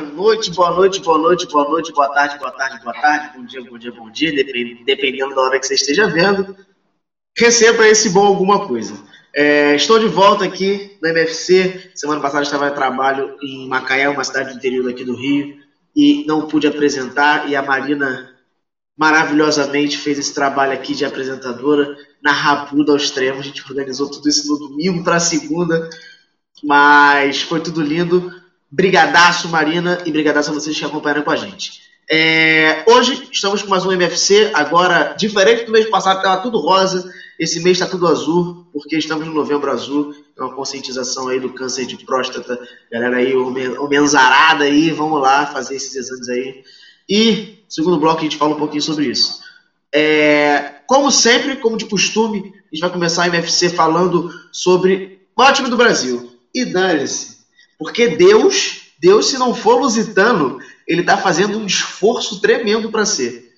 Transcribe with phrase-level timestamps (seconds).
[0.00, 3.62] Noite, boa noite, boa noite, boa noite, boa tarde, boa tarde, boa tarde, bom dia,
[3.62, 4.32] bom dia, bom dia,
[4.84, 6.56] dependendo da hora que você esteja vendo.
[7.36, 8.94] Receba esse bom alguma coisa.
[9.34, 11.92] É, estou de volta aqui no MFC.
[11.94, 15.56] Semana passada estava em trabalho em Macaé, uma cidade do interior aqui do Rio,
[15.94, 17.48] e não pude apresentar.
[17.48, 18.34] E a Marina
[18.98, 23.38] maravilhosamente fez esse trabalho aqui de apresentadora na rabuda ao extremo.
[23.38, 25.88] A gente organizou tudo isso no domingo para segunda,
[26.62, 28.39] mas foi tudo lindo.
[28.70, 31.80] Brigadaço, Marina, e brigadaço a vocês que acompanharam com a gente.
[32.08, 37.12] É, hoje estamos com mais um MFC, agora, diferente do mês passado, estava tudo rosa,
[37.36, 41.52] esse mês está tudo azul, porque estamos no novembro azul, é uma conscientização aí do
[41.52, 42.60] câncer de próstata,
[42.92, 46.62] galera aí, homenzarada aí, vamos lá fazer esses exames aí.
[47.08, 49.40] E, segundo bloco, a gente fala um pouquinho sobre isso.
[49.92, 55.52] É, como sempre, como de costume, a gente vai começar o MFC falando sobre o
[55.52, 56.30] time do Brasil.
[56.54, 57.39] E dane-se,
[57.80, 63.54] porque Deus, Deus, se não for lusitano, ele está fazendo um esforço tremendo para ser.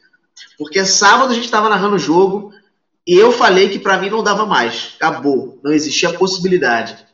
[0.56, 2.54] Porque sábado a gente estava narrando o jogo
[3.04, 4.92] e eu falei que para mim não dava mais.
[4.94, 5.58] Acabou.
[5.64, 7.04] Não existia possibilidade.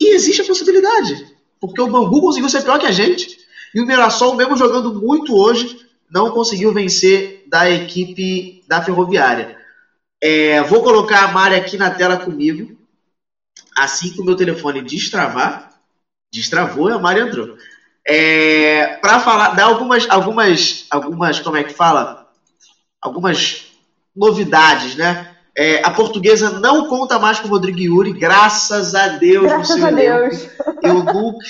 [0.00, 1.36] E existe a possibilidade.
[1.60, 3.36] Porque o Bangu conseguiu ser pior que a gente.
[3.74, 9.58] E o Mirassol, mesmo jogando muito hoje, não conseguiu vencer da equipe da Ferroviária.
[10.18, 12.74] É, vou colocar a Mari aqui na tela comigo.
[13.76, 15.73] Assim que o meu telefone destravar,
[16.34, 17.48] Destravou a Mari entrou.
[18.06, 22.10] É, para falar, dar algumas, algumas, algumas, como é que fala?
[23.00, 23.64] Algumas
[24.14, 25.16] novidades, né?
[25.56, 29.44] É, a portuguesa não conta mais com o Rodrigo Yuri, graças a Deus.
[29.44, 30.48] Graças a Deus.
[30.82, 31.44] Eu nunca,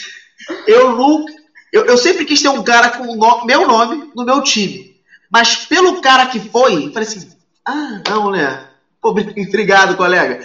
[0.67, 1.33] eu nunca,
[1.73, 4.93] eu, eu sempre quis ter um cara com no, meu nome no meu time.
[5.31, 7.27] Mas pelo cara que foi, falei assim,
[7.67, 8.61] ah, não, né?
[9.01, 9.09] Pô,
[9.49, 10.39] obrigado, colega.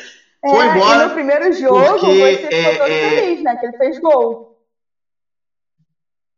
[0.44, 1.04] É, foi embora.
[1.04, 3.10] E no primeiro jogo porque, você ficou é, todo é...
[3.10, 3.56] feliz, né?
[3.58, 4.58] Que ele fez gol.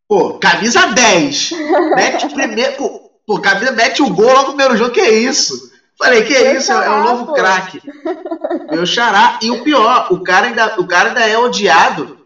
[0.07, 1.51] Pô, camisa 10.
[1.95, 2.73] mete o primeiro.
[2.73, 4.91] Pô, pô, camisa mete o gol logo no primeiro jogo.
[4.91, 5.71] Que isso?
[5.97, 6.67] Falei, que é isso?
[6.67, 7.81] Xará, é o novo craque.
[8.71, 9.37] Meu xará.
[9.41, 12.17] E o pior, o cara, ainda, o cara ainda é odiado.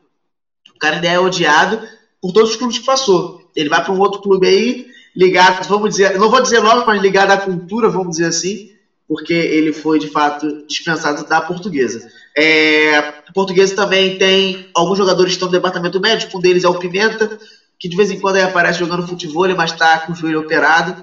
[0.73, 1.81] O cara ainda é odiado
[2.21, 3.41] por todos os clubes que passou.
[3.53, 4.85] Ele vai para um outro clube aí,
[5.15, 8.74] ligado, vamos dizer, não vou dizer nome, mas ligado à cultura, vamos dizer assim
[9.07, 12.01] porque ele foi de fato dispensado da portuguesa.
[12.35, 16.67] É, a portuguesa também tem alguns jogadores que estão no departamento médico, um deles é
[16.67, 17.31] o Pimenta,
[17.79, 20.95] que de vez em quando aparece jogando futebol, mas está com o joelho operado.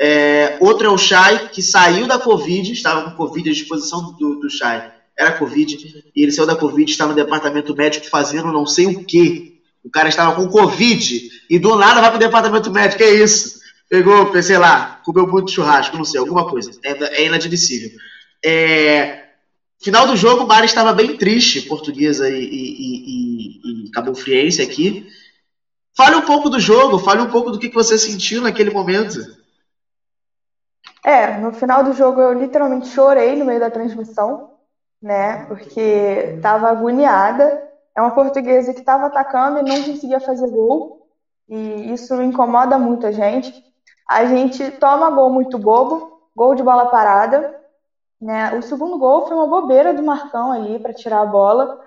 [0.00, 4.34] É, outro é o Chay, que saiu da Covid, estava com Covid à disposição do,
[4.36, 4.82] do Chay,
[5.16, 5.76] era Covid,
[6.14, 9.54] e ele saiu da Covid, está no departamento médico fazendo não sei o que.
[9.84, 13.63] O cara estava com Covid e do nada vai para o departamento médico, é isso?
[13.88, 16.70] Pegou, sei lá, comeu muito churrasco, não sei, alguma coisa.
[16.82, 17.90] É, é inadmissível.
[18.44, 19.24] É,
[19.82, 24.62] final do jogo, o Mari estava bem triste, portuguesa e, e, e, e Cabo Friense
[24.62, 25.06] aqui.
[25.96, 29.18] Fale um pouco do jogo, fale um pouco do que você sentiu naquele momento.
[31.04, 34.54] É, no final do jogo eu literalmente chorei no meio da transmissão,
[35.00, 35.44] né?
[35.46, 37.62] Porque tava agoniada.
[37.96, 41.06] É uma portuguesa que estava atacando e não conseguia fazer gol.
[41.48, 43.52] E isso incomoda muito a gente.
[44.08, 47.54] A gente toma gol muito bobo, gol de bola parada.
[48.20, 48.54] Né?
[48.54, 51.80] O segundo gol foi uma bobeira do Marcão ali para tirar a bola.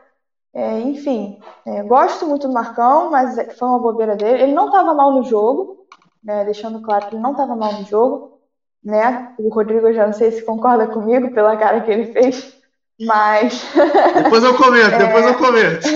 [0.53, 4.43] É, enfim, é, gosto muito do Marcão, mas foi uma bobeira dele.
[4.43, 5.85] Ele não estava mal no jogo,
[6.23, 6.43] né?
[6.45, 8.39] deixando claro que ele não estava mal no jogo.
[8.83, 9.33] Né?
[9.37, 12.55] O Rodrigo já não sei se concorda comigo pela cara que ele fez,
[12.99, 13.63] mas.
[14.23, 14.97] Depois eu comento, é...
[14.97, 15.87] depois eu comento.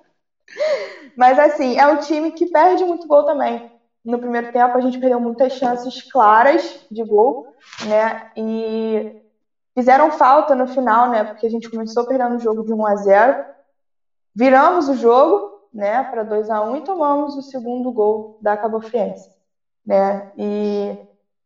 [1.16, 3.70] mas assim, é um time que perde muito gol também.
[4.04, 7.54] No primeiro tempo a gente perdeu muitas chances claras de gol,
[7.86, 8.30] né?
[8.36, 9.20] E
[9.74, 11.24] fizeram falta no final, né?
[11.24, 13.44] Porque a gente começou perdendo o jogo de 1 a 0.
[14.34, 18.80] Viramos o jogo, né, para 2 a 1 e tomamos o segundo gol da Cabo
[18.80, 19.28] Friense,
[19.86, 20.30] né?
[20.36, 20.98] E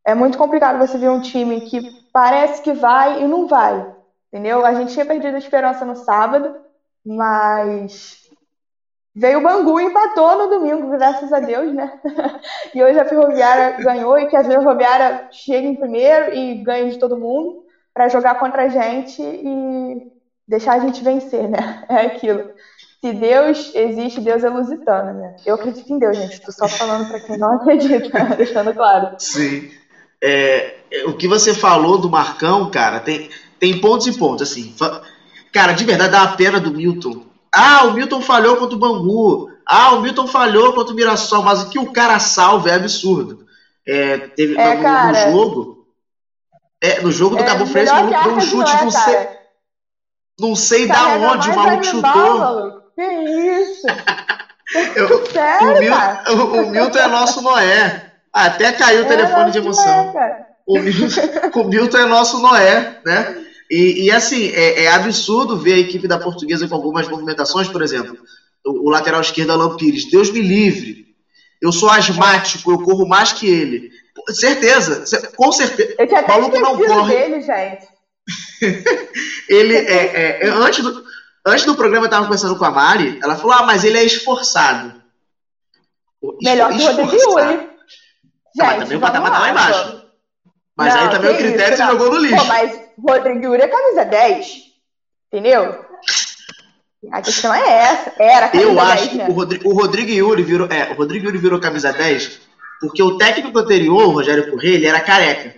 [0.05, 1.81] é muito complicado você ver um time que
[2.13, 3.95] parece que vai e não vai,
[4.29, 4.65] entendeu?
[4.65, 6.57] A gente tinha perdido a esperança no sábado,
[7.05, 8.24] mas
[9.17, 11.93] Veio o Bangu e empatou no domingo, graças a Deus, né?
[12.75, 16.99] e hoje a Ferroviária ganhou e que a Ferroviária chegue em primeiro e ganhe de
[16.99, 17.63] todo mundo
[17.93, 20.11] para jogar contra a gente e
[20.49, 21.85] deixar a gente vencer, né?
[21.89, 22.51] É aquilo.
[23.01, 25.37] Se Deus existe, Deus é lusitano, né?
[25.47, 26.33] Eu acredito em Deus, gente.
[26.33, 29.15] Estou só falando para quem não acredita, deixando claro.
[29.19, 29.71] Sim.
[30.21, 30.75] É,
[31.07, 33.29] o que você falou do Marcão, cara, tem,
[33.61, 34.75] tem pontos e pontos, assim.
[35.53, 39.49] Cara, de verdade, dá a pena do Milton ah, o Milton falhou contra o Bangu.
[39.65, 41.43] Ah, o Milton falhou contra o Mirassol.
[41.43, 43.47] Mas o que o cara salva é absurdo.
[43.87, 45.87] É, teve, é, no, no, jogo.
[46.81, 49.29] É, no jogo do é, Cabo Fresco, o deu um chute, é, não sei.
[50.41, 52.83] Não sei da onde o maluco chutou.
[52.95, 53.87] Que isso?
[54.97, 58.13] Eu, Sério, o, Milton, o, Milton é nosso Noé.
[58.33, 60.13] Até caiu o é telefone de emoção.
[60.67, 61.21] o, Milton,
[61.61, 63.45] o Milton é nosso Noé, né?
[63.75, 67.83] E, e assim, é, é, absurdo ver a equipe da portuguesa com algumas movimentações, por
[67.83, 68.17] exemplo,
[68.65, 70.09] o, o lateral esquerdo Alan Pires.
[70.09, 71.13] Deus me livre.
[71.61, 73.91] Eu sou asmático, eu corro mais que ele.
[74.29, 75.05] Certeza,
[75.35, 75.93] com certeza.
[75.99, 77.17] Eu tinha até maluco não corre.
[77.17, 77.89] dele, gente.
[79.51, 81.05] ele é, é, é, antes, do,
[81.45, 84.05] antes do programa eu estava conversando com a Mari, ela falou: Ah, mas ele é
[84.05, 85.03] esforçado.
[86.41, 87.57] Melhor que o Rodrigo Yuri.
[87.57, 87.69] Gente,
[88.57, 90.05] mas também o patamar tá lá embaixo.
[90.77, 92.37] Mas não, aí também o critério isso, jogou no lixo.
[92.37, 94.47] Pô, mas Rodrigo Yuri é camisa 10.
[95.33, 95.85] Entendeu?
[97.13, 98.13] A questão é essa.
[98.19, 99.27] Era camisa Eu acho 10, que né?
[99.29, 100.69] o, Rodrigo, o Rodrigo Yuri virou.
[100.71, 104.87] É, o Rodrigo Yuri virou camisa 10 porque o técnico anterior, o Rogério Corrêa, ele
[104.87, 105.55] era careca.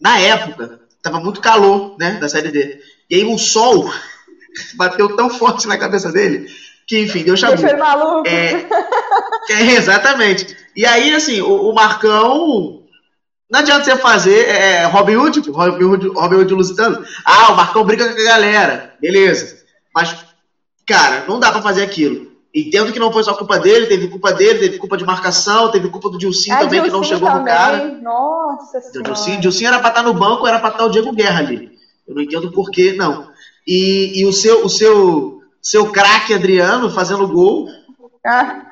[0.00, 2.80] Na época, tava muito calor, né, da Série D.
[3.10, 3.90] E aí o sol
[4.76, 6.48] bateu tão forte na cabeça dele
[6.86, 7.56] que, enfim, deu chabu.
[7.56, 8.28] Deixou ele maluco.
[8.28, 8.66] É,
[9.50, 10.56] é, exatamente.
[10.74, 12.77] E aí, assim, o, o Marcão
[13.50, 17.02] não adianta você fazer é, é, Robin Hood, Robin Hood, Robin Hood lusitano.
[17.24, 18.94] Ah, o Marcão briga com a galera.
[19.00, 19.58] Beleza.
[19.94, 20.14] Mas,
[20.86, 22.28] cara, não dá para fazer aquilo.
[22.54, 25.88] Entendo que não foi só culpa dele, teve culpa dele, teve culpa de marcação, teve
[25.88, 27.42] culpa do Dilcinho é, também, Dilcinho que não chegou também.
[27.42, 27.86] no cara.
[28.02, 29.02] Nossa senhora.
[29.02, 31.78] Dilcinho, Dilcinho era pra estar no banco, era pra estar o Diego Guerra ali.
[32.06, 33.28] Eu não entendo por que, não.
[33.66, 37.68] E, e o seu, o seu, seu craque Adriano fazendo gol.
[38.26, 38.62] Ah.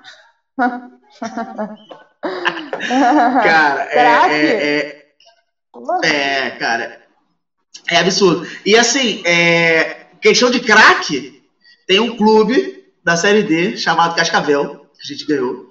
[3.42, 5.06] cara, é, é,
[6.02, 7.00] é, é, cara,
[7.90, 8.46] é absurdo.
[8.64, 11.42] E assim, é, questão de craque,
[11.86, 15.68] tem um clube da Série D chamado Cascavel, que a gente ganhou.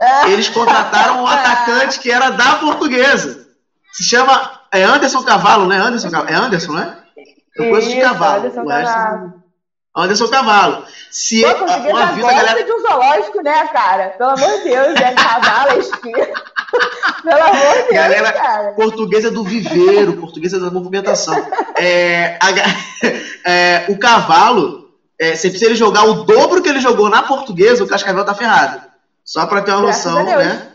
[0.00, 0.30] É.
[0.30, 3.46] Eles contrataram um atacante que era da portuguesa.
[3.92, 5.78] Se chama é Anderson Cavalo, né?
[5.78, 6.98] Anderson, é Anderson, né?
[7.56, 8.40] Eu conheço de Cavalo.
[8.40, 9.45] Anderson Cavalo.
[9.96, 10.84] Anderson Cavalo.
[11.10, 12.62] Se Pô, uma vida, galera...
[12.62, 14.10] de um zoológico, né, cara?
[14.10, 16.28] Pelo amor de Deus, é cavalo, é espinha.
[17.24, 18.72] Pelo amor de Deus, galera, cara.
[18.72, 21.34] portuguesa do viveiro, portuguesa da movimentação.
[21.76, 22.50] É, a,
[23.50, 27.88] é, o cavalo, é, se ele jogar o dobro que ele jogou na portuguesa, o
[27.88, 28.82] Cascavel tá ferrado.
[29.24, 30.68] Só para ter uma Graças noção, né?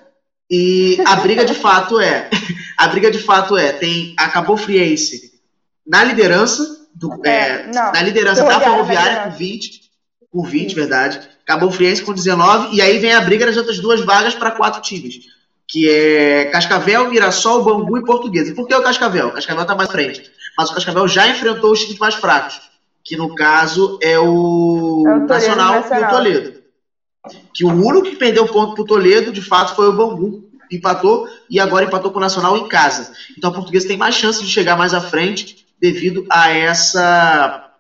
[0.50, 2.30] E a briga de fato é,
[2.78, 5.32] a briga de fato é, tem acabou Friense
[5.86, 9.82] na liderança do, é, é na liderança da Ferroviária com 20,
[10.32, 11.20] com 20, verdade.
[11.44, 14.52] Acabou o Friense com 19, e aí vem a briga das outras duas vagas para
[14.52, 15.26] quatro times,
[15.68, 18.54] que é Cascavel, Mirassol, Bangu e Portuguesa.
[18.54, 19.30] Por que o Cascavel?
[19.30, 22.62] O Cascavel está mais à frente, mas o Cascavel já enfrentou os times mais fracos,
[23.04, 26.62] que no caso é o, é o Nacional, Nacional e o Toledo.
[27.54, 30.50] Que o único que perdeu ponto para o Toledo, de fato, foi o Bangu.
[30.72, 33.12] Empatou e agora empatou com o Nacional em casa.
[33.38, 37.72] Então a Portuguesa tem mais chance de chegar mais à frente devido a essa,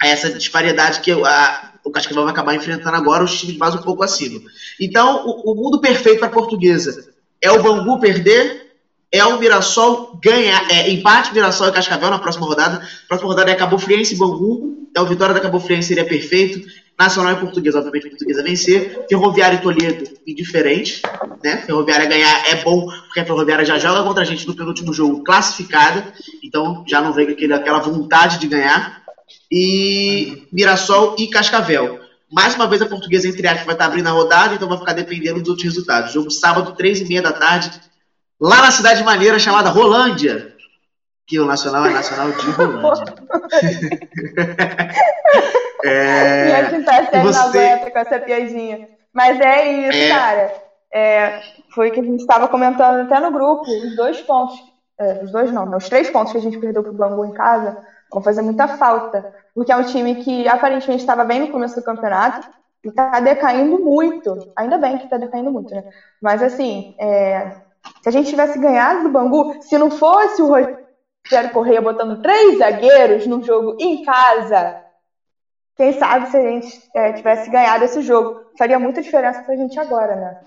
[0.00, 3.82] a essa disparidade que a, o Cascavel vai acabar enfrentando agora, os times mais um
[3.82, 4.40] pouco acima.
[4.80, 8.67] Então, o, o mundo perfeito para a portuguesa é o Bangu perder
[9.10, 12.86] é o Mirassol ganhar, é, empate Mirassol e Cascavel na próxima rodada.
[13.08, 14.86] Próxima rodada é Cabo Friense e Bangu.
[14.90, 16.60] Então, vitória da Cabo Friense seria perfeito.
[16.98, 19.06] Nacional e Portuguesa, obviamente, Portuguesa vencer.
[19.08, 21.00] Ferroviária e Toledo, indiferente.
[21.42, 21.58] Né?
[21.58, 25.22] Ferroviária ganhar é bom, porque a Ferroviária já joga contra a gente no penúltimo jogo
[25.22, 26.12] classificada.
[26.42, 29.02] Então, já não vem aquele, aquela vontade de ganhar.
[29.50, 32.00] E Mirassol e Cascavel.
[32.30, 34.92] Mais uma vez, a Portuguesa, entre aspas, vai estar abrindo a rodada, então vai ficar
[34.92, 36.12] dependendo dos outros resultados.
[36.12, 37.70] Jogo sábado, três e meia da tarde,
[38.40, 40.54] lá na cidade maneira chamada Rolândia,
[41.26, 43.04] que o Nacional é Nacional de Rolândia.
[45.84, 46.48] é...
[46.48, 47.90] E a gente tá sendo você...
[47.90, 48.88] com essa piadinha.
[49.12, 50.08] Mas é isso, é...
[50.08, 50.54] cara.
[50.92, 51.40] É...
[51.74, 54.58] Foi que a gente estava comentando até no grupo, os dois pontos,
[54.98, 57.32] é, os dois não, não, os três pontos que a gente perdeu pro Bangu em
[57.32, 57.76] casa
[58.10, 61.84] vão fazer muita falta, porque é um time que aparentemente estava bem no começo do
[61.84, 62.48] campeonato,
[62.84, 64.52] e está decaindo muito.
[64.56, 65.84] Ainda bem que está decaindo muito, né?
[66.22, 67.52] Mas assim, é,
[68.02, 72.58] se a gente tivesse ganhado do Bangu, se não fosse o Rogério Correia botando três
[72.58, 74.82] zagueiros no jogo em casa,
[75.76, 79.78] quem sabe se a gente é, tivesse ganhado esse jogo, faria muita diferença pra gente
[79.78, 80.40] agora, né?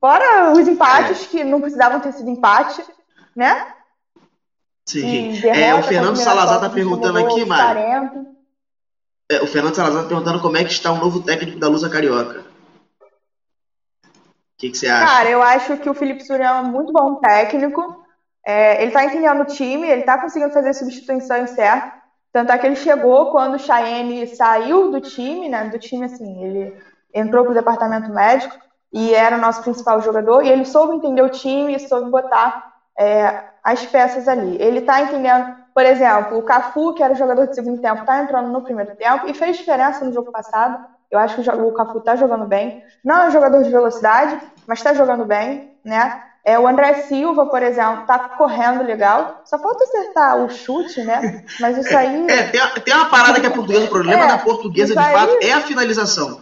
[0.00, 1.28] Fora os empates, é.
[1.28, 2.84] que não precisavam ter sido empate,
[3.34, 3.66] né?
[4.86, 5.40] Sim.
[5.48, 8.26] É, o Fernando Salazar tá perguntando aqui, Mário.
[9.30, 11.88] É, o Fernando Salazar tá perguntando como é que está o novo técnico da Lusa
[11.88, 12.44] Carioca.
[14.64, 15.06] Que, que, você acha?
[15.06, 18.02] Cara, eu acho que o Felipe Surian é muito bom técnico.
[18.46, 21.92] É, ele está entendendo o time, ele está conseguindo fazer substituições certas.
[22.32, 25.68] Tanto é que ele chegou quando o Cheyenne saiu do time, né?
[25.68, 26.76] Do time, assim, ele
[27.12, 28.56] entrou para o departamento médico
[28.92, 30.42] e era o nosso principal jogador.
[30.42, 34.56] E ele soube entender o time soube botar é, as peças ali.
[34.60, 38.22] Ele está entendendo, por exemplo, o Cafu, que era o jogador de segundo tempo, está
[38.22, 40.93] entrando no primeiro tempo e fez diferença no jogo passado.
[41.14, 42.82] Eu acho que o Cafu está jogando bem.
[43.04, 46.20] Não é um jogador de velocidade, mas está jogando bem, né?
[46.44, 49.40] É, o André Silva, por exemplo, está correndo legal.
[49.44, 51.42] Só falta acertar o chute, né?
[51.58, 52.26] Mas isso aí.
[52.28, 53.86] É, tem, tem uma parada que é portuguesa.
[53.86, 55.48] O problema é, da portuguesa, de fato, aí...
[55.48, 56.40] é a finalização.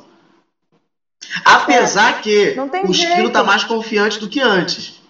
[1.44, 5.01] Apesar é, que o Esquilo está mais confiante do que antes.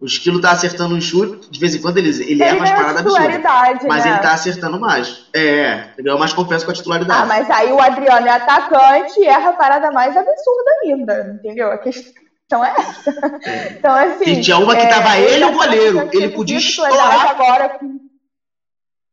[0.00, 2.70] O Esquilo tá acertando um chute, de vez em quando ele, ele, ele erra umas
[2.70, 3.42] paradas absurdas.
[3.88, 4.10] Mas né?
[4.12, 5.26] ele tá acertando mais.
[5.34, 7.22] É, ele ganhou mais confiança com a titularidade.
[7.22, 11.72] Ah, mas aí o Adriano é atacante e erra a parada mais absurda ainda, entendeu?
[11.72, 13.10] A questão é essa.
[13.44, 13.72] É.
[13.72, 14.30] Então, assim.
[14.30, 16.10] E tinha uma que tava é, ele e o goleiro.
[16.12, 17.30] Ele podia estourar.
[17.30, 17.80] Agora,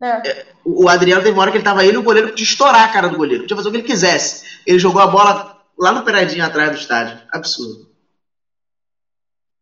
[0.03, 0.29] é.
[0.29, 0.45] é.
[0.63, 2.89] O Adriano teve uma hora que ele tava ele e o goleiro podia estourar a
[2.89, 3.41] cara do goleiro.
[3.41, 4.43] Podia fazer o que ele quisesse.
[4.67, 7.19] Ele jogou a bola lá no peradinho atrás do estádio.
[7.31, 7.84] Absurdo.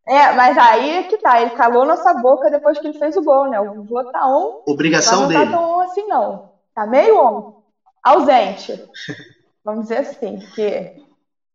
[0.06, 3.22] É, mas aí é que tá, ele calou nossa boca depois que ele fez o
[3.22, 3.58] gol, né?
[3.58, 4.62] O Vô tá on.
[4.66, 5.44] Obrigação não dele.
[5.46, 6.50] Não tá tão on assim, não.
[6.74, 7.62] Tá meio on.
[8.02, 8.84] Ausente.
[9.64, 10.92] Vamos dizer assim, porque.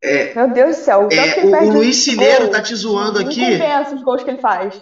[0.01, 1.07] É, Meu Deus do céu.
[1.07, 3.41] O, é, o, o Luiz Cineiro tá te zoando aqui.
[3.41, 4.81] Não compensa os gols que ele faz.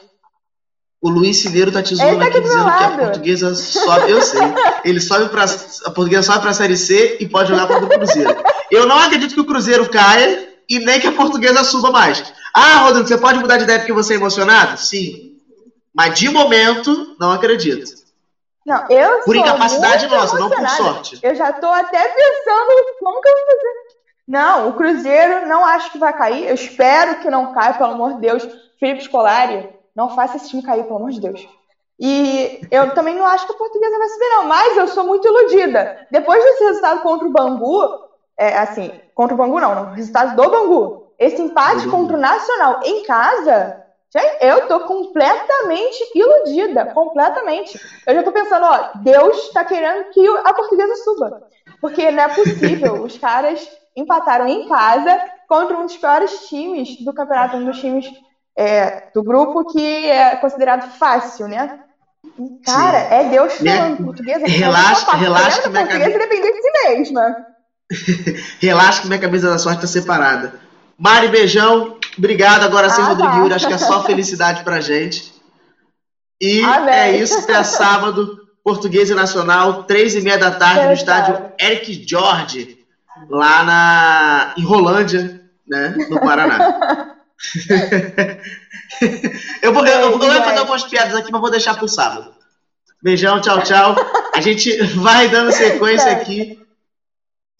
[1.01, 4.11] O Luiz Cineiro tá te zoando tá aqui, dizendo que a portuguesa sobe.
[4.11, 4.41] Eu sei.
[4.85, 5.43] Ele sobe pra.
[5.43, 8.35] A portuguesa sobe pra Série C e pode jogar contra o Cruzeiro.
[8.71, 12.23] Eu não acredito que o Cruzeiro caia e nem que a portuguesa suba mais.
[12.53, 14.77] Ah, Rodrigo, você pode mudar de ideia porque você é emocionado?
[14.77, 15.39] Sim.
[15.93, 17.97] Mas de momento, não acredito.
[18.65, 21.17] Não, eu Por incapacidade nossa, não por sorte.
[21.23, 23.97] Eu já tô até pensando como que eu vou fazer.
[24.27, 26.47] Não, o Cruzeiro não acho que vai cair.
[26.47, 28.45] Eu espero que não caia, pelo amor de Deus.
[28.77, 31.47] Felipe Scolari, não faça esse time cair, pelo amor de Deus.
[31.97, 34.45] E eu também não acho que a portuguesa vai subir, não.
[34.45, 36.05] Mas eu sou muito iludida.
[36.11, 40.49] Depois desse resultado contra o Bangu, é, assim, contra o Bangu não, no resultado do
[40.49, 43.83] Bangu, esse empate contra o Nacional em casa,
[44.39, 47.79] eu tô completamente iludida, completamente.
[48.05, 51.43] Eu já tô pensando, ó, Deus tá querendo que a portuguesa suba.
[51.81, 57.13] Porque não é possível, os caras empataram em casa contra um dos piores times do
[57.13, 58.07] campeonato, um dos times
[58.57, 61.79] é, do grupo que é considerado fácil, né?
[62.65, 63.13] Cara, Sim.
[63.13, 64.45] é Deus falando portuguesa.
[64.47, 66.29] Relaxa, relaxa que minha portuguesa cabeça...
[66.29, 67.37] depender de si mesma.
[68.59, 70.66] relaxa que minha camisa da sorte tá separada.
[70.97, 71.97] Mari, beijão.
[72.17, 72.63] Obrigado.
[72.63, 73.37] Agora sim, ah, Rodrigo tá.
[73.37, 73.53] Yuri.
[73.53, 75.33] Acho que é só felicidade pra gente.
[76.41, 76.93] E Amém.
[76.93, 77.39] é isso.
[77.39, 78.47] Até sábado.
[78.67, 82.79] Português e Nacional, três e meia da tarde, no estádio Eric George,
[83.29, 87.15] lá na, em Rolândia, né, no Paraná.
[89.61, 92.33] eu, vou, eu, eu, vou fazer algumas piadas aqui, mas vou deixar pro sábado.
[93.01, 93.95] Beijão, tchau, tchau.
[94.35, 96.59] A gente vai dando sequência aqui.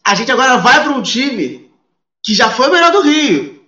[0.04, 1.67] A gente agora vai para um time
[2.28, 3.66] que já foi o melhor do Rio.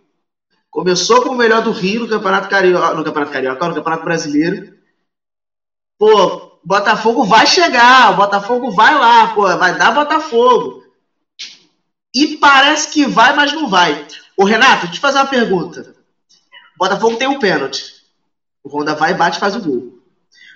[0.69, 4.77] Começou como o melhor do Rio no Campeonato Carioca, no Campeonato Carioca, no Campeonato Brasileiro.
[5.97, 10.83] Pô, Botafogo vai chegar, o Botafogo vai lá, pô, vai dar Botafogo.
[12.13, 14.05] E parece que vai, mas não vai.
[14.35, 15.95] Ô Renato, deixa eu te fazer uma pergunta.
[16.77, 18.03] Botafogo tem um pênalti.
[18.61, 19.99] O Honda vai, bate e faz o gol.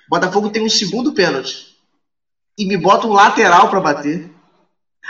[0.10, 1.78] Botafogo tem um segundo pênalti.
[2.58, 4.30] E me bota um lateral para bater.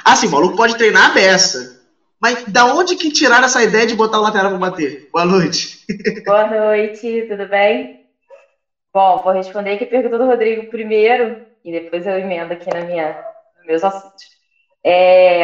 [0.05, 1.72] Assim, o maluco pode treinar a beça.
[2.23, 5.09] Mas da onde que tiraram essa ideia de botar o lateral para bater?
[5.11, 5.79] Boa noite.
[6.25, 8.05] Boa noite, tudo bem?
[8.93, 12.79] Bom, vou responder aqui a pergunta do Rodrigo primeiro e depois eu emendo aqui na
[12.79, 13.21] minha,
[13.57, 14.23] nos meus assuntos.
[14.81, 15.43] É,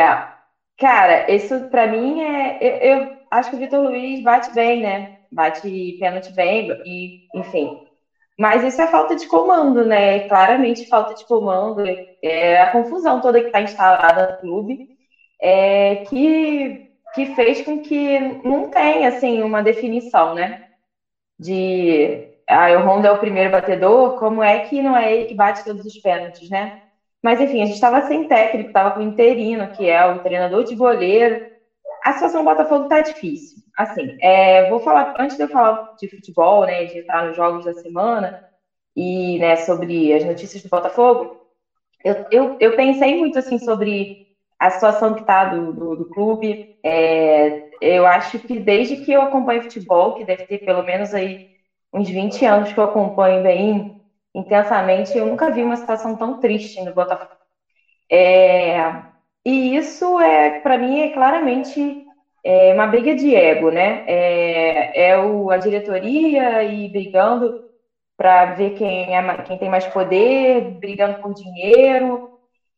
[0.78, 2.60] cara, isso para mim é.
[2.62, 5.18] Eu, eu, acho que o Vitor Luiz bate bem, né?
[5.30, 7.78] Bate pênalti bem, e, enfim.
[8.40, 10.30] Mas isso é falta de comando, né?
[10.30, 11.84] Claramente falta de comando.
[12.24, 14.99] É a confusão toda que está instalada no clube
[15.42, 16.80] é, que,
[17.14, 20.58] que fez com que não tenha assim, uma definição, né?
[21.40, 25.36] De ah, o Honda é o primeiro batedor, como é que não é ele que
[25.36, 26.72] bate todos os pênaltis, né?
[27.24, 30.64] Mas enfim, a gente estava sem técnico, estava com o interino, que é o treinador
[30.64, 31.40] de goleiro.
[32.04, 33.62] A situação do Botafogo está difícil.
[33.78, 37.64] Assim, é, vou falar, antes de eu falar de futebol, né, de entrar nos jogos
[37.66, 38.36] da semana
[38.96, 41.32] e né, sobre as notícias do Botafogo,
[42.04, 44.18] eu, eu, eu pensei muito assim sobre
[44.60, 46.60] a situação que está do, do, do, clube.
[46.84, 51.40] É, eu acho que desde que eu acompanho futebol, que deve ter pelo menos aí
[51.94, 53.90] uns 20 anos que eu acompanho bem
[54.36, 57.30] intensamente, eu nunca vi uma situação tão triste no Botafogo.
[58.12, 59.04] É,
[59.46, 61.96] e isso é, para mim, é claramente
[62.44, 64.04] é, uma briga de ego, né?
[64.08, 67.54] É, é o, a diretoria e brigando
[68.18, 72.22] para ver quem, é, quem tem mais poder, brigando por dinheiro,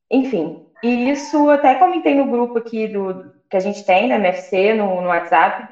[0.10, 0.62] enfim.
[0.84, 5.02] E isso até comentei no grupo aqui do que a gente tem na MFC, no,
[5.02, 5.64] no WhatsApp,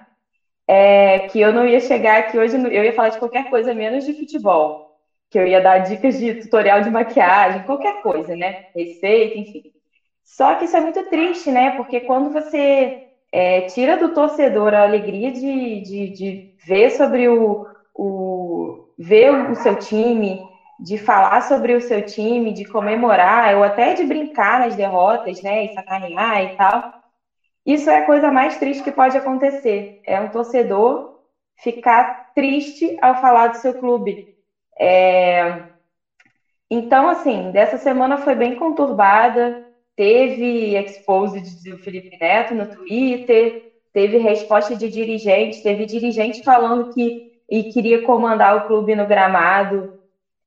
[0.67, 4.03] é, que eu não ia chegar aqui hoje, eu ia falar de qualquer coisa menos
[4.05, 4.79] de futebol,
[5.29, 8.55] que eu ia dar dicas de tutorial de maquiagem, qualquer coisa, né?
[8.75, 9.61] Receita, enfim.
[10.23, 11.71] Só que isso é muito triste, né?
[11.71, 12.93] Porque quando você
[13.31, 19.55] é, tira do torcedor a alegria de, de, de ver sobre o, o ver o
[19.55, 20.48] seu time,
[20.79, 25.65] de falar sobre o seu time, de comemorar, ou até de brincar nas derrotas, né?
[25.65, 26.83] E sacanear e tal.
[27.65, 29.99] Isso é a coisa mais triste que pode acontecer.
[30.05, 31.19] É um torcedor
[31.57, 34.25] ficar triste ao falar do seu clube.
[34.79, 35.63] É...
[36.71, 39.61] Então, assim, dessa semana foi bem conturbada.
[39.95, 43.61] Teve expose do Felipe Neto no Twitter,
[43.91, 49.98] teve resposta de dirigente, teve dirigente falando que e queria comandar o clube no gramado.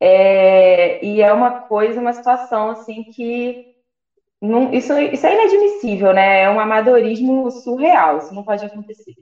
[0.05, 1.05] É...
[1.05, 3.73] E é uma coisa, uma situação assim que
[4.41, 6.43] não, isso, isso é inadmissível, né?
[6.43, 9.15] É um amadorismo surreal, isso não pode acontecer.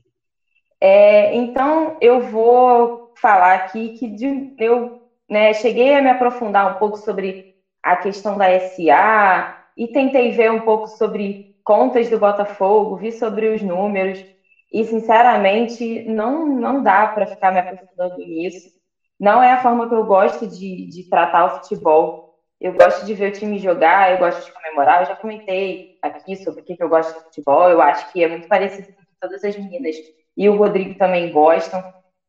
[0.80, 6.78] É, então, eu vou falar aqui que de, eu né, cheguei a me aprofundar um
[6.78, 12.96] pouco sobre a questão da SA e tentei ver um pouco sobre contas do Botafogo,
[12.96, 14.24] vi sobre os números
[14.72, 18.79] e, sinceramente, não, não dá para ficar me aprofundando nisso.
[19.20, 22.34] Não é a forma que eu gosto de, de tratar o futebol.
[22.58, 25.02] Eu gosto de ver o time jogar, eu gosto de comemorar.
[25.02, 27.68] Eu já comentei aqui sobre o que eu gosto de futebol.
[27.68, 29.96] Eu acho que é muito parecido com todas as meninas
[30.36, 31.82] e o Rodrigo também gostam,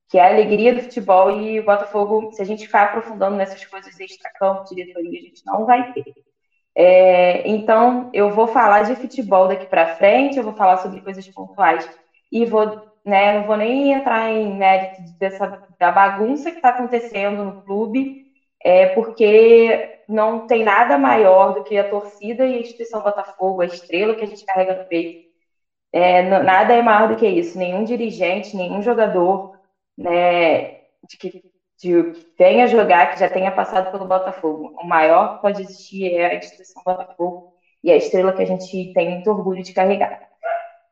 [0.10, 1.32] que é a alegria do futebol.
[1.32, 5.66] E o Botafogo, se a gente ficar aprofundando nessas coisas extra-campo, diretoria, a gente não
[5.66, 6.14] vai ter.
[6.76, 11.26] É, então, eu vou falar de futebol daqui para frente, eu vou falar sobre coisas
[11.30, 11.90] pontuais
[12.32, 15.48] e vou, né, não vou nem entrar em mérito dessa,
[15.82, 18.28] da bagunça que está acontecendo no clube,
[18.64, 23.66] é, porque não tem nada maior do que a torcida e a instituição Botafogo, a
[23.66, 25.32] estrela que a gente carrega no peito.
[25.92, 27.58] É, nada é maior do que isso.
[27.58, 29.58] Nenhum dirigente, nenhum jogador
[29.98, 31.44] né, de que,
[31.80, 34.76] de, que venha jogar, que já tenha passado pelo Botafogo.
[34.80, 38.94] O maior que pode existir é a instituição Botafogo e a estrela que a gente
[38.94, 40.30] tem muito orgulho de carregar.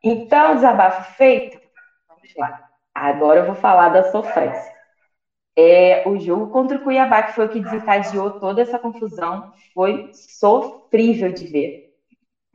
[0.02, 1.60] Então, desabafo feito,
[2.08, 2.68] vamos lá.
[2.92, 4.79] Agora eu vou falar da sofrência.
[5.56, 10.08] É, o jogo contra o Cuiabá, que foi o que desencadeou toda essa confusão, foi
[10.12, 11.80] sofrível de ver.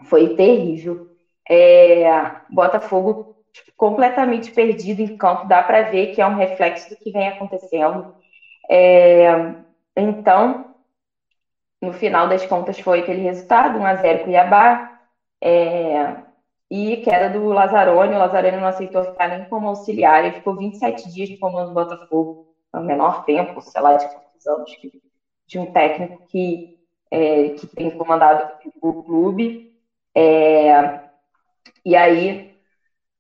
[0.06, 1.06] Foi terrível.
[1.50, 2.06] É,
[2.50, 7.12] Botafogo tipo, completamente perdido em campo, dá para ver que é um reflexo do que
[7.12, 8.06] vem acontecendo.
[8.70, 9.28] É,
[9.98, 10.66] então,
[11.82, 14.82] no final das contas, foi aquele resultado: 1x0 Cuiabá.
[15.44, 16.16] É,
[16.72, 18.16] e queda do Lazzaroni.
[18.16, 21.74] O Lazzaroni não aceitou ficar nem como auxiliar, ele ficou 27 dias no comando do
[21.74, 22.38] Botafogo
[22.80, 24.72] o menor tempo, sei lá, de quantos anos,
[25.48, 26.70] de um técnico que,
[27.12, 28.44] é, que tem comandado
[28.82, 29.62] o clube.
[30.16, 31.00] É,
[31.86, 32.50] e aí,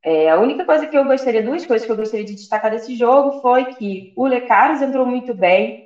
[0.04, 2.96] é, a única coisa que eu gostaria, duas coisas que eu gostaria de destacar desse
[2.96, 5.80] jogo foi que o Lecaros entrou muito bem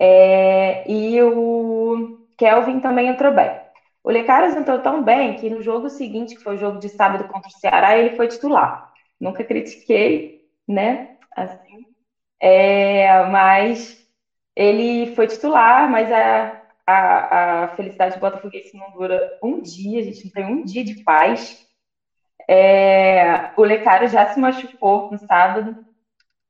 [0.00, 3.52] é, e o Kelvin também entrou bem.
[4.04, 7.24] O Lecaros entrou tão bem que no jogo seguinte, que foi o jogo de sábado
[7.24, 8.82] contra o Ceará, ele foi titular.
[9.20, 10.32] Nunca critiquei,
[10.68, 11.06] né?
[11.36, 11.86] Assim,
[12.42, 14.04] É, mas
[14.56, 20.04] ele foi titular, mas a, a, a felicidade do Botafoguense não dura um dia, a
[20.04, 21.56] gente não tem um dia de paz.
[22.48, 25.76] É, o Lecário já se machucou no sábado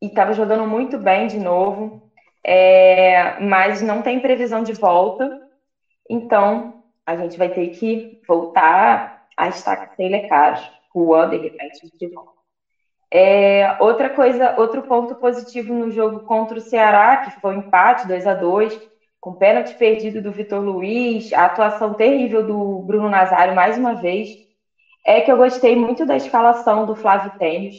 [0.02, 2.02] e estava jogando muito bem de novo,
[2.44, 5.30] é, mas não tem previsão de volta.
[6.10, 10.62] Então, a gente vai ter que voltar a estar sem Lecário,
[10.94, 12.41] Juan, de repente, de volta.
[13.14, 18.08] É, outra coisa, outro ponto positivo no jogo contra o Ceará, que foi um empate
[18.08, 18.80] 2 a 2
[19.20, 24.30] com pênalti perdido do Vitor Luiz, a atuação terrível do Bruno Nazário mais uma vez,
[25.06, 27.74] é que eu gostei muito da escalação do Flávio Tênis.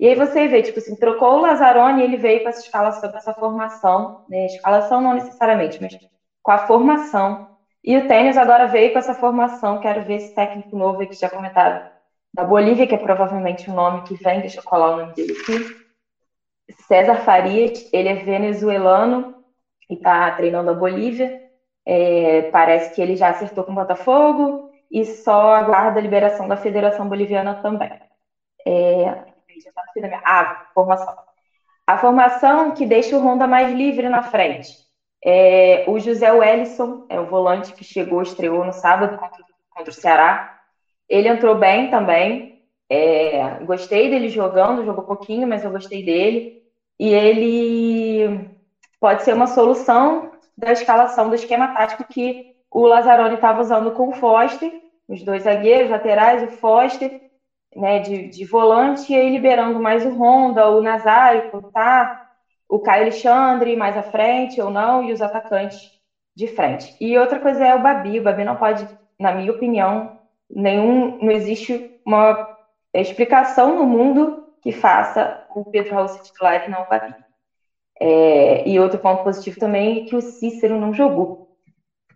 [0.00, 3.10] E aí você vê, tipo assim, trocou o Lazzaroni e ele veio com essa escalação,
[3.10, 4.46] com essa formação, né?
[4.46, 5.96] Escalação não necessariamente, mas
[6.42, 7.46] com a formação.
[7.84, 9.80] E o Tênis agora veio com essa formação.
[9.80, 11.80] Quero ver esse técnico novo aí que já comentaram,
[12.38, 15.32] da Bolívia, que é provavelmente o nome que vem, deixa eu colar o nome dele
[15.32, 15.58] aqui.
[16.86, 19.42] César Farias, ele é venezuelano,
[19.90, 21.42] e está treinando a Bolívia.
[21.84, 26.56] É, parece que ele já acertou com o Botafogo e só aguarda a liberação da
[26.56, 27.90] Federação Boliviana também.
[28.64, 29.24] É,
[30.24, 31.16] ah, formação.
[31.88, 34.76] A formação que deixa o Honda mais livre na frente.
[35.24, 39.92] É, o José Wellison, é o volante que chegou, estreou no sábado contra, contra o
[39.92, 40.57] Ceará.
[41.08, 42.62] Ele entrou bem também.
[42.90, 46.62] É, gostei dele jogando, jogou pouquinho, mas eu gostei dele.
[46.98, 48.50] E ele
[49.00, 54.08] pode ser uma solução da escalação do esquema tático que o Lazzaroni estava usando com
[54.08, 54.72] o Foster,
[55.08, 57.20] os dois zagueiros laterais, o Foster,
[57.74, 62.28] né, de, de volante, e aí liberando mais o Honda, o Nazário, tá?
[62.68, 65.90] o Caio Alexandre mais à frente ou não, e os atacantes
[66.36, 66.94] de frente.
[67.00, 68.20] E outra coisa é o Babi.
[68.20, 68.86] O Babi não pode,
[69.18, 70.17] na minha opinião,
[70.50, 72.48] nenhum, não existe uma
[72.94, 77.14] explicação no mundo que faça o Pedro Raul ser titular e não o Babi.
[78.00, 81.48] É, e outro ponto positivo também é que o Cícero não jogou.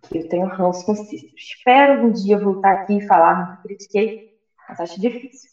[0.01, 1.33] Que eu tenho ranço com o Cícero.
[1.35, 4.29] Espero um dia voltar aqui e falar, critiquei,
[4.67, 5.51] mas acho difícil.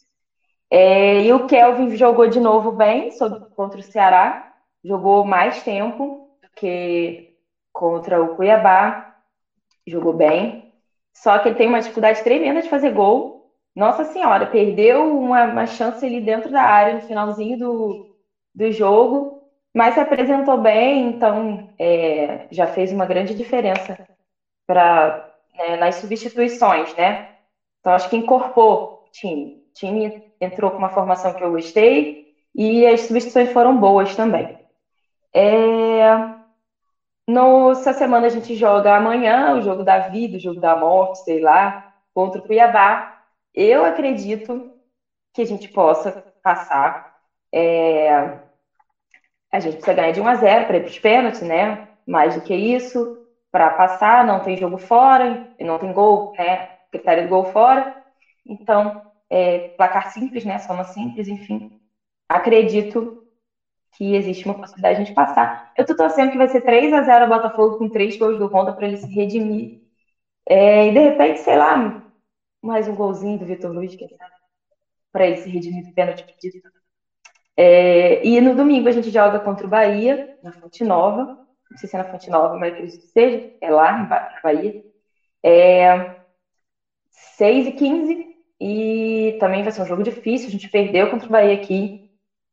[0.69, 6.29] É, e o Kelvin jogou de novo bem sobre, contra o Ceará, jogou mais tempo
[6.41, 7.35] do que
[7.73, 9.15] contra o Cuiabá,
[9.85, 10.60] jogou bem.
[11.13, 13.51] Só que ele tem uma dificuldade tremenda de fazer gol.
[13.75, 18.15] Nossa Senhora, perdeu uma, uma chance ali dentro da área no finalzinho do,
[18.53, 19.41] do jogo
[19.73, 23.97] mas se apresentou bem, então é, já fez uma grande diferença
[24.67, 27.29] para né, nas substituições, né?
[27.79, 29.63] Então acho que incorporou o time.
[29.69, 34.59] O time entrou com uma formação que eu gostei e as substituições foram boas também.
[35.33, 36.01] É...
[37.33, 41.19] No, essa semana a gente joga amanhã o jogo da vida, o jogo da morte,
[41.19, 41.73] sei lá,
[42.13, 43.05] contra o Cuiabá.
[43.53, 44.65] Eu acredito
[45.33, 47.01] que a gente possa passar.
[47.53, 48.41] É
[49.51, 51.77] a gente precisa ganhar de 1 a 0 para ir para os pênaltis, né?
[52.07, 53.07] Mais do que isso,
[53.51, 56.67] para passar, não tem jogo fora, não tem gol, né?
[56.91, 57.85] Critério do gol fora.
[58.45, 58.93] Então,
[59.29, 60.57] é, placar simples, né?
[60.59, 61.59] Soma simples, enfim.
[62.29, 63.20] Acredito
[63.93, 65.71] que existe uma possibilidade de a gente passar.
[65.77, 68.47] Eu tô torcendo que vai ser 3 a 0 a Botafogo com três gols do
[68.47, 69.81] Honda para ele se redimir.
[70.47, 72.03] É, e de repente, sei lá,
[72.61, 74.15] mais um golzinho do Vitor Luiz, sabe?
[75.11, 76.69] Para ele se redimir do pênalti pedido.
[77.57, 81.37] É, e no domingo a gente joga contra o Bahia, na Fonte Nova.
[81.69, 83.53] Não sei se é na Fonte Nova, mas que seja.
[83.61, 84.83] É lá, na Bahia.
[85.43, 86.21] É,
[87.37, 88.35] 6 e 15.
[88.59, 90.47] E também vai ser um jogo difícil.
[90.47, 92.00] A gente perdeu contra o Bahia aqui.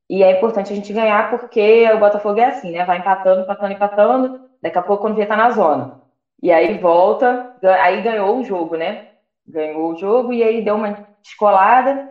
[0.08, 2.84] E é importante a gente ganhar porque o Botafogo é assim, né?
[2.84, 4.48] Vai empatando, empatando, empatando.
[4.62, 6.00] Daqui a pouco, quando vê, tá na zona.
[6.42, 9.08] E aí volta, aí ganhou o jogo, né?
[9.46, 12.10] Ganhou o jogo e aí deu uma descolada,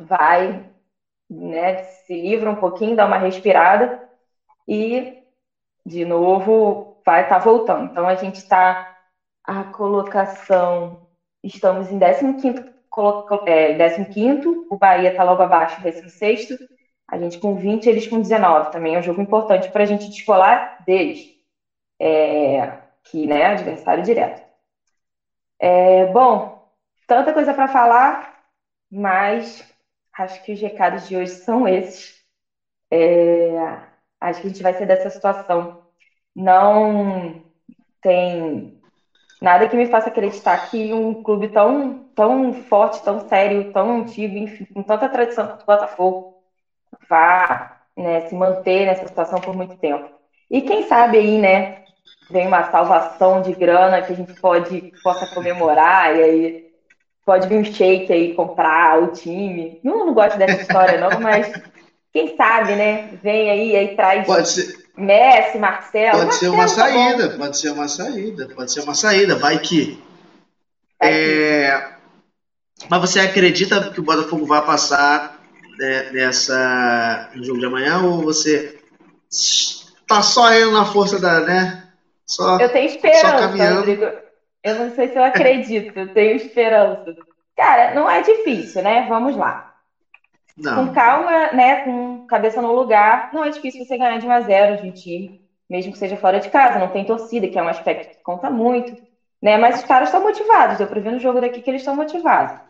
[0.00, 0.64] vai
[1.28, 4.08] né, se livra um pouquinho, dá uma respirada
[4.66, 5.18] e,
[5.84, 7.90] de novo, vai tá voltando.
[7.90, 8.96] Então, a gente está,
[9.44, 11.08] a colocação,
[11.42, 12.72] estamos em 15º,
[13.46, 16.48] é, 15 o Bahia está logo abaixo, 16
[17.08, 18.70] a gente com 20, eles com 19.
[18.70, 21.26] Também é um jogo importante para a gente descolar deles,
[22.00, 24.46] é, que, né, adversário direto.
[25.58, 26.70] É, bom,
[27.06, 28.38] tanta coisa para falar,
[28.90, 29.66] mas
[30.18, 32.20] Acho que os recados de hoje são esses.
[32.90, 33.56] É,
[34.20, 35.80] acho que a gente vai ser dessa situação.
[36.34, 37.40] Não
[38.02, 38.80] tem
[39.40, 44.36] nada que me faça acreditar que um clube tão, tão forte, tão sério, tão antigo,
[44.36, 46.37] enfim, com tanta tradição quanto o Botafogo,
[47.08, 50.06] vá né, se manter nessa situação por muito tempo.
[50.50, 51.74] E quem sabe aí, né,
[52.30, 56.64] vem uma salvação de grana que a gente pode possa comemorar e aí
[57.24, 59.78] pode vir um shake aí comprar o time.
[59.82, 61.50] Não, não gosto dessa história, não, mas
[62.12, 63.04] quem sabe, né?
[63.22, 66.18] Vem aí, aí traz Pode ser, Messi, Marcelo.
[66.18, 67.08] pode ser Marcelo uma tá bom.
[67.08, 69.96] saída, pode ser uma saída, pode ser uma saída, vai que.
[70.98, 71.84] Vai que- É,
[72.88, 75.37] Mas você acredita que o Botafogo vai passar
[75.78, 78.78] nessa no jogo de amanhã ou você
[80.06, 81.84] tá só indo na força da, né?
[82.26, 83.74] Só Eu tenho Só esperança.
[83.74, 84.04] Rodrigo.
[84.62, 87.16] Eu não sei se eu acredito, eu tenho esperança.
[87.56, 89.06] Cara, não é difícil, né?
[89.08, 89.74] Vamos lá.
[90.56, 90.92] Com não.
[90.92, 91.82] calma, né?
[91.84, 94.92] Com cabeça no lugar, não é difícil você ganhar de 1 a 0 de um
[94.92, 98.22] time, mesmo que seja fora de casa, não tem torcida, que é um aspecto que
[98.22, 99.00] conta muito,
[99.40, 99.56] né?
[99.56, 102.60] Mas os caras estão motivados, deu pra ver no jogo daqui que eles estão motivados.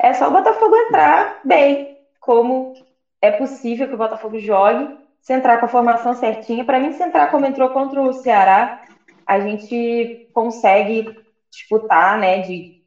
[0.00, 1.93] É só o Botafogo entrar bem,
[2.24, 2.74] como
[3.20, 6.64] é possível que o Botafogo jogue, se entrar com a formação certinha.
[6.64, 8.82] Para mim, se entrar como entrou contra o Ceará,
[9.26, 11.18] a gente consegue
[11.50, 12.82] disputar, né, de,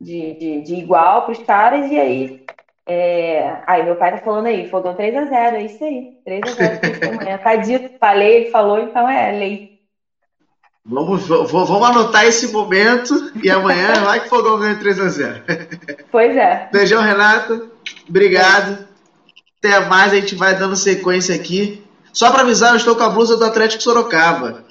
[0.00, 2.44] de, de, de igual para os caras, e aí.
[2.86, 3.62] É...
[3.66, 6.18] Aí, meu pai tá falando aí, fogão 3x0, é isso aí.
[6.26, 7.38] 3x0 amanhã.
[7.38, 9.80] Tá dito, falei, ele falou, então é lei.
[10.84, 15.44] Vamos, vamos anotar esse momento e amanhã vai que o Fogão ganha 3 a 0
[16.10, 16.68] Pois é.
[16.72, 17.69] Beijão, Renato.
[18.08, 18.86] Obrigado.
[19.58, 21.82] Até mais, a gente vai dando sequência aqui.
[22.12, 24.64] Só para avisar, eu estou com a blusa do Atlético Sorocaba.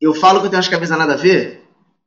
[0.00, 1.62] Eu falo que eu tenho umas camisas nada a ver.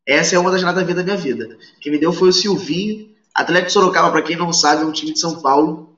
[0.06, 1.58] Essa é uma das nada a ver da minha vida.
[1.82, 3.10] Quem me deu foi o Silvinho.
[3.34, 5.98] Atlético Sorocaba, para quem não sabe, é um time de São Paulo.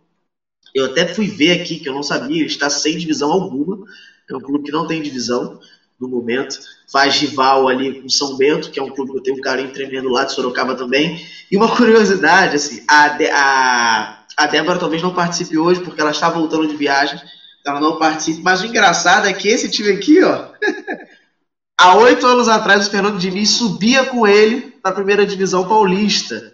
[0.74, 3.86] Eu até fui ver aqui, que eu não sabia, ele está sem divisão alguma.
[4.30, 5.60] É um clube que não tem divisão
[6.00, 6.60] no momento.
[6.92, 9.72] Faz rival ali com São Bento, que é um clube que eu tenho um carinho
[9.72, 11.26] tremendo lá de Sorocaba também.
[11.52, 16.30] E uma curiosidade, assim, a, a, a Débora talvez não participe hoje, porque ela está
[16.30, 17.20] voltando de viagem.
[17.60, 18.42] Então ela não participa.
[18.44, 20.50] Mas o engraçado é que esse time aqui, ó.
[21.76, 26.54] há oito anos atrás, o Fernando Diniz subia com ele para a primeira divisão paulista.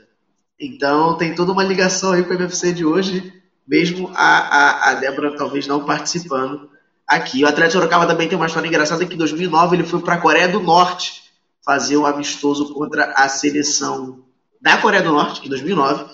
[0.58, 3.34] Então tem toda uma ligação aí com o MFC de hoje,
[3.67, 6.69] mesmo a, a, a Débora talvez não participando
[7.06, 7.43] aqui.
[7.43, 10.22] O Atlético Sorocaba também tem uma história engraçada que em 2009 ele foi para a
[10.22, 11.24] Coreia do Norte
[11.65, 14.24] fazer um amistoso contra a seleção
[14.62, 16.06] da Coreia do Norte, em 2009,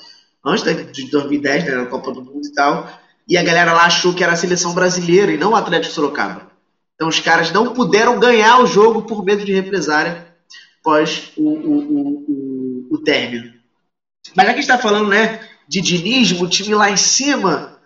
[0.45, 2.89] antes de 2010, né, na Copa do Mundo e tal.
[3.27, 6.49] E a galera lá achou que era a seleção brasileira e não o Atlético Sorocaba.
[6.95, 10.27] Então os caras não puderam ganhar o jogo por medo de represária
[10.81, 13.53] após o, o, o, o, o término.
[14.35, 17.79] Mas já que a gente está falando né, de dinismo, o time lá em cima,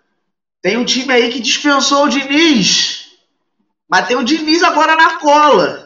[0.61, 3.11] tem um time aí que dispensou o Diniz.
[3.89, 5.82] Mas tem o Diniz agora na cola.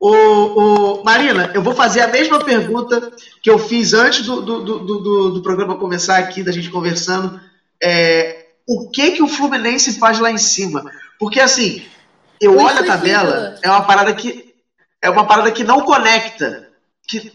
[0.00, 3.10] Ô, ô, Marina, eu vou fazer a mesma pergunta
[3.42, 7.40] que eu fiz antes do, do, do, do, do programa começar aqui, da gente conversando.
[7.82, 10.84] É, o que que o Fluminense faz lá em cima?
[11.18, 11.84] Porque assim,
[12.40, 14.54] eu Ui, olho a foi tabela, é uma parada que
[15.02, 16.68] é uma parada que não conecta,
[17.06, 17.32] que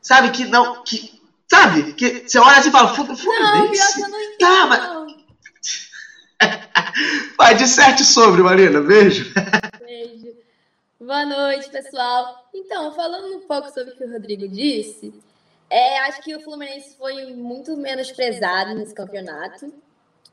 [0.00, 3.94] sabe que não, que sabe que você olha assim e fala Flu- Não, Fluminense.
[3.94, 4.38] pior não entendo.
[4.38, 5.16] Tá, mas-.
[7.36, 8.80] Vai, disserte sobre, Marina.
[8.80, 9.32] Beijo.
[11.06, 12.48] Boa noite, pessoal.
[12.52, 15.14] Então, falando um pouco sobre o que o Rodrigo disse,
[15.70, 19.72] é, acho que o Fluminense foi muito menosprezado nesse campeonato,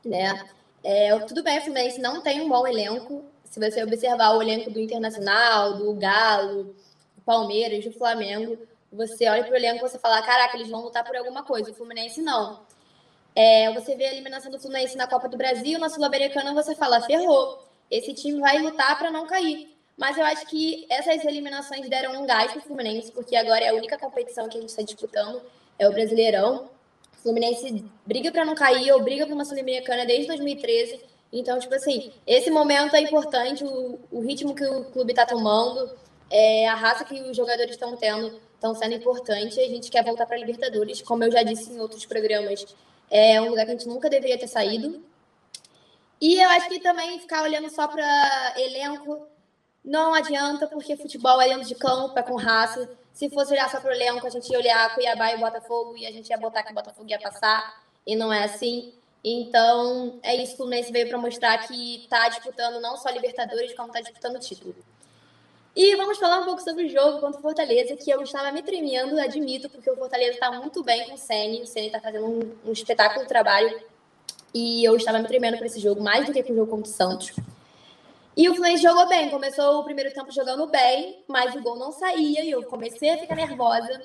[0.04, 0.44] né?
[0.82, 3.24] É, tudo bem, o Fluminense não tem um bom elenco.
[3.44, 6.74] Se você observar o elenco do Internacional, do Galo,
[7.14, 8.58] do Palmeiras, do Flamengo,
[8.92, 11.70] você olha para o elenco e você fala, caraca, eles vão lutar por alguma coisa.
[11.70, 12.62] O Fluminense não.
[13.32, 17.00] É, você vê a eliminação do Fluminense na Copa do Brasil, na Sul-Americana, você fala,
[17.00, 17.64] ferrou.
[17.88, 19.73] Esse time vai lutar para não cair.
[19.96, 23.74] Mas eu acho que essas eliminações deram um gás pro Fluminense, porque agora é a
[23.74, 25.40] única competição que a gente está disputando,
[25.78, 26.68] é o Brasileirão.
[27.16, 31.00] O Fluminense briga para não cair ou briga para uma Sul-Americana desde 2013.
[31.32, 35.90] Então, tipo assim, esse momento é importante, o, o ritmo que o clube está tomando,
[36.30, 39.60] é, a raça que os jogadores estão tendo, estão sendo importante.
[39.60, 42.66] A gente quer voltar para a Libertadores, como eu já disse em outros programas,
[43.10, 45.04] é um lugar que a gente nunca deveria ter saído.
[46.20, 49.26] E eu acho que também ficar olhando só para elenco
[49.84, 52.88] não adianta, porque futebol é dentro de campo, é com raça.
[53.12, 56.06] Se fosse olhar só para o elenco, a gente ia olhar Cuiabá e Botafogo e
[56.06, 58.92] a gente ia botar que o Botafogo ia passar, e não é assim.
[59.22, 63.74] Então, é isso que o Fluminense veio para mostrar que está disputando não só Libertadores,
[63.74, 64.74] como está disputando o título.
[65.76, 68.62] E vamos falar um pouco sobre o jogo contra o Fortaleza, que eu estava me
[68.62, 71.62] tremendo, admito, porque o Fortaleza está muito bem com o Ceni.
[71.62, 73.82] O Ceni está fazendo um, um espetáculo de trabalho.
[74.52, 76.88] E eu estava me tremendo para esse jogo, mais do que para o jogo contra
[76.88, 77.32] o Santos.
[78.36, 81.92] E o Fluminense jogou bem, começou o primeiro tempo jogando bem, mas o gol não
[81.92, 84.02] saía e eu comecei a ficar nervosa.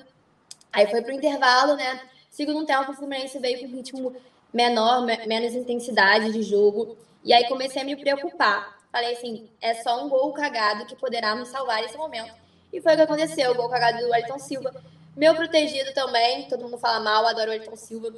[0.72, 2.00] Aí foi pro intervalo, né?
[2.30, 4.14] Segundo tempo, o Fluminense veio com ritmo
[4.52, 6.96] menor, me- menos intensidade de jogo.
[7.24, 8.78] E aí comecei a me preocupar.
[8.92, 12.32] Falei assim, é só um gol cagado que poderá nos salvar nesse momento.
[12.72, 14.72] E foi o que aconteceu, o gol cagado do Wellington Silva.
[15.16, 18.14] Meu protegido também, todo mundo fala mal, adoro o Wellington Silva.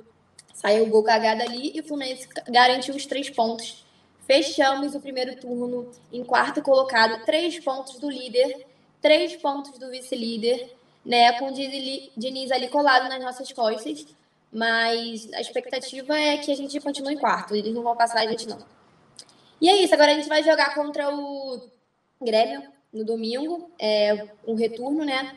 [0.52, 3.82] Saiu o gol cagado ali e o Fluminense garantiu os três pontos.
[4.26, 8.66] Fechamos o primeiro turno em quarto colocado, três pontos do líder,
[9.00, 11.32] três pontos do vice-líder, né?
[11.38, 14.06] Com o Diniz ali colado nas nossas costas.
[14.52, 17.56] Mas a expectativa é que a gente continue em quarto.
[17.56, 18.58] Eles não vão passar a gente, não.
[19.60, 19.94] E é isso.
[19.94, 21.60] Agora a gente vai jogar contra o
[22.20, 23.70] Grêmio no domingo.
[23.78, 25.36] É um retorno, né?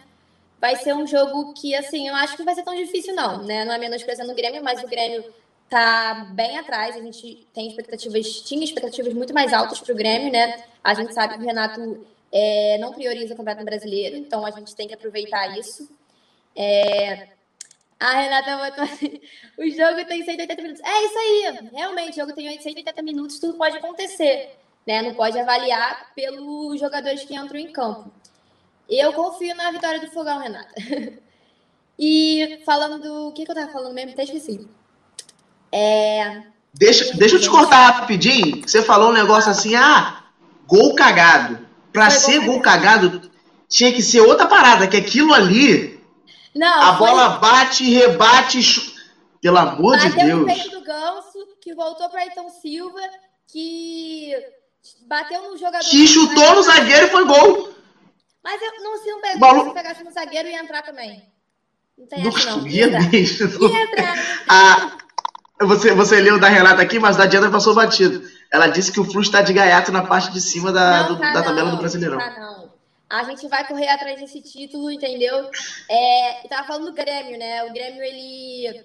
[0.60, 3.44] Vai ser um jogo que, assim, eu acho que não vai ser tão difícil, não,
[3.44, 3.64] né?
[3.64, 5.24] Não é menosprezando o Grêmio, mas o Grêmio
[5.70, 6.96] tá bem atrás.
[6.96, 10.64] A gente tem expectativas, tinha expectativas muito mais altas para o Grêmio, né?
[10.84, 14.76] A gente sabe que o Renato é, não prioriza o Campeonato Brasileiro, então a gente
[14.76, 15.90] tem que aproveitar isso.
[16.56, 17.30] É,
[18.00, 19.22] a Renata botou assim,
[19.58, 20.82] o jogo tem 180 minutos.
[20.84, 24.58] É isso aí, realmente, o jogo tem 180 minutos, tudo pode acontecer.
[24.86, 25.02] Né?
[25.02, 28.12] Não pode avaliar pelos jogadores que entram em campo.
[28.88, 30.74] Eu confio na vitória do Fogão, Renata.
[31.98, 33.30] E falando do.
[33.30, 34.12] O que, que eu tava falando mesmo?
[34.12, 34.68] Até esqueci.
[35.72, 36.44] É...
[36.74, 38.62] Deixa, deixa eu te cortar rapidinho.
[38.68, 40.24] Você falou um negócio assim, ah,
[40.68, 41.66] gol cagado.
[41.92, 43.10] Pra Foi ser gol cagado.
[43.12, 43.32] cagado,
[43.70, 45.96] tinha que ser outra parada, que aquilo ali
[46.54, 47.08] não, a foi...
[47.08, 48.96] bola bate, rebate.
[49.42, 50.28] Pelo amor Bateu de Deus.
[50.28, 53.02] Bateu no peito do Ganso, que voltou para Ayrton Silva,
[53.48, 54.34] que
[55.08, 55.88] bateu no jogador.
[55.88, 57.76] Que chutou no zagueiro e foi gol.
[58.44, 59.64] Mas eu, não, se não pegou, Balu...
[59.66, 61.24] se pegasse no zagueiro, ia entrar também.
[61.98, 62.68] Não tem essa, não.
[62.68, 64.46] Ia, ia entrar.
[64.50, 64.98] ah,
[65.60, 68.28] você, você leu da Renata aqui, mas da Diana passou batido.
[68.52, 71.20] Ela disse que o Flu está de gaiato na parte de cima da, não, do,
[71.20, 72.18] tá da tabela do Brasileirão.
[72.18, 72.74] Tá não.
[73.10, 75.50] A gente vai correr atrás desse título, entendeu?
[75.90, 77.64] É, eu tava falando do Grêmio, né?
[77.64, 78.84] O Grêmio, ele,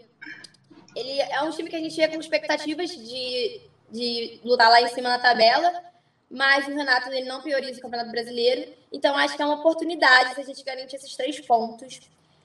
[0.95, 4.89] ele é um time que a gente ia com expectativas de, de lutar lá em
[4.89, 5.73] cima na tabela,
[6.31, 8.71] mas o Renato ele não prioriza o Campeonato Brasileiro.
[8.93, 12.01] Então, acho que é uma oportunidade se a gente garantir esses três pontos.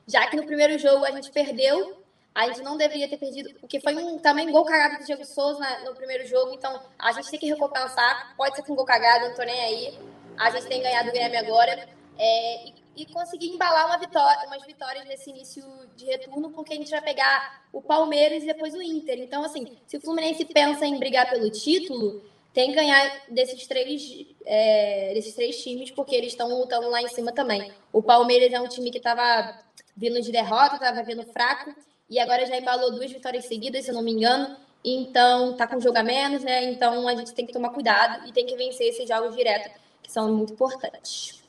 [0.08, 2.05] Já que no primeiro jogo a gente perdeu,
[2.36, 5.66] a gente não deveria ter perdido, porque foi um também gol cagado do Diego Souza
[5.86, 6.54] no primeiro jogo.
[6.54, 8.36] Então, a gente tem que recompensar.
[8.36, 9.98] Pode ser com um gol cagado, não tô nem aí
[10.38, 14.66] a gente tem ganhado o Grêmio agora é, e, e, conseguir embalar uma vitória, umas
[14.66, 15.64] vitórias nesse início
[15.96, 19.20] de retorno, porque a gente vai pegar o Palmeiras e depois o Inter.
[19.20, 24.26] Então, assim, se o Fluminense pensa em brigar pelo título, tem que ganhar desses três,
[24.46, 27.72] é, desses três times, porque eles estão lutando lá em cima também.
[27.92, 29.60] O Palmeiras é um time que estava
[29.96, 31.74] vindo de derrota, estava vindo fraco,
[32.10, 34.56] e agora já embalou duas vitórias seguidas, se eu não me engano.
[34.84, 36.66] Então, tá com jogo a menos, né?
[36.66, 39.70] Então a gente tem que tomar cuidado e tem que vencer esses jogos direto
[40.04, 41.44] que são muito importantes.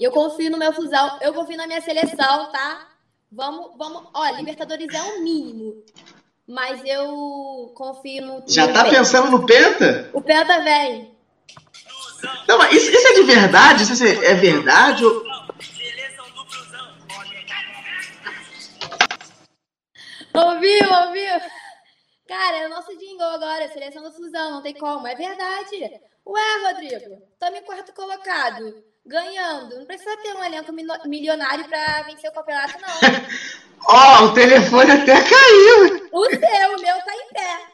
[0.00, 2.88] E eu confio no meu fusão, eu confio na minha seleção, tá?
[3.30, 4.04] Vamos, vamos.
[4.14, 5.82] Ó, Libertadores é o mínimo.
[6.46, 8.42] Mas eu confio no.
[8.46, 8.96] Já no tá Penta.
[8.96, 10.08] pensando no Penta?
[10.14, 11.14] O Penta vem.
[12.48, 13.82] Não, mas isso, isso é de verdade?
[13.82, 15.04] Isso é verdade?
[15.04, 15.22] Ou...
[20.46, 21.40] Ouviu, ouviu?
[22.28, 26.00] Cara, é o nosso jingle agora, seleção da fusão, não tem como, é verdade.
[26.26, 29.78] Ué, Rodrigo, estamos em quarto colocado, ganhando.
[29.78, 30.70] Não precisa ter um elenco
[31.06, 32.88] milionário para vencer o campeonato, não.
[33.88, 36.08] Ó, oh, o telefone até caiu.
[36.12, 37.66] O seu, o meu tá em pé.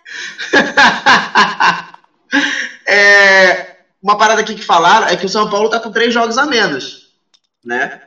[2.93, 6.39] é, uma parada aqui que falaram é que o São Paulo tá com três jogos
[6.39, 7.09] a menos,
[7.65, 8.03] né?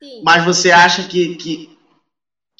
[0.00, 0.22] Sim.
[0.22, 1.79] Mas você acha que, que,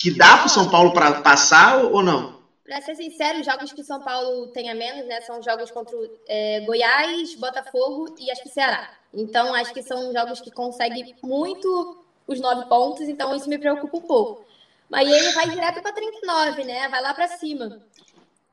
[0.01, 2.41] que dá pro São Paulo para passar ou não?
[2.65, 5.95] Para ser sincero, os jogos que São Paulo tem a menos, né, são jogos contra
[6.27, 8.91] é, Goiás, Botafogo e acho que Ceará.
[9.13, 13.99] Então, acho que são jogos que conseguem muito os nove pontos, então isso me preocupa
[13.99, 14.47] um pouco.
[14.89, 16.89] Mas ele vai direto para 39, né?
[16.89, 17.81] Vai lá para cima.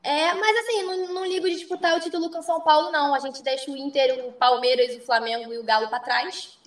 [0.04, 3.16] É, mas assim, não, não, ligo de disputar o título com São Paulo, não.
[3.16, 6.58] A gente deixa o Inter, o Palmeiras, o Flamengo e o Galo para trás.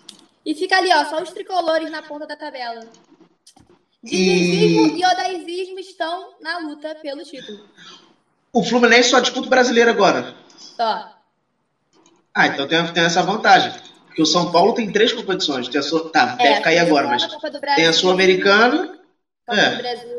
[0.44, 2.86] E fica ali, ó, só os tricolores na ponta da tabela.
[4.02, 5.00] Dinizismo e...
[5.00, 7.60] e odaizismo estão na luta pelo título.
[8.52, 10.34] O Fluminense só disputa o brasileiro agora.
[10.56, 11.16] Só.
[12.34, 13.72] Ah, então tem, tem essa vantagem.
[14.06, 15.68] Porque o São Paulo tem três competições.
[15.68, 17.26] Tem a sua, tá, é, deve cair agora, mas.
[17.76, 18.98] Tem a Sul-Americana.
[19.48, 19.76] É.
[19.76, 20.10] Brasil,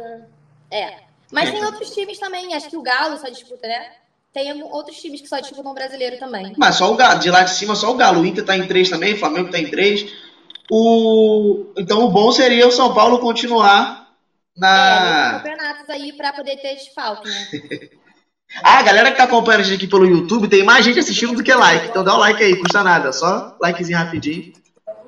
[0.69, 0.99] é.
[1.31, 1.51] Mas é.
[1.51, 2.53] tem outros times também.
[2.53, 3.91] Acho que o Galo só disputa, né?
[4.31, 6.53] Tem outros times que só disputam o brasileiro também.
[6.57, 7.19] Mas só o Galo.
[7.19, 8.21] De lá de cima, só o Galo.
[8.21, 10.09] O Inter tá em três também, o Flamengo tá em três.
[10.73, 14.07] O, então o bom seria o São Paulo continuar
[14.55, 15.27] na.
[15.27, 17.89] É, campeonatos aí para poder ter desfalque, né?
[18.63, 21.35] ah, a galera que tá acompanhando a gente aqui pelo YouTube, tem mais gente assistindo
[21.35, 21.87] do que like.
[21.87, 23.11] Então dá o um like aí, custa nada.
[23.11, 24.53] Só likezinho rapidinho.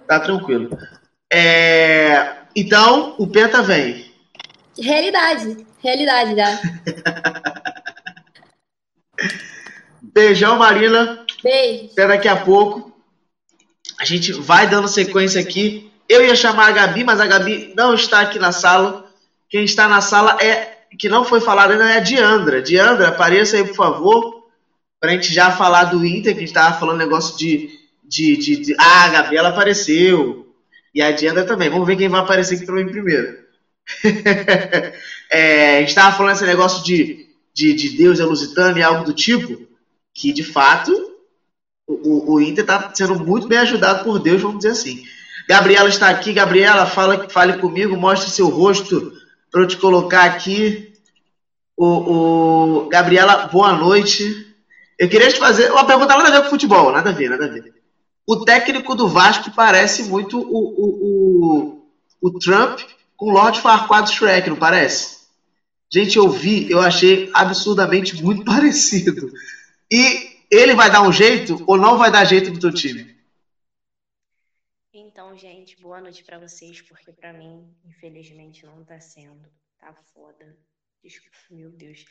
[0.05, 0.77] Tá tranquilo.
[1.31, 2.39] É...
[2.53, 4.11] Então, o Penta vem.
[4.77, 5.65] Realidade.
[5.81, 6.59] Realidade, já.
[10.13, 11.25] Beijão, Marina.
[11.41, 11.93] Beijo.
[11.93, 12.92] Até daqui a pouco.
[13.99, 15.91] A gente vai dando sequência aqui.
[16.07, 19.09] Eu ia chamar a Gabi, mas a Gabi não está aqui na sala.
[19.49, 22.61] Quem está na sala é que não foi falada ainda é a Diandra.
[22.61, 24.43] Diandra, apareça aí, por favor,
[24.99, 27.69] para a gente já falar do Inter, que a gente estava falando negócio de,
[28.03, 30.53] de, de, de, Ah, a Gabriela apareceu.
[30.93, 31.69] E a Diandra também.
[31.69, 33.37] Vamos ver quem vai aparecer aqui também primeiro.
[35.29, 39.03] é, a gente estava falando esse negócio de, de, de Deus é lusitano e algo
[39.03, 39.67] do tipo,
[40.13, 41.12] que de fato
[41.87, 45.03] o, o Inter está sendo muito bem ajudado por Deus, vamos dizer assim.
[45.47, 46.33] Gabriela está aqui.
[46.33, 49.11] Gabriela, fala, fale comigo, mostre seu rosto
[49.51, 50.93] para eu te colocar aqui.
[51.75, 54.47] O, o, Gabriela, boa noite.
[54.97, 57.45] Eu queria te fazer uma pergunta nada a ver com futebol, nada a ver, nada
[57.45, 57.73] a ver.
[58.25, 61.81] O técnico do Vasco parece muito o, o,
[62.21, 62.79] o, o Trump
[63.17, 65.23] com o Lord Farquaad Shrek, não parece?
[65.91, 69.29] Gente, eu vi, eu achei absurdamente muito parecido.
[69.91, 73.13] E ele vai dar um jeito ou não vai dar jeito no teu time?
[74.93, 79.49] Então, gente, boa noite para vocês, porque para mim, infelizmente, não tá sendo.
[79.79, 80.55] Tá foda.
[81.03, 82.05] Desculpa, meu Deus.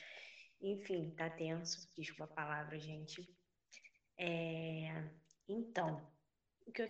[0.61, 1.87] Enfim, tá tenso.
[1.97, 3.29] Desculpa a palavra, gente.
[4.19, 5.05] É...
[5.49, 6.01] Então,
[6.67, 6.89] o que eu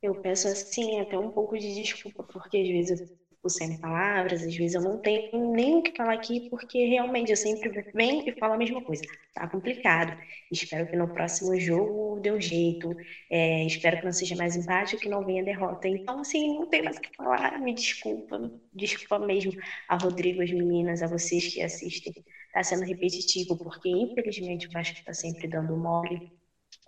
[0.00, 3.18] Eu peço assim até um pouco de desculpa, porque às vezes eu
[3.48, 7.30] fico sem palavras, às vezes eu não tenho nem o que falar aqui, porque realmente
[7.30, 9.02] eu sempre venho e falo a mesma coisa.
[9.34, 10.14] Tá complicado.
[10.50, 12.94] Espero que no próximo jogo dê um jeito.
[13.30, 15.88] É, espero que não seja mais empate ou que não venha derrota.
[15.88, 17.58] Então, assim, não tem mais o que falar.
[17.58, 18.38] Me desculpa.
[18.72, 19.52] Desculpa mesmo
[19.88, 22.12] a Rodrigo, as meninas, a vocês que assistem.
[22.52, 26.22] Tá sendo repetitivo, porque infelizmente o Vasco está sempre dando mole.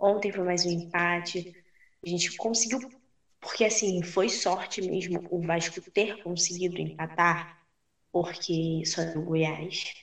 [0.00, 1.46] Ontem foi mais um empate.
[2.04, 2.80] A gente conseguiu
[3.40, 7.46] porque, assim, foi sorte mesmo o Vasco ter conseguido empatar,
[8.12, 9.94] porque só no Goiás.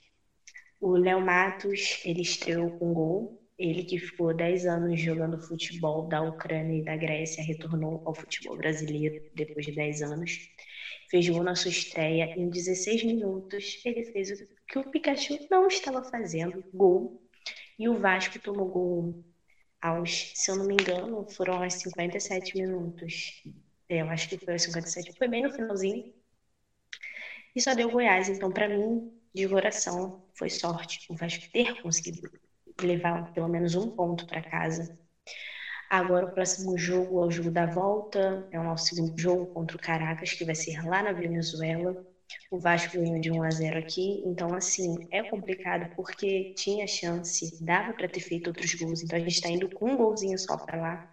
[0.80, 3.34] O Léo Matos, ele estreou com gol.
[3.58, 8.56] Ele que ficou 10 anos jogando futebol da Ucrânia e da Grécia, retornou ao futebol
[8.56, 10.32] brasileiro depois de 10 anos.
[11.10, 12.32] Fez gol na sua estreia.
[12.36, 14.36] Em 16 minutos, ele fez o
[14.68, 17.20] que o Pikachu não estava fazendo, gol.
[17.80, 19.24] E o Vasco tomou gol
[19.82, 23.42] aos, se eu não me engano, foram aos 57 minutos.
[23.90, 26.04] É, eu acho que foi aos 57, foi bem no finalzinho.
[27.56, 28.30] E só deu Goiás.
[28.30, 29.02] Então, para mim,
[29.34, 32.30] de coração, foi sorte o Vasco ter conseguido
[32.82, 34.88] levar pelo menos um ponto para casa.
[35.90, 39.76] Agora, o próximo jogo é o jogo da volta, é o nosso segundo jogo contra
[39.78, 41.96] o Caracas, que vai ser lá na Venezuela.
[42.52, 47.58] O Vasco ganhou de 1 a 0 aqui, então assim, é complicado porque tinha chance,
[47.64, 50.58] dava para ter feito outros gols, então a gente está indo com um golzinho só
[50.58, 51.10] para lá.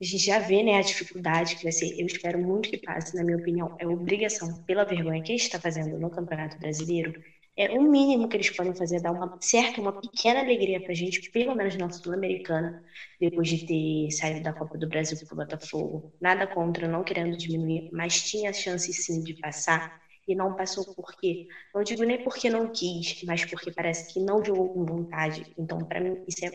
[0.00, 1.98] A gente já vê, né, a dificuldade que vai ser.
[1.98, 5.44] Eu espero muito que passe, na minha opinião, é obrigação, pela vergonha que a gente
[5.46, 7.14] está fazendo no Campeonato Brasileiro,
[7.56, 10.94] é o mínimo que eles podem fazer, dar uma certa, uma pequena alegria para a
[10.94, 12.82] gente, pelo menos na Sul-Americana,
[13.18, 16.12] depois de ter saído da Copa do Brasil para o Botafogo.
[16.20, 19.90] Nada contra, não querendo diminuir, mas tinha chance sim de passar
[20.28, 21.40] e não passou por quê?
[21.74, 25.46] Não digo nem porque não quis, mas porque parece que não jogou com vontade.
[25.56, 26.50] Então, para mim, isso é.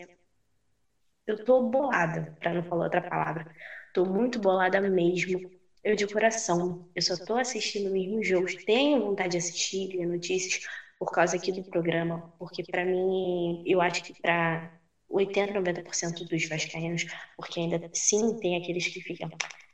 [1.26, 3.46] Eu tô bolada, para não falar outra palavra.
[3.92, 5.40] Tô muito bolada mesmo.
[5.84, 6.76] Eu de coração.
[6.94, 8.56] Eu só tô assistindo mesmo jogos.
[8.64, 10.58] Tenho vontade de assistir, ler notícias
[10.98, 14.70] por causa aqui do programa, porque para mim, eu acho que para
[15.08, 17.04] 80, 90% dos vascaínos,
[17.36, 19.28] porque ainda sim tem aqueles que ficam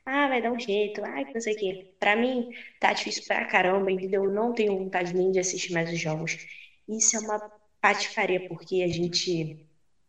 [0.09, 1.79] ah, vai dar um jeito, ah, não sei o quê.
[1.99, 2.47] Pra mim,
[2.79, 4.25] tá difícil pra caramba, entendeu?
[4.25, 6.37] Eu não tenho vontade nem de assistir mais os jogos.
[6.89, 7.43] Isso é uma
[7.81, 9.51] patifaria, porque a gente.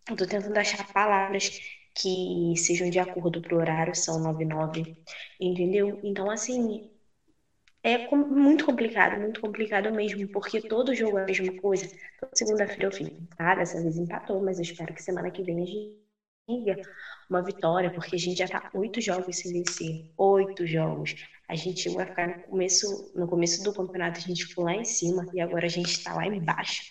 [0.10, 1.52] Eu tô tentando achar palavras
[1.96, 4.88] que sejam de acordo pro horário, são 99,
[5.40, 6.00] entendeu?
[6.04, 6.82] Então, assim,
[7.84, 7.98] é
[8.30, 11.88] muito complicado, muito complicado mesmo, porque todo jogo é a mesma coisa.
[12.20, 13.56] Toda segunda-feira eu fico, tá?
[13.56, 15.96] Dessa vez empatou, mas eu espero que semana que vem a gente
[17.30, 20.06] uma vitória, porque a gente já está oito jogos sem vencer.
[20.18, 21.16] Oito jogos.
[21.48, 24.84] A gente a ficar no começo, no começo do campeonato, a gente ficou lá em
[24.84, 26.84] cima e agora a gente está lá embaixo.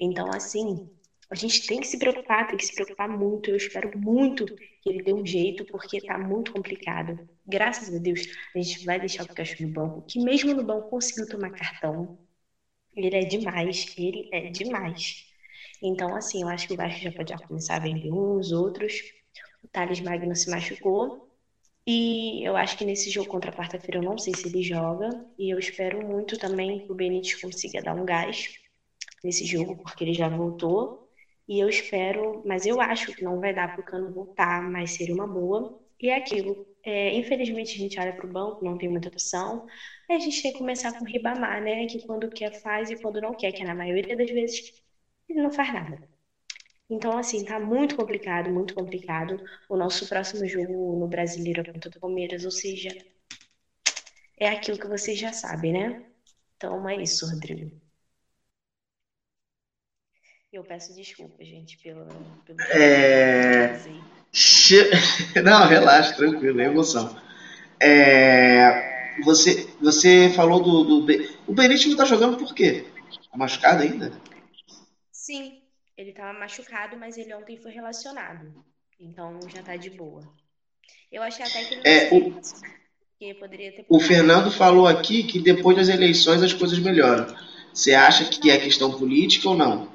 [0.00, 0.88] Então, assim,
[1.30, 3.50] a gente tem que se preocupar, tem que se preocupar muito.
[3.50, 7.28] Eu espero muito que ele dê um jeito, porque está muito complicado.
[7.46, 8.20] Graças a Deus,
[8.54, 12.18] a gente vai deixar o Pikachu no banco, que mesmo no banco conseguiu tomar cartão.
[12.94, 15.24] Ele é demais, ele é demais.
[15.82, 19.02] Então, assim, eu acho que o Vasco já pode começar a vender uns, outros.
[19.74, 21.12] Thales Magno se machucou.
[21.86, 25.10] E eu acho que nesse jogo contra a quarta-feira eu não sei se ele joga.
[25.38, 28.48] E eu espero muito também que o Benítez consiga dar um gás
[29.24, 30.94] nesse jogo, porque ele já voltou.
[31.48, 34.92] E eu espero, mas eu acho que não vai dar para o Cano voltar, mas
[34.92, 35.68] seria uma boa.
[36.00, 36.58] E é aquilo.
[36.84, 39.64] É, infelizmente a gente olha para o banco, não tem muita opção.
[40.10, 41.86] Aí a gente tem que começar com o Ribamar, né?
[41.86, 44.62] Que quando quer faz e quando não quer, que na maioria das vezes
[45.28, 46.00] ele não faz nada.
[46.88, 49.42] Então, assim, tá muito complicado, muito complicado.
[49.68, 52.90] O nosso próximo jogo no Brasileiro é contra o Palmeiras, ou seja,
[54.38, 56.02] é aquilo que vocês já sabem, né?
[56.56, 57.70] Então é isso, Rodrigo.
[60.52, 62.06] Eu peço desculpa, gente, pela,
[62.44, 62.60] pelo.
[62.70, 63.74] É...
[65.42, 67.16] Não, relaxa, tranquilo, é emoção.
[67.80, 68.94] É...
[69.24, 71.28] Você, você falou do, do.
[71.46, 72.84] O Benítez não tá jogando por quê?
[73.30, 74.12] Tá machucado ainda?
[75.10, 75.63] Sim,
[75.96, 78.64] ele tava machucado, mas ele ontem foi relacionado.
[78.98, 80.22] Então já tá de boa.
[81.10, 84.00] Eu achei até que ele não É, o, poderia ter o.
[84.00, 87.26] Fernando falou aqui que depois das eleições as coisas melhoram.
[87.72, 89.92] Você acha que é questão política ou não?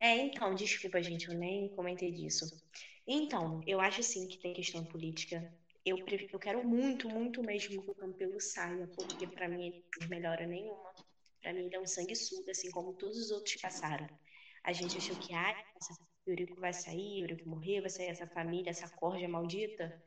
[0.00, 2.46] É, então, desculpa, gente, eu nem comentei disso.
[3.06, 5.52] Então, eu acho sim que tem questão política.
[5.84, 5.98] Eu,
[6.32, 10.46] eu quero muito, muito mesmo que o Campelo saia, porque pra mim ele não melhora
[10.46, 10.92] nenhuma.
[11.40, 14.08] Pra mim ele é um sanguessuga, assim como todos os outros passaram.
[14.68, 15.64] A gente achou que, ah,
[16.26, 19.98] o Eurico vai sair, o Eurico morrer, vai sair essa família, essa corja maldita.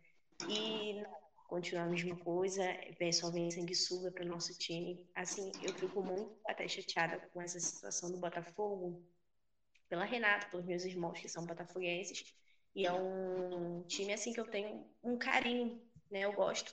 [0.48, 1.12] E não,
[1.48, 2.64] continua a mesma coisa,
[3.00, 5.04] pessoal vem sanguessuga para o nosso time.
[5.16, 9.04] Assim, eu fico muito até chateada com essa situação do Botafogo,
[9.90, 12.32] pela Renata, pelos meus irmãos que são botafoguenses.
[12.76, 15.82] E é um time assim que eu tenho um carinho,
[16.12, 16.20] né?
[16.20, 16.72] Eu gosto.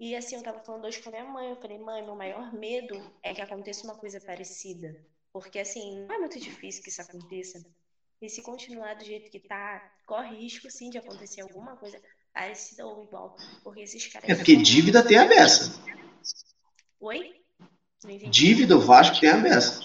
[0.00, 2.52] E assim, eu tava falando hoje com a minha mãe, eu falei, mãe, meu maior
[2.52, 5.13] medo é que aconteça uma coisa parecida.
[5.34, 7.60] Porque assim, não é muito difícil que isso aconteça.
[8.22, 12.00] E se continuar do jeito que tá, corre risco sim de acontecer alguma coisa
[12.32, 13.36] parecida ou igual.
[13.64, 15.72] Porque esses caras É porque dívida tem a beça.
[17.00, 17.34] Oi?
[18.30, 19.80] Dívida, o Vasco tem a beça.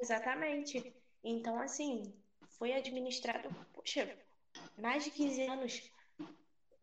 [0.00, 0.94] Exatamente.
[1.22, 2.10] Então, assim,
[2.58, 4.08] foi administrado, poxa,
[4.78, 5.82] mais de 15 anos.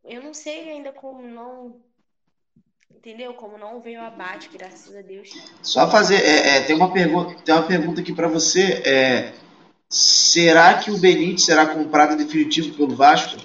[0.04, 1.84] Eu não sei ainda como não,
[2.94, 3.34] entendeu?
[3.34, 5.30] Como não veio abate, graças a Deus.
[5.62, 6.24] Só fazer.
[6.24, 8.82] é, é, tem, uma pergunta, tem uma pergunta aqui para você.
[8.86, 9.34] É,
[9.90, 13.38] será que o Benítez será comprado definitivo pelo Vasco?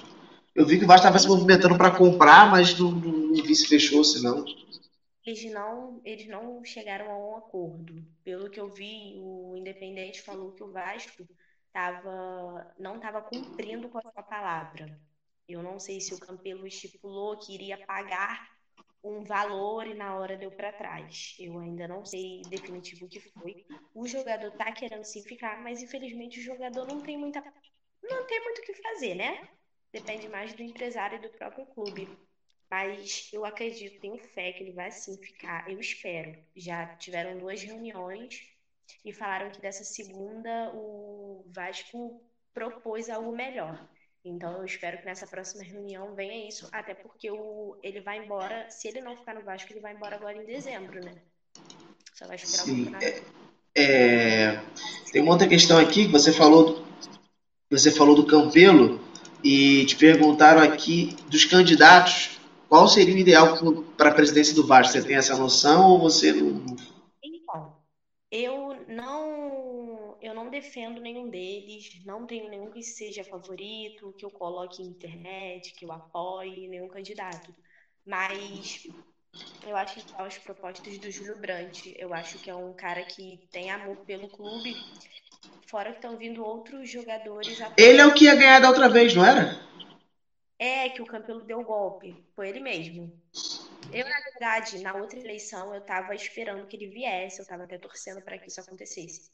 [0.53, 3.55] Eu vi que o Vasco estava se movimentando para comprar, mas não, não, não vi
[3.55, 4.45] se fechou, se não.
[5.25, 8.05] Eles não, eles não chegaram a um acordo.
[8.23, 11.27] Pelo que eu vi, o Independente falou que o Vasco
[11.73, 14.97] tava, não estava cumprindo com a sua palavra.
[15.47, 18.54] Eu não sei se o Campelo estipulou que iria pagar
[19.05, 21.35] um valor e na hora deu para trás.
[21.39, 23.65] Eu ainda não sei definitivo o que foi.
[23.93, 27.43] O jogador tá querendo sim ficar, mas infelizmente o jogador não tem muita,
[28.03, 29.47] não tem muito o que fazer, né?
[29.91, 32.09] Depende mais do empresário e do próprio clube.
[32.69, 35.69] Mas eu acredito, tenho fé que ele vai sim ficar.
[35.69, 36.35] Eu espero.
[36.55, 38.41] Já tiveram duas reuniões
[39.03, 42.21] e falaram que dessa segunda o Vasco
[42.53, 43.87] propôs algo melhor.
[44.25, 48.67] Então eu espero que nessa próxima reunião venha isso, até porque o, ele vai embora,
[48.71, 51.13] se ele não ficar no Vasco, ele vai embora agora em dezembro, né?
[52.15, 52.85] Só vai esperar Sim.
[52.85, 53.23] campeonato.
[53.77, 54.59] É,
[55.11, 56.83] tem uma outra questão aqui que você falou,
[57.69, 58.99] você falou do Campelo
[59.43, 63.57] e te perguntaram aqui dos candidatos qual seria o ideal
[63.95, 64.93] para a presidência do Vasco.
[64.93, 66.75] Você tem essa noção ou você não?
[67.23, 67.75] Então,
[68.31, 69.74] eu não,
[70.25, 74.87] eu não defendo nenhum deles, não tenho nenhum que seja favorito, que eu coloque em
[74.87, 77.53] internet, que eu apoie nenhum candidato.
[78.05, 78.83] Mas
[79.67, 83.39] eu acho que as propostas do Júlio Brandt, eu acho que é um cara que
[83.51, 84.75] tem amor pelo clube,
[85.67, 89.13] fora que estão vindo outros jogadores Ele é o que ia ganhar da outra vez,
[89.15, 89.57] não era?
[90.57, 93.11] É que o Campelo deu golpe, foi ele mesmo.
[93.91, 97.77] Eu, na verdade, na outra eleição, eu tava esperando que ele viesse, eu tava até
[97.77, 99.29] torcendo para que isso acontecesse.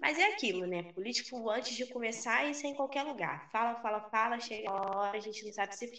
[0.00, 0.84] Mas é aquilo, né?
[0.92, 3.50] Político, antes de começar, isso é em qualquer lugar.
[3.50, 5.90] Fala, fala, fala, chega a hora, a gente não sabe se.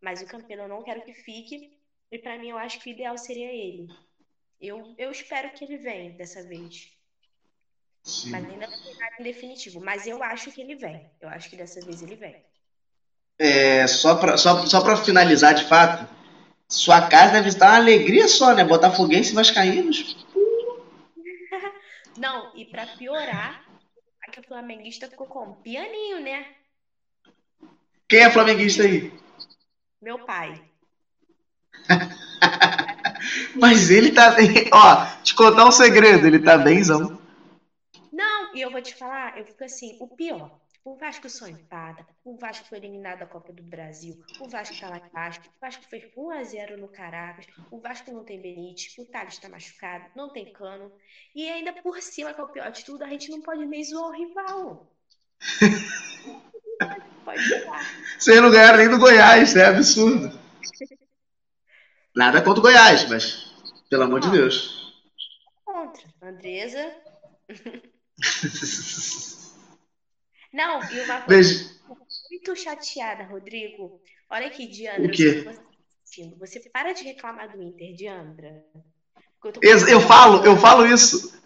[0.00, 1.72] Mas o Campelo eu não quero que fique,
[2.10, 3.88] e para mim eu acho que o ideal seria ele.
[4.60, 6.88] Eu, eu espero que ele venha dessa vez.
[8.02, 8.30] Sim.
[8.30, 9.80] Mas ainda não tem nada em definitivo.
[9.80, 11.08] Mas eu acho que ele vem.
[11.20, 12.42] Eu acho que dessa vez ele vem.
[13.38, 16.08] É, só para só, só pra finalizar de fato,
[16.68, 18.64] sua casa deve estar uma alegria só, né?
[18.64, 20.26] Botafoguense e Vascaínos.
[22.18, 23.60] Não, e pra piorar,
[24.22, 26.46] a que a flamenguista ficou com pianinho, né?
[28.08, 29.10] Quem é flamenguista aí?
[30.02, 30.54] Meu pai.
[33.54, 34.34] Mas ele tá.
[34.72, 37.12] Ó, te contar um segredo, ele tá benzão.
[38.12, 40.57] Não, e eu vou te falar, eu fico assim, o pior.
[40.84, 44.88] O Vasco só empada, o Vasco foi eliminado da Copa do Brasil, o Vasco tá
[44.88, 49.38] lá embaixo, o Vasco fez 1x0 no Caracas, o Vasco não tem Benítez, o Thales
[49.38, 50.90] tá machucado, não tem cano,
[51.34, 53.84] e ainda por cima, que é o pior de tudo, a gente não pode nem
[53.84, 54.92] zoar o rival.
[57.24, 57.84] pode zoar.
[58.18, 60.38] Vocês não ganharam nem do Goiás, é absurdo.
[62.14, 63.54] Nada contra o Goiás, mas
[63.90, 64.94] pelo amor de Deus.
[65.64, 66.02] Contra.
[66.22, 66.94] Andresa.
[70.52, 71.78] Não, e uma coisa
[72.30, 74.00] muito chateada, Rodrigo.
[74.30, 75.44] Olha aqui, Diandra, O quê?
[76.04, 78.64] você, você para de reclamar do Inter, Diandra.
[79.62, 81.40] Eu, eu falo, eu falo isso.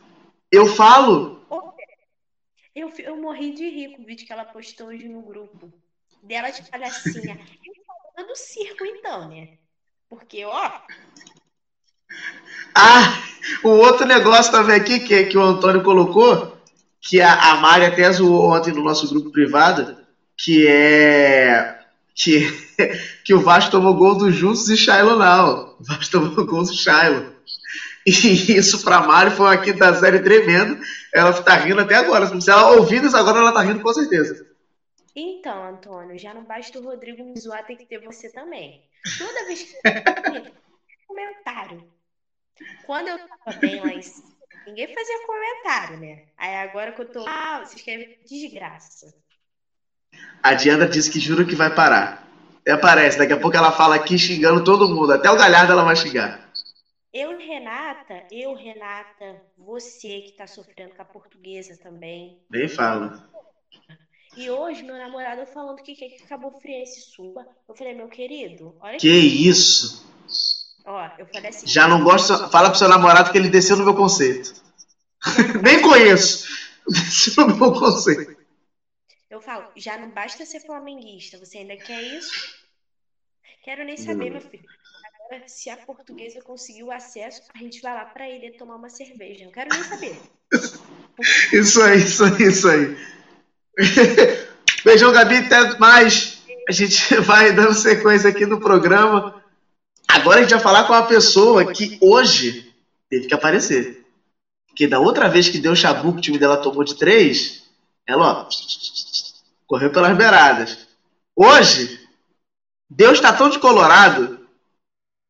[0.51, 1.43] Eu falo.
[2.75, 5.73] Eu, eu morri de rir com o vídeo que ela postou hoje no grupo.
[6.23, 7.39] Dela de palhacinha.
[8.17, 9.59] Eu do circo, então, né?
[10.09, 10.81] Porque, ó.
[12.75, 13.23] Ah,
[13.63, 16.52] o outro negócio também aqui que, que o Antônio colocou,
[17.03, 19.99] que a, a Mari até zoou ontem no nosso grupo privado,
[20.37, 21.81] que é.
[22.15, 22.47] Que,
[23.25, 25.77] que o Vasco tomou gol do Justus e Shiloh não.
[25.81, 27.33] O Vasco tomou gol do Shiloh.
[28.07, 28.11] E
[28.57, 30.79] isso pra Mari foi uma quinta série tremendo.
[31.13, 32.41] Ela tá rindo até agora.
[32.41, 34.47] Se ela ouvindo isso agora, ela tá rindo com certeza.
[35.15, 38.83] Então, Antônio, já não basta o Rodrigo me zoar, tem que ter você também.
[39.19, 40.53] Toda vez que eu
[41.07, 41.85] comentário.
[42.87, 44.32] Quando eu tava bem lá em cima,
[44.67, 46.19] ninguém fazia comentário, né?
[46.37, 49.13] Aí agora que eu tô lá, você escreve desgraça.
[50.43, 52.21] A Diana disse que jura que vai parar.
[52.69, 55.13] Aparece, daqui a pouco ela fala aqui xingando todo mundo.
[55.13, 56.41] Até o Galhardo ela vai xingar.
[57.13, 62.39] Eu, Renata, eu, Renata, você que tá sofrendo com a portuguesa também.
[62.51, 63.13] Nem fala.
[64.35, 67.47] E hoje, meu namorado falando que quer que Cabo Friense suba.
[67.69, 70.07] Eu falei, meu querido, olha Que isso?
[70.85, 71.67] Ó, eu falei assim.
[71.67, 72.49] Já não gosto.
[72.51, 74.55] Fala pro seu namorado que ele desceu no meu conceito.
[75.63, 76.47] Nem conheço.
[76.89, 78.37] Desceu no meu conceito.
[79.31, 82.55] Eu falo, já não basta ser flamenguista, você ainda quer isso?
[83.65, 84.69] Quero nem saber, meu filho
[85.47, 89.45] se a portuguesa conseguiu acesso, a gente vai lá para ele tomar uma cerveja.
[89.45, 90.19] Não quero nem saber.
[91.53, 92.97] Isso aí, isso aí, isso aí.
[94.85, 96.43] Beijão, Gabi, até mais.
[96.69, 99.42] A gente vai dando sequência aqui no programa.
[100.09, 102.73] Agora a gente vai falar com uma pessoa que hoje
[103.09, 104.05] teve que aparecer.
[104.67, 107.63] Porque da outra vez que deu chabu que o time dela tomou de três,
[108.07, 108.49] ela ó,
[109.67, 110.87] correu pelas beiradas.
[111.37, 112.01] Hoje,
[112.89, 114.47] Deus está tão descolorado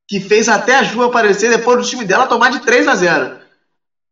[0.08, 3.38] que fez até a Ju aparecer depois do time dela tomar de 3 a 0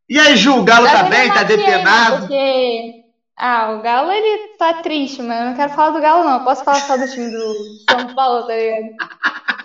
[0.08, 1.32] E aí, Ju, o Galo tá bem?
[1.32, 2.20] Tá depenado?
[2.20, 3.04] Porque...
[3.36, 6.38] Ah, o Galo ele tá triste, mas eu não quero falar do Galo, não.
[6.38, 7.54] Eu posso falar só do time do
[7.90, 8.96] São Paulo, tá ligado?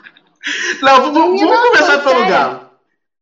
[0.81, 2.29] Não, vamos, vamos começar pelo sério.
[2.29, 2.69] Galo.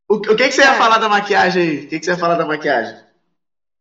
[0.09, 0.65] O, o que, que você é.
[0.65, 1.77] ia falar da maquiagem aí?
[1.77, 2.97] O que, que você ia falar da maquiagem?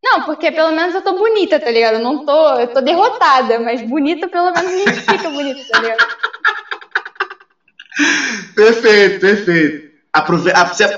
[0.03, 1.95] Não, porque pelo menos eu tô bonita, tá ligado?
[1.95, 2.55] Eu não tô.
[2.55, 6.07] Eu tô derrotada, mas bonita pelo menos gente fica bonita, tá ligado?
[8.55, 9.93] perfeito, perfeito.
[10.13, 10.53] Aprove...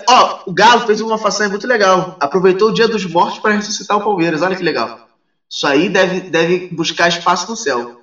[0.08, 2.16] Ó, o Galo fez uma façanha muito legal.
[2.18, 4.42] Aproveitou o dia dos mortos para ressuscitar o Palmeiras.
[4.42, 5.08] Olha que legal.
[5.48, 8.02] Isso aí deve, deve buscar espaço no céu.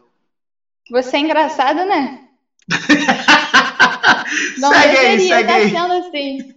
[0.90, 2.20] Você é engraçado, né?
[4.58, 5.76] Não segue aí, segue aí.
[5.76, 6.54] assim.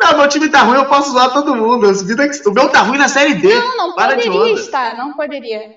[0.00, 1.86] Não, meu time tá ruim, eu posso zoar todo mundo.
[1.88, 3.52] O meu tá ruim na série D.
[3.54, 5.76] Não, não Para poderia estar, não poderia.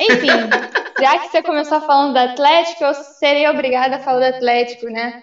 [0.00, 0.28] Enfim,
[1.00, 5.22] já que você começou falando do Atlético, eu seria obrigada a falar do Atlético, né?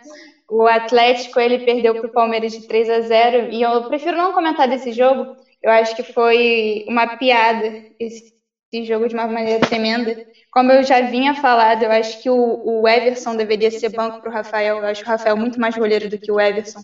[0.50, 4.34] O Atlético ele perdeu para o Palmeiras de 3 a 0 e eu prefiro não
[4.34, 5.36] comentar desse jogo.
[5.62, 8.35] Eu acho que foi uma piada esse,
[8.76, 10.16] esse jogo de uma maneira tremenda.
[10.52, 14.30] Como eu já vinha falado, eu acho que o, o Everson deveria ser banco para
[14.30, 14.78] o Rafael.
[14.78, 16.82] Eu acho o Rafael muito mais goleiro do que o Everson.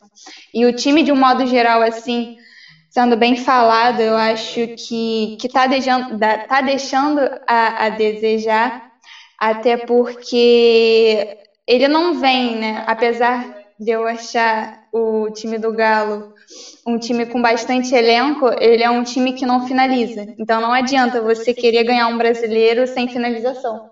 [0.53, 2.37] E o time, de um modo geral, assim,
[2.89, 8.91] sendo bem falado, eu acho que está deixando, tá deixando a, a, desejar,
[9.39, 11.37] até porque
[11.67, 12.83] ele não vem, né?
[12.87, 16.33] Apesar de eu achar o time do Galo
[16.85, 20.33] um time com bastante elenco, ele é um time que não finaliza.
[20.37, 23.89] Então não adianta você querer ganhar um brasileiro sem finalização.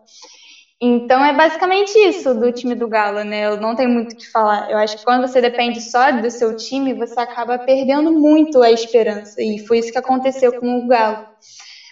[0.82, 3.48] Então é basicamente isso do time do Galo, né?
[3.48, 4.72] Eu não tenho muito o que falar.
[4.72, 8.72] Eu acho que quando você depende só do seu time, você acaba perdendo muito a
[8.72, 9.42] esperança.
[9.42, 11.28] E foi isso que aconteceu com o Galo.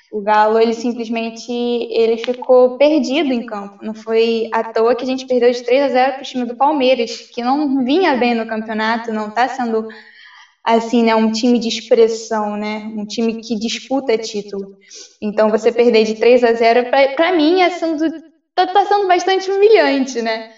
[0.09, 3.83] O Galo, ele simplesmente ele ficou perdido em campo.
[3.83, 6.45] Não foi à toa que a gente perdeu de 3 a 0 para o time
[6.45, 9.85] do Palmeiras, que não vinha bem no campeonato, não está sendo
[10.75, 14.77] assim, né, um time de expressão, né, um time que disputa título.
[15.21, 18.05] Então você perder de 3 a 0 para mim é sendo
[18.53, 20.51] tá, tá sendo bastante humilhante, né?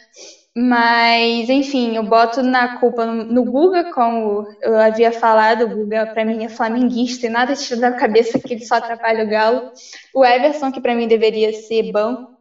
[0.56, 6.08] Mas, enfim, eu boto na culpa no, no Guga, como eu havia falado, o Guga
[6.08, 9.72] para mim é flamenguista e nada tira da cabeça que ele só atrapalha o Galo.
[10.14, 12.32] O Everson, que para mim deveria ser banco.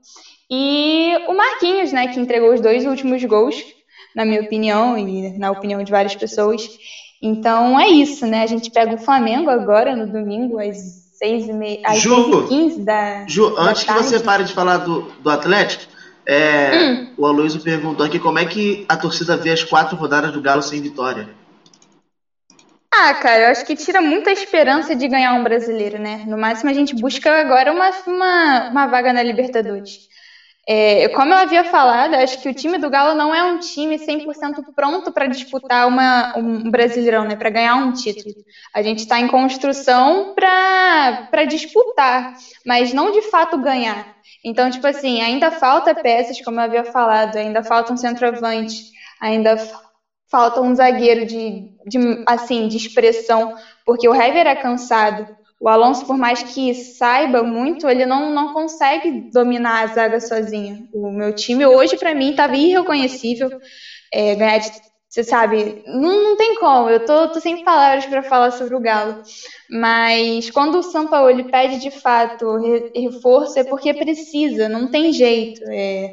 [0.50, 3.62] E o Marquinhos, né, que entregou os dois últimos gols,
[4.16, 6.66] na minha opinião e na opinião de várias pessoas.
[7.20, 8.42] Então é isso, né?
[8.42, 10.76] A gente pega o Flamengo agora no domingo às
[11.18, 13.26] seis e meia, às Ju, e quinze da.
[13.26, 14.02] Ju, da antes tarde.
[14.02, 15.92] que você pare de falar do, do Atlético,
[16.24, 17.14] é, hum.
[17.16, 20.62] o Aloysio perguntou aqui como é que a torcida vê as quatro rodadas do Galo
[20.62, 21.28] sem vitória.
[22.92, 26.24] Ah, cara, eu acho que tira muita esperança de ganhar um brasileiro, né?
[26.26, 30.08] No máximo a gente busca agora uma, uma, uma vaga na Libertadores.
[30.70, 33.98] É, como eu havia falado, acho que o time do Galo não é um time
[33.98, 38.34] 100% pronto para disputar uma, um Brasileirão, né, para ganhar um título.
[38.74, 42.34] A gente está em construção para disputar,
[42.66, 44.14] mas não de fato ganhar.
[44.44, 49.56] Então, tipo assim, ainda falta peças, como eu havia falado, ainda falta um centroavante, ainda
[50.30, 53.56] falta um zagueiro de, de assim de expressão,
[53.86, 55.37] porque o Hever é cansado.
[55.60, 60.78] O Alonso, por mais que saiba muito, ele não, não consegue dominar a zaga sozinho.
[60.92, 63.52] O meu time hoje, para mim, estava irreconhecível.
[64.12, 64.70] É, ganhar de,
[65.08, 66.88] você sabe, não, não tem como.
[66.90, 69.16] Eu tô, tô sem palavras para falar sobre o Galo.
[69.70, 72.58] Mas quando o São Paulo ele pede de fato
[72.94, 75.60] reforço, é porque precisa, não tem jeito.
[75.70, 76.10] É,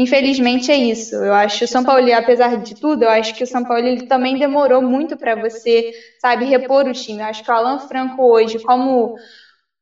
[0.00, 1.14] Infelizmente é isso.
[1.14, 3.86] Eu acho que o São Paulo, apesar de tudo, eu acho que o São Paulo
[3.86, 7.20] ele também demorou muito para você, sabe, repor o time.
[7.20, 9.14] Eu acho que o Alan Franco hoje, como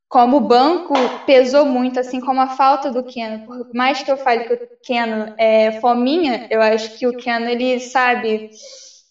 [0.09, 0.95] como banco,
[1.27, 3.45] pesou muito, assim como a falta do Keno.
[3.47, 7.47] Por mais que eu fale que o Keno é fominha, eu acho que o Keno
[7.47, 8.51] ele sabe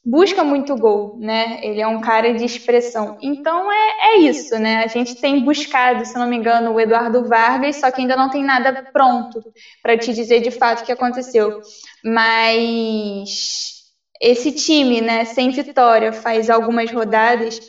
[0.09, 1.59] busca muito gol, né?
[1.61, 3.17] Ele é um cara de expressão.
[3.21, 4.81] Então é, é isso, né?
[4.83, 8.29] A gente tem buscado, se não me engano, o Eduardo Vargas, só que ainda não
[8.29, 9.43] tem nada pronto
[9.83, 11.59] para te dizer de fato o que aconteceu.
[12.05, 13.81] Mas
[14.21, 17.59] esse time, né, sem vitória, faz algumas rodadas,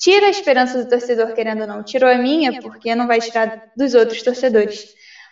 [0.00, 1.84] tira a esperança do torcedor, querendo ou não.
[1.84, 4.84] Tirou a minha, porque não vai tirar dos outros torcedores.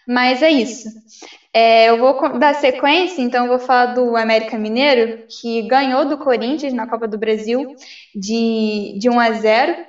[0.07, 0.89] Mas é isso.
[1.55, 6.17] É, eu vou dar sequência, então eu vou falar do América Mineiro, que ganhou do
[6.19, 7.75] Corinthians na Copa do Brasil
[8.15, 9.87] de, de 1 a 0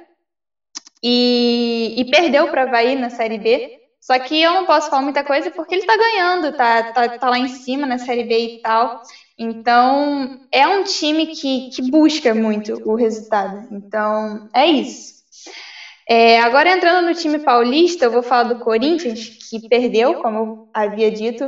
[1.01, 3.79] e, e perdeu para o Havaí na Série B.
[4.01, 7.29] Só que eu não posso falar muita coisa porque ele está ganhando, tá, tá, tá
[7.29, 9.01] lá em cima na Série B e tal.
[9.37, 13.67] Então, é um time que, que busca muito o resultado.
[13.71, 15.12] Então, é isso.
[16.07, 20.69] É, agora entrando no time paulista, eu vou falar do Corinthians, que perdeu, como eu
[20.73, 21.45] havia dito,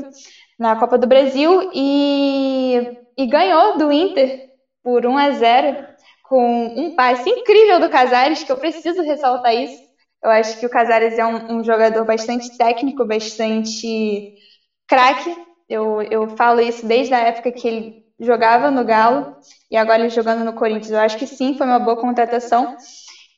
[0.57, 4.49] na Copa do Brasil e, e ganhou do Inter
[4.83, 5.85] por 1 a 0
[6.23, 9.77] com um passe incrível do Casares, que eu preciso ressaltar isso.
[10.23, 14.33] Eu acho que o Casares é um, um jogador bastante técnico, bastante
[14.87, 15.35] craque.
[15.69, 19.35] Eu, eu falo isso desde a época que ele jogava no Galo
[19.69, 20.91] e agora ele jogando no Corinthians.
[20.91, 22.75] Eu acho que sim, foi uma boa contratação.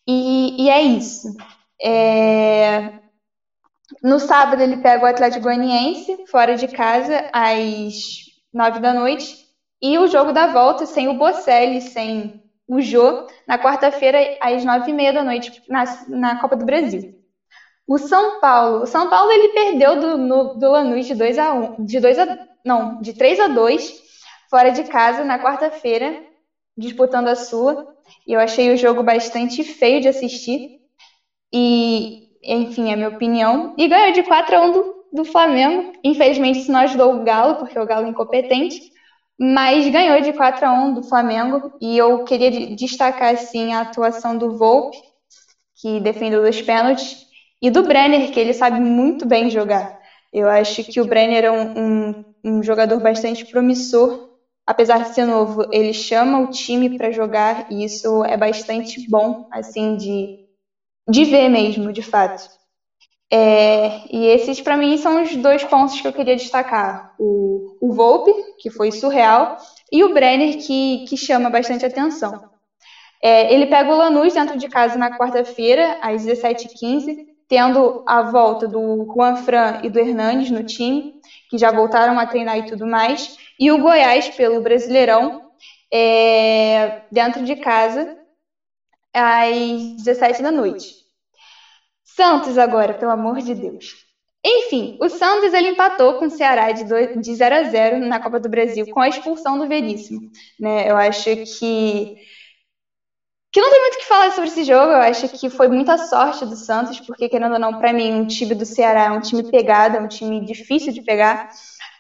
[0.08, 1.36] E, e é isso.
[1.82, 3.00] É...
[4.02, 9.46] No sábado ele pega o Atlético Goianiense, fora de casa, às nove da noite.
[9.82, 14.92] E o jogo da volta, sem o Bocelli, sem o Jô, na quarta-feira, às nove
[14.92, 17.16] e meia da noite, na, na Copa do Brasil.
[17.88, 18.84] O São Paulo.
[18.84, 22.20] O São Paulo ele perdeu do, no, do Lanús de 2 a 1 de 2
[22.20, 24.04] a não, de 3 a 2
[24.50, 26.22] fora de casa na quarta-feira,
[26.78, 27.97] disputando a Sula.
[28.28, 30.80] E eu achei o jogo bastante feio de assistir.
[31.54, 33.74] E, enfim, é minha opinião.
[33.78, 35.94] E ganhou de 4 a 1 do, do Flamengo.
[36.04, 38.92] Infelizmente, isso não ajudou o Galo, porque o Galo é incompetente.
[39.40, 41.74] Mas ganhou de 4 a 1 do Flamengo.
[41.82, 44.98] E eu queria destacar, assim, a atuação do Volpe,
[45.82, 47.26] que defendeu os pênaltis.
[47.62, 49.98] E do Brenner, que ele sabe muito bem jogar.
[50.32, 54.27] Eu acho que o Brenner é um, um, um jogador bastante promissor
[54.68, 59.48] apesar de ser novo, ele chama o time para jogar e isso é bastante bom,
[59.50, 60.46] assim, de,
[61.10, 62.50] de ver mesmo, de fato.
[63.32, 67.94] É, e esses, para mim, são os dois pontos que eu queria destacar: o, o
[67.94, 69.58] Volpe, que foi surreal,
[69.92, 72.50] e o Brenner, que, que chama bastante atenção.
[73.24, 78.68] É, ele pega o Lanús dentro de casa na quarta-feira, às 17h15, tendo a volta
[78.68, 81.14] do Juan Fran e do Hernandes no time,
[81.50, 85.52] que já voltaram a treinar e tudo mais e o Goiás pelo Brasileirão
[85.92, 88.18] é, dentro de casa
[89.14, 90.96] às 17 da noite.
[92.04, 94.08] Santos agora, pelo amor de Deus.
[94.46, 98.20] Enfim, o Santos ele empatou com o Ceará de, 2, de 0 a 0 na
[98.20, 100.22] Copa do Brasil com a expulsão do Veríssimo.
[100.60, 100.90] Né?
[100.90, 101.24] Eu acho
[101.60, 102.16] que
[103.52, 104.92] que não tem muito o que falar sobre esse jogo.
[104.92, 108.28] Eu acho que foi muita sorte do Santos, porque querendo ou não, para mim, um
[108.28, 111.50] time do Ceará é um time pegado, é um time difícil de pegar.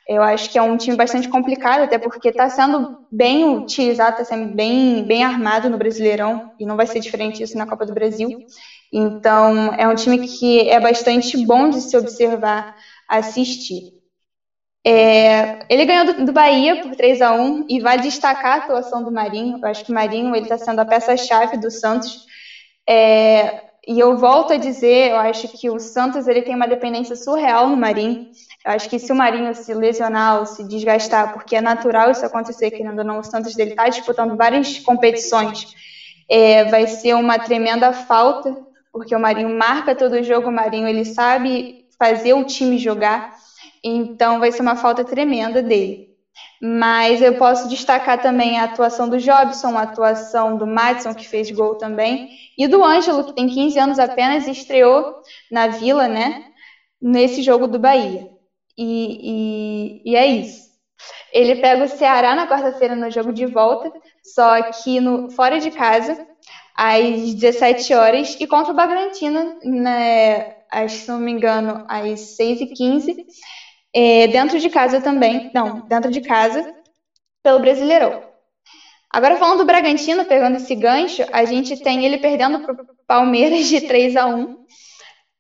[0.08, 4.24] Eu acho que é um time bastante complicado, até porque está sendo bem utilizado, está
[4.24, 7.94] sendo bem, bem armado no Brasileirão, e não vai ser diferente isso na Copa do
[7.94, 8.46] Brasil.
[8.92, 12.78] Então, é um time que é bastante bom de se observar,
[13.10, 13.98] assistir.
[14.86, 19.04] É, ele ganhou do, do, Bahia por 3 a 1 e vai destacar a atuação
[19.04, 19.60] do Marinho.
[19.62, 22.26] Eu acho que o Marinho está sendo a peça-chave do Santos.
[22.88, 27.16] É, e eu volto a dizer, eu acho que o Santos ele tem uma dependência
[27.16, 28.28] surreal no Marinho.
[28.66, 32.26] Eu acho que se o Marinho se lesionar ou se desgastar, porque é natural isso
[32.26, 35.74] acontecer, querendo ou não, o Santos dele está disputando várias competições,
[36.30, 38.58] é, vai ser uma tremenda falta,
[38.92, 43.38] porque o Marinho marca todo o jogo, o Marinho ele sabe fazer o time jogar.
[43.82, 46.10] Então vai ser uma falta tremenda dele.
[46.62, 51.52] Mas eu posso destacar também a atuação do Jobson, a atuação do Madison, que fez
[51.52, 56.46] gol também, e do Ângelo, que tem 15 anos apenas e estreou na Vila, né?
[57.02, 58.28] Nesse jogo do Bahia.
[58.78, 60.68] E, e, e é isso.
[61.32, 63.92] Ele pega o Ceará na quarta-feira no jogo de volta,
[64.24, 66.18] só que no, fora de casa,
[66.76, 70.56] às 17 horas, e contra o Bragantino, né,
[70.90, 73.26] se não me engano, às 6h15.
[74.00, 76.72] É, dentro de casa também, não, dentro de casa,
[77.42, 78.22] pelo Brasileirão.
[79.12, 83.66] Agora falando do Bragantino, pegando esse gancho, a gente tem ele perdendo para o Palmeiras
[83.66, 84.56] de 3 a 1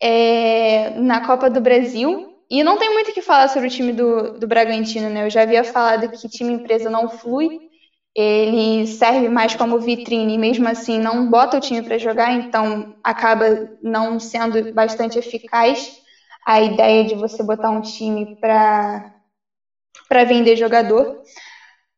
[0.02, 2.34] é, na Copa do Brasil.
[2.50, 5.28] E não tem muito o que falar sobre o time do, do Bragantino, né?
[5.28, 7.60] Eu já havia falado que time empresa não flui,
[8.16, 12.96] ele serve mais como vitrine, e mesmo assim não bota o time para jogar, então
[13.04, 16.02] acaba não sendo bastante eficaz
[16.48, 19.12] a ideia de você botar um time para
[20.26, 21.22] vender jogador.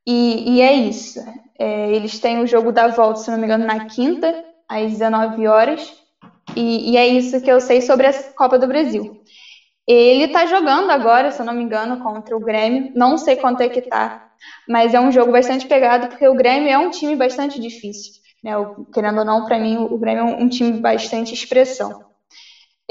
[0.07, 1.19] E, e é isso.
[1.59, 5.45] É, eles têm o jogo da volta, se não me engano, na quinta, às 19
[5.45, 5.93] horas.
[6.55, 9.21] E, e é isso que eu sei sobre a Copa do Brasil.
[9.87, 12.91] Ele está jogando agora, se eu não me engano, contra o Grêmio.
[12.95, 14.31] Não sei quanto é que tá,
[14.67, 18.13] mas é um jogo bastante pegado, porque o Grêmio é um time bastante difícil.
[18.43, 18.53] Né?
[18.93, 22.08] querendo ou não, para mim, o Grêmio é um time bastante expressão.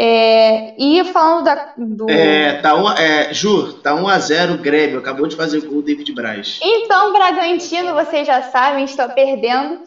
[0.01, 2.09] É, e falando da, do.
[2.09, 5.01] É, tá um, é, Ju, tá 1x0 o Grêmio.
[5.01, 6.61] Acabou de fazer o gol David Braz.
[6.63, 9.81] Então, Bragantino, vocês já sabem, está perdendo.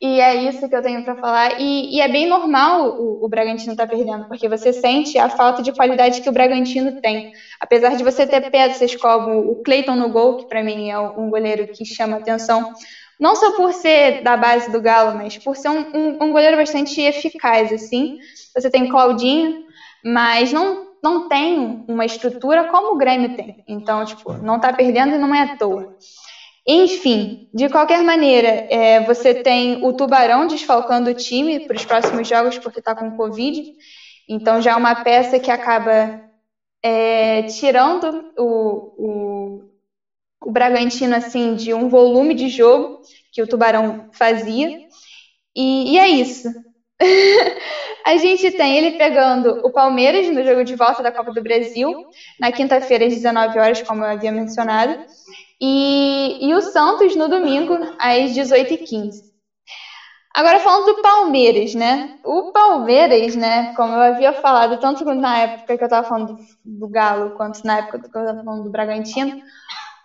[0.00, 1.60] E é isso que eu tenho para falar.
[1.60, 5.28] E, e, é bem normal o, o Bragantino estar tá perdendo, porque você sente a
[5.28, 7.32] falta de qualidade que o Bragantino tem.
[7.60, 11.30] Apesar de você ter peças como o Cleiton no gol, que para mim é um
[11.30, 12.72] goleiro que chama atenção,
[13.20, 16.56] não só por ser da base do Galo, mas por ser um, um, um goleiro
[16.56, 18.18] bastante eficaz, assim.
[18.54, 19.64] Você tem Claudinho,
[20.04, 23.64] mas não, não tem uma estrutura como o Grêmio tem.
[23.66, 25.96] Então, tipo, não tá perdendo e não é à toa.
[26.66, 32.28] Enfim, de qualquer maneira, é, você tem o Tubarão desfalcando o time para os próximos
[32.28, 33.74] jogos porque está com Covid.
[34.28, 36.22] Então já é uma peça que acaba
[36.80, 38.44] é, tirando o,
[38.96, 39.70] o,
[40.44, 43.00] o Bragantino assim de um volume de jogo
[43.32, 44.86] que o Tubarão fazia.
[45.56, 46.48] E, e é isso.
[48.04, 52.06] a gente tem ele pegando o Palmeiras no jogo de volta da Copa do Brasil,
[52.38, 54.98] na quinta-feira às 19 horas, como eu havia mencionado,
[55.60, 59.32] e, e o Santos no domingo às 18h15.
[60.34, 62.18] Agora falando do Palmeiras, né?
[62.24, 66.88] O Palmeiras, né, como eu havia falado, tanto na época que eu estava falando do,
[66.88, 69.42] Galo, quanto na época que eu estava falando do Bragantino,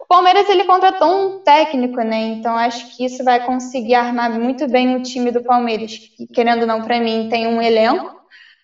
[0.08, 2.18] Palmeiras ele contratou um técnico, né?
[2.18, 5.98] Então acho que isso vai conseguir armar muito bem o time do Palmeiras.
[5.98, 8.16] Que, querendo ou não, para mim tem um elenco,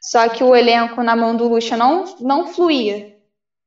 [0.02, 3.14] só que o elenco na mão do Lucha não não fluía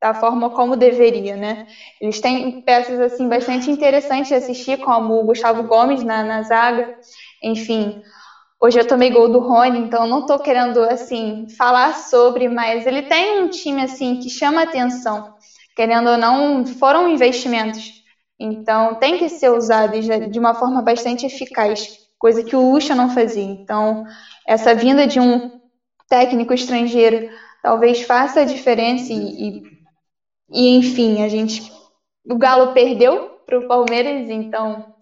[0.01, 1.67] da forma como deveria, né?
[2.01, 6.97] Eles têm peças assim bastante interessantes de assistir, como o Gustavo Gomes na, na zaga,
[7.43, 8.01] enfim.
[8.59, 13.03] Hoje eu tomei gol do Rony, então não estou querendo assim falar sobre, mas ele
[13.03, 15.35] tem um time assim que chama atenção
[15.77, 18.03] querendo ou não, foram investimentos.
[18.39, 23.11] Então, tem que ser usado de uma forma bastante eficaz, coisa que o Lucha não
[23.11, 23.43] fazia.
[23.43, 24.03] Então,
[24.47, 25.61] essa vinda de um
[26.09, 27.29] técnico estrangeiro
[27.61, 29.63] talvez faça a diferença e, e,
[30.51, 31.71] e enfim, a gente.
[32.25, 34.95] O Galo perdeu para o Palmeiras, então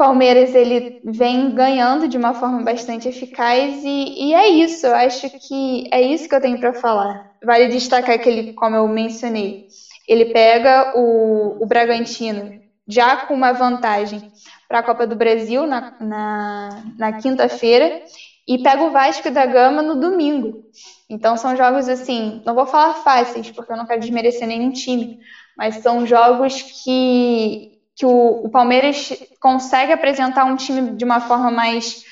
[0.00, 4.86] Palmeiras ele vem ganhando de uma forma bastante eficaz e, e é isso.
[4.86, 7.32] Eu acho que é isso que eu tenho para falar.
[7.44, 9.66] Vale destacar que ele, como eu mencionei,
[10.08, 14.32] ele pega o, o Bragantino já com uma vantagem
[14.66, 18.00] para a Copa do Brasil na, na, na quinta-feira
[18.48, 20.64] e pega o Vasco da Gama no domingo.
[21.10, 25.18] Então são jogos assim, não vou falar fáceis porque eu não quero desmerecer nenhum time,
[25.58, 31.50] mas são jogos que que o, o Palmeiras consegue apresentar um time de uma forma
[31.50, 32.02] mais,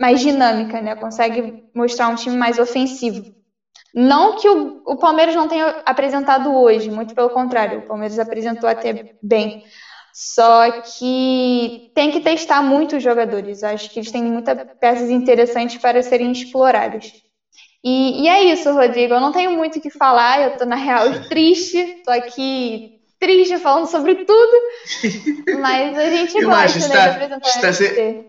[0.00, 0.96] mais dinâmica, né?
[0.96, 3.30] Consegue mostrar um time mais ofensivo.
[3.94, 8.66] Não que o, o Palmeiras não tenha apresentado hoje, muito pelo contrário, o Palmeiras apresentou
[8.66, 9.62] até bem.
[10.14, 13.62] Só que tem que testar muito os jogadores.
[13.62, 17.12] Acho que eles têm muitas peças interessantes para serem exploradas.
[17.84, 19.12] E, e, é isso, Rodrigo.
[19.12, 20.40] Eu não tenho muito o que falar.
[20.40, 22.02] Eu tô, na real, triste.
[22.06, 24.52] Tô aqui triste falando sobre tudo,
[25.60, 28.24] mas a gente gosta né, está, de apresentar está, você,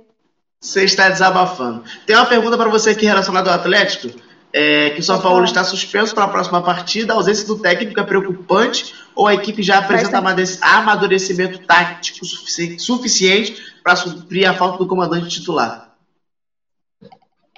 [0.60, 1.84] você está desabafando.
[2.06, 4.20] Tem uma pergunta para você aqui relacionada ao Atlético,
[4.54, 8.00] é, que o São Paulo está suspenso para a próxima partida, a ausência do técnico
[8.00, 10.22] é preocupante ou a equipe já apresenta
[10.62, 15.91] amadurecimento tático suficiente para suprir a falta do comandante titular?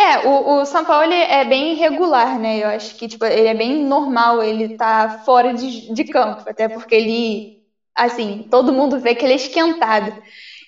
[0.04, 2.64] É, o, o São Paulo é bem irregular, né?
[2.64, 6.68] Eu acho que tipo, ele é bem normal ele tá fora de, de campo, até
[6.68, 7.64] porque ele,
[7.96, 10.14] assim, todo mundo vê que ele é esquentado.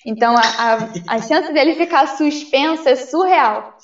[0.06, 3.78] Então a, a, a chance dele ficar suspenso é surreal.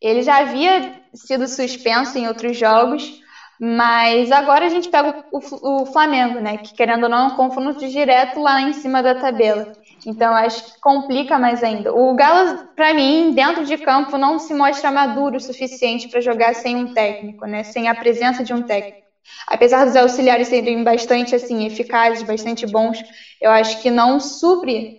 [0.00, 3.20] Ele já havia sido suspenso em outros jogos,
[3.60, 6.58] mas agora a gente pega o, o Flamengo, né?
[6.58, 9.72] Que querendo ou não, é um confronto direto lá em cima da tabela.
[10.06, 11.92] Então acho que complica mais ainda.
[11.94, 16.54] O Galo, para mim, dentro de campo, não se mostra maduro o suficiente para jogar
[16.54, 17.62] sem um técnico, né?
[17.62, 18.98] Sem a presença de um técnico.
[19.46, 23.02] Apesar dos auxiliares serem bastante assim eficazes, bastante bons,
[23.40, 24.98] eu acho que não supre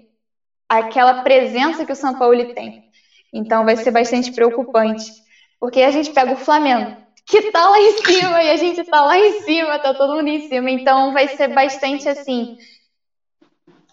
[0.67, 2.83] aquela presença que o São Paulo tem.
[3.31, 5.11] Então vai ser bastante preocupante,
[5.59, 6.95] porque a gente pega o Flamengo,
[7.27, 10.27] que tá lá em cima e a gente tá lá em cima, tá todo mundo
[10.27, 10.71] em cima.
[10.71, 12.55] Então vai ser bastante assim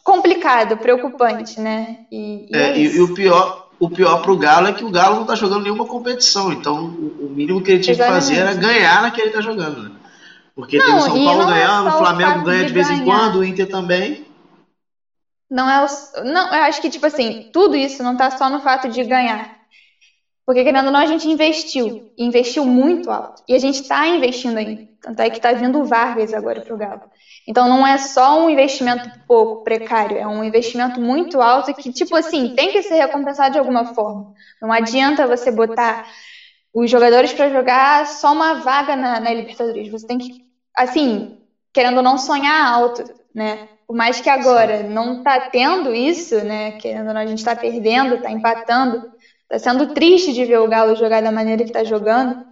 [0.03, 1.99] complicado, preocupante, né?
[2.11, 4.91] E, e, é, é e, e o pior, o pior pro Galo é que o
[4.91, 6.53] Galo não tá jogando nenhuma competição.
[6.53, 8.23] Então o, o mínimo que ele tinha Exatamente.
[8.23, 9.83] que fazer era ganhar naquele que ele tá jogando.
[9.85, 9.91] Né?
[10.55, 12.89] Porque não, tem o São Paulo é ganhando, é o Flamengo ganha de, de vez
[12.89, 13.03] ganhar.
[13.03, 14.27] em quando, o Inter também.
[15.51, 18.61] Não é o, não, eu acho que tipo assim, tudo isso não tá só no
[18.61, 19.63] fato de ganhar.
[20.45, 22.13] Porque, querendo ou não, a gente investiu.
[22.19, 23.43] E investiu muito alto.
[23.49, 24.89] E a gente está investindo ainda.
[25.01, 27.03] Tanto é que está vindo o Vargas agora para o Galo.
[27.47, 30.17] Então, não é só um investimento pouco precário.
[30.17, 34.33] É um investimento muito alto que, tipo assim, tem que ser recompensado de alguma forma.
[34.61, 36.07] Não adianta você botar
[36.73, 39.91] os jogadores para jogar só uma vaga na, na Libertadores.
[39.91, 40.45] Você tem que,
[40.77, 41.39] assim,
[41.73, 43.69] querendo ou não, sonhar alto, né?
[43.87, 46.73] Por mais que agora não está tendo isso, né?
[46.73, 49.13] Querendo ou não, a gente está perdendo, está empatando
[49.53, 52.43] Tá sendo triste de ver o Galo jogar da maneira que está jogando,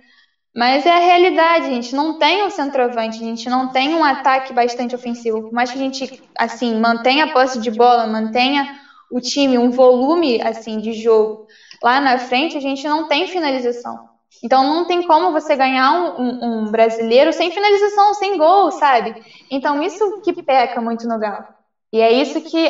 [0.55, 4.05] mas é a realidade, a gente não tem um centroavante, a gente não tem um
[4.05, 5.43] ataque bastante ofensivo.
[5.43, 8.79] Por mais que a gente, assim, mantenha a posse de bola, mantenha
[9.11, 11.47] o time, um volume, assim, de jogo
[11.83, 14.09] lá na frente, a gente não tem finalização.
[14.43, 19.23] Então não tem como você ganhar um, um, um brasileiro sem finalização, sem gol, sabe?
[19.51, 21.45] Então isso que peca muito no Galo.
[21.93, 22.69] E é isso que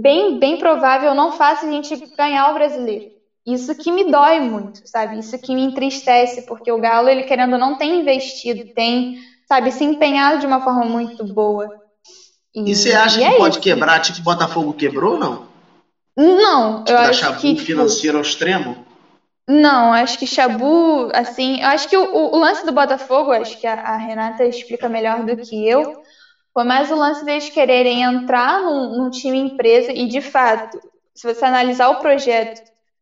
[0.00, 3.17] bem, bem provável não faça a gente ganhar o brasileiro.
[3.48, 5.18] Isso que me dói muito, sabe?
[5.18, 9.16] Isso que me entristece, porque o Galo, ele querendo não tem investido, tem,
[9.48, 11.66] sabe, se empenhado de uma forma muito boa.
[12.54, 13.62] E, e você acha que é pode isso.
[13.62, 15.48] quebrar, tipo Botafogo quebrou ou não?
[16.14, 18.84] Não, tipo, eu acho chabu que financeiro ao extremo?
[19.48, 23.66] Não, acho que Chabu, assim, eu acho que o, o lance do Botafogo, acho que
[23.66, 26.02] a, a, Renata explica melhor do que eu,
[26.52, 30.78] foi mais o lance deles quererem entrar num, num time empresa e, de fato,
[31.14, 32.60] se você analisar o projeto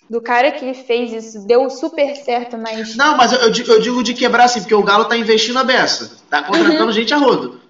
[0.08, 2.96] do cara que fez isso deu super certo, mas.
[2.96, 6.18] Não, mas eu, eu, digo de quebrar assim, porque o Galo tá investindo a beça.
[6.30, 6.92] Tá contratando uhum.
[6.92, 7.60] gente a rodo.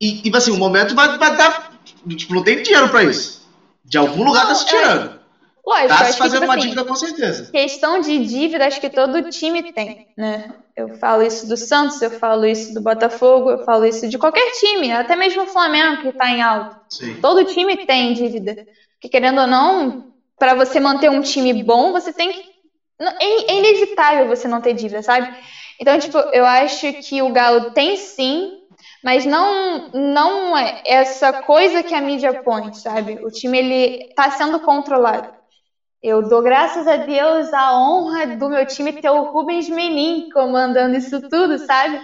[0.00, 1.72] E, tipo assim, o momento vai, vai dar.
[2.08, 3.46] Tipo, não tem dinheiro pra isso.
[3.84, 5.10] De algum lugar não, tá se tirando.
[5.10, 5.16] É...
[5.66, 7.50] Lógico, tá se fazendo que, tipo, uma assim, dívida com certeza.
[7.50, 10.54] Questão de dívida, acho que todo time tem, né?
[10.76, 14.52] Eu falo isso do Santos, eu falo isso do Botafogo, eu falo isso de qualquer
[14.52, 16.76] time, até mesmo o Flamengo que tá em alto.
[16.88, 17.14] Sim.
[17.20, 18.64] Todo time tem dívida.
[18.92, 22.44] Porque querendo ou não, para você manter um time bom, você tem que.
[22.98, 25.34] É, é inevitável você não ter dívida, sabe?
[25.80, 28.52] Então, tipo, eu acho que o Galo tem sim,
[29.04, 33.18] mas não não é essa coisa que a mídia põe, sabe?
[33.22, 35.34] O time ele tá sendo controlado.
[36.02, 40.96] Eu dou graças a Deus a honra do meu time ter o Rubens Menin comandando
[40.96, 42.00] isso tudo, sabe?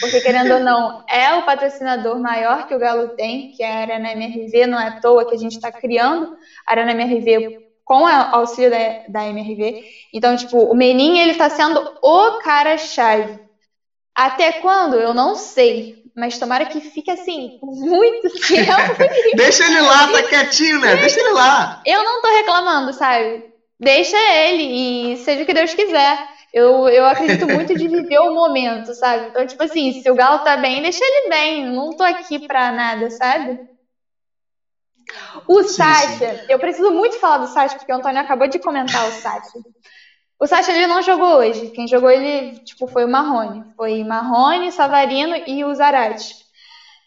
[0.00, 3.80] Porque, querendo ou não, é o patrocinador maior que o Galo tem, que é a
[3.80, 8.04] Arena MRV, não é à toa que a gente está criando a Arena MRV com
[8.04, 9.84] o auxílio da, da MRV.
[10.14, 13.38] Então, tipo, o Menin, ele tá sendo o cara-chave.
[14.14, 14.96] Até quando?
[14.96, 16.02] Eu não sei.
[16.16, 18.96] Mas tomara que fique assim, muito tempo.
[19.36, 20.96] Deixa ele lá, tá quietinho, né?
[20.96, 21.82] Deixa ele lá.
[21.84, 23.44] Eu não tô reclamando, sabe?
[23.78, 26.18] Deixa ele e seja o que Deus quiser.
[26.50, 29.28] Eu, eu acredito muito de viver o momento, sabe?
[29.28, 31.66] Então, tipo assim, se o Galo tá bem, deixa ele bem.
[31.66, 33.58] Não tô aqui pra nada, sabe?
[35.46, 36.46] O sim, Sacha, sim.
[36.48, 39.58] eu preciso muito falar do Sacha, porque o Antônio acabou de comentar o Sacha.
[40.38, 41.68] O Sacha ele não jogou hoje.
[41.68, 43.64] Quem jogou ele tipo, foi o Marrone.
[43.76, 46.34] Foi Marrone, Savarino e o Zarate.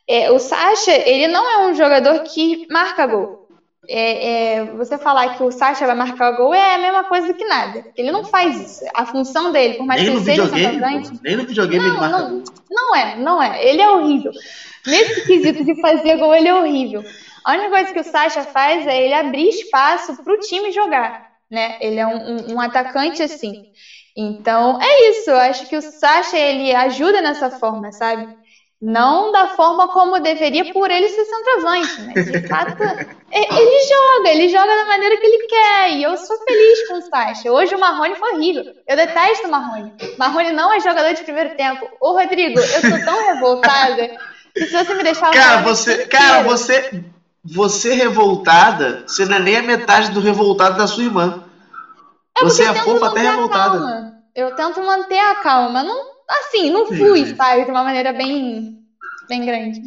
[0.08, 3.46] É, o Sacha, ele não é um jogador que marca gol.
[3.90, 7.44] É, é, você falar que o Sacha vai marcar gol é a mesma coisa que
[7.46, 7.84] nada.
[7.96, 8.86] Ele não faz isso.
[8.94, 11.20] A função dele, por mais nem que ele seja centroavante.
[11.24, 12.44] Nem no videogame ele marca não, gol.
[12.70, 13.66] Não é, não é.
[13.66, 14.32] Ele é horrível.
[14.88, 17.04] Nesse quesito de fazer gol, ele é horrível.
[17.46, 21.22] A única coisa que o Sacha faz é ele abrir espaço para o time jogar,
[21.50, 21.78] né?
[21.80, 23.54] Ele é um, um, um, atacante assim.
[24.18, 25.30] Então, é isso.
[25.30, 28.28] Eu acho que o Sacha, ele ajuda nessa forma, sabe?
[28.82, 32.84] Não da forma como deveria por ele ser centroavante, mas de fato
[33.32, 35.92] ele joga, ele joga da maneira que ele quer.
[35.92, 37.52] E eu sou feliz com o Sacha.
[37.52, 38.64] Hoje o Marrone foi horrível.
[38.88, 39.94] Eu detesto o Marrone.
[40.18, 41.88] Marrone não é jogador de primeiro tempo.
[42.02, 44.10] Ô, Rodrigo, eu tô tão revoltada
[44.54, 45.32] que se você me deixar.
[45.32, 46.90] Cara, você, cara, você,
[47.46, 51.44] você revoltada, você não é nem a metade do revoltado da sua irmã.
[52.36, 54.16] É você é fofa até revoltada.
[54.34, 55.84] Eu tento manter a calma.
[55.84, 57.36] Não, assim, não fui, Sim.
[57.36, 57.66] sabe?
[57.66, 58.80] De uma maneira bem,
[59.30, 59.82] bem grande.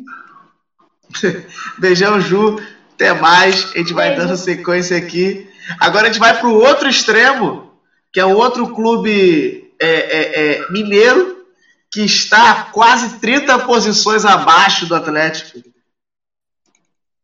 [1.78, 2.60] Beijão, Ju.
[2.94, 3.72] Até mais.
[3.74, 4.26] A gente vai Beijo.
[4.26, 5.50] dando sequência aqui.
[5.80, 7.72] Agora a gente vai para o outro extremo,
[8.12, 11.44] que é o outro clube é, é, é, mineiro,
[11.90, 15.60] que está quase 30 posições abaixo do Atlético.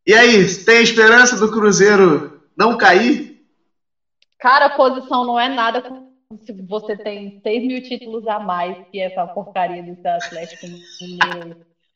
[0.07, 3.41] E aí, tem esperança do Cruzeiro não cair?
[4.39, 5.83] Cara, a posição não é nada
[6.45, 10.67] se você tem 6 mil títulos a mais que essa porcaria desse Atlético.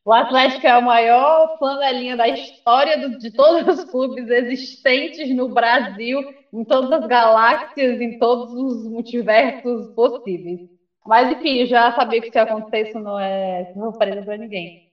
[0.07, 5.51] O Atlético é a maior flanelinha da história do, de todos os clubes existentes no
[5.51, 10.61] Brasil, em todas as galáxias, em todos os multiversos possíveis.
[11.07, 14.88] Mas, enfim, já sabia que se acontecer isso não é surpresa para ninguém.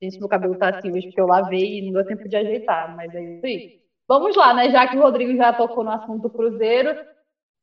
[0.00, 2.94] Gente, meu cabelo tá assim hoje porque eu lavei e não deu tempo de ajeitar,
[2.94, 3.78] mas é isso aí.
[4.06, 4.70] Vamos lá, né?
[4.70, 6.96] Já que o Rodrigo já tocou no assunto do Cruzeiro,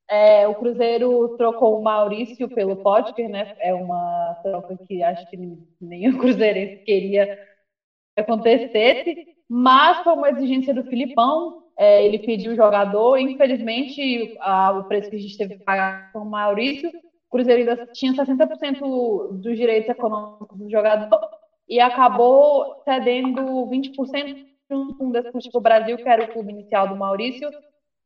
[0.09, 3.47] é, o Cruzeiro trocou o Maurício pelo Potker, né?
[3.59, 5.37] É uma troca que acho que
[5.81, 11.63] nem o Cruzeirense queria que acontecesse, mas foi uma exigência do Filipão.
[11.77, 16.09] É, ele pediu o jogador, infelizmente, a, o preço que a gente teve que pagar
[16.13, 21.19] com o Maurício, o Cruzeiro ainda tinha 60% dos direitos econômicos do jogador
[21.67, 26.95] e acabou cedendo 20% junto com o Desportivo Brasil, que era o clube inicial do
[26.95, 27.49] Maurício,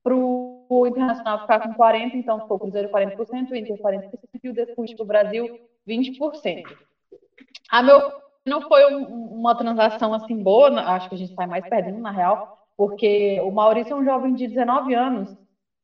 [0.04, 4.10] para o Internacional ficar com 40%, então ficou o Cruzeiro 40%, o Inter 40%
[4.44, 6.64] e o Desportivo Brasil 20%.
[7.70, 8.12] A meu
[8.46, 9.04] não foi um,
[9.40, 13.52] uma transação assim boa, acho que a gente sai mais perdendo na real, porque o
[13.52, 15.38] Maurício é um jovem de 19 anos.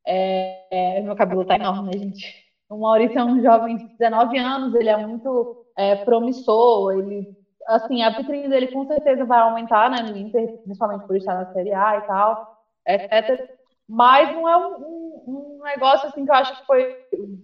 [0.07, 2.45] É, é, meu cabelo tá enorme, né, gente?
[2.69, 7.35] O Maurício é um jovem de 19 anos, ele é muito é, promissor, ele
[7.67, 11.51] assim, a vitrine dele com certeza vai aumentar, né, no Inter, principalmente por estar na
[11.53, 12.57] Série A e tal,
[12.87, 13.49] etc.
[13.87, 16.95] Mas não é um, um, um negócio assim que eu acho que foi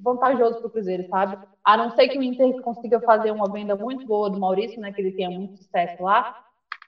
[0.01, 1.37] vantajoso para o Cruzeiro, sabe?
[1.63, 4.91] A não ser que o Inter consiga fazer uma venda muito boa do Maurício, né,
[4.91, 6.35] que ele tenha muito sucesso lá,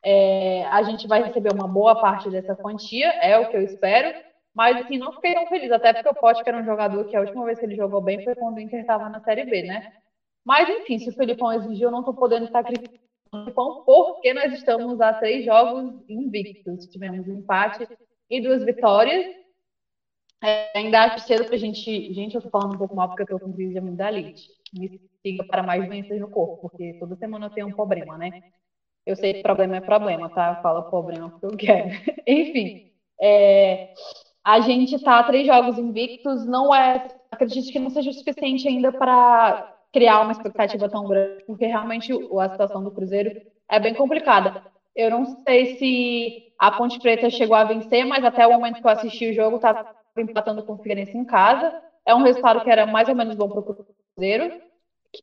[0.04, 4.14] é, a gente vai receber uma boa parte dessa quantia, é o que eu espero.
[4.54, 7.16] Mas assim, não fiquei tão feliz, até porque o Pote, que era um jogador que
[7.16, 9.64] a última vez que ele jogou bem foi quando o Inter estava na Série B,
[9.64, 9.92] né?
[10.46, 13.03] Mas enfim, se o Felipão exigiu, eu não estou podendo estar criticando
[13.86, 16.88] porque nós estamos a três jogos invictos.
[16.88, 17.88] Tivemos um empate
[18.30, 19.26] e duas vitórias.
[20.44, 22.14] É, ainda acho cedo para a gente.
[22.14, 24.50] Gente, eu estou falando um pouco mal porque eu estou com crise de amigdalite.
[24.74, 28.42] Me siga para mais doenças no corpo, porque toda semana eu tenho um problema, né?
[29.06, 30.60] Eu sei que problema é problema, tá?
[30.62, 31.90] Fala problema porque eu quero.
[32.28, 33.94] Enfim, é,
[34.44, 36.46] a gente a três jogos invictos.
[36.46, 37.08] Não é.
[37.32, 42.12] Acredito que não seja o suficiente ainda para criar uma expectativa tão grande, porque realmente
[42.12, 43.32] a situação do Cruzeiro
[43.70, 44.64] é bem complicada.
[44.96, 48.88] Eu não sei se a Ponte Preta chegou a vencer, mas até o momento que
[48.88, 49.86] eu assisti o jogo, estava
[50.18, 51.74] empatando com o Figueirense em casa.
[52.06, 54.52] É um resultado que era mais ou menos bom para o Cruzeiro,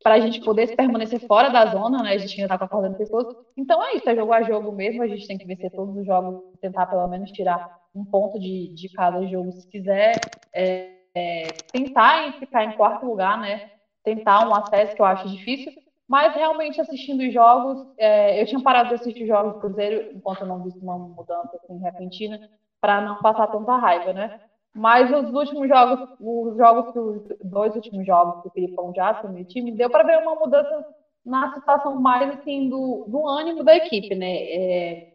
[0.02, 2.12] para a gente poder permanecer fora da zona, né?
[2.12, 3.26] A gente ainda está acordando pessoas.
[3.56, 5.02] Então é isso, é jogo a jogo mesmo.
[5.02, 8.72] A gente tem que vencer todos os jogos, tentar pelo menos tirar um ponto de,
[8.72, 10.12] de cada jogo, se quiser.
[10.54, 13.68] É, é, tentar ficar em quarto lugar, né?
[14.02, 15.72] Tentar um acesso que eu acho difícil,
[16.08, 20.40] mas realmente assistindo os jogos, é, eu tinha parado de assistir jogos do Cruzeiro enquanto
[20.40, 22.40] eu não vi uma mudança assim, repentina,
[22.80, 24.30] para não passar tanta raiva, né?
[24.74, 29.42] Mas os últimos jogos, os jogos, os dois últimos jogos que o Filipão já assumiu
[29.42, 30.84] o time, deu para ver uma mudança
[31.24, 34.26] na situação mais assim do, do ânimo da equipe, né?
[34.26, 35.10] É,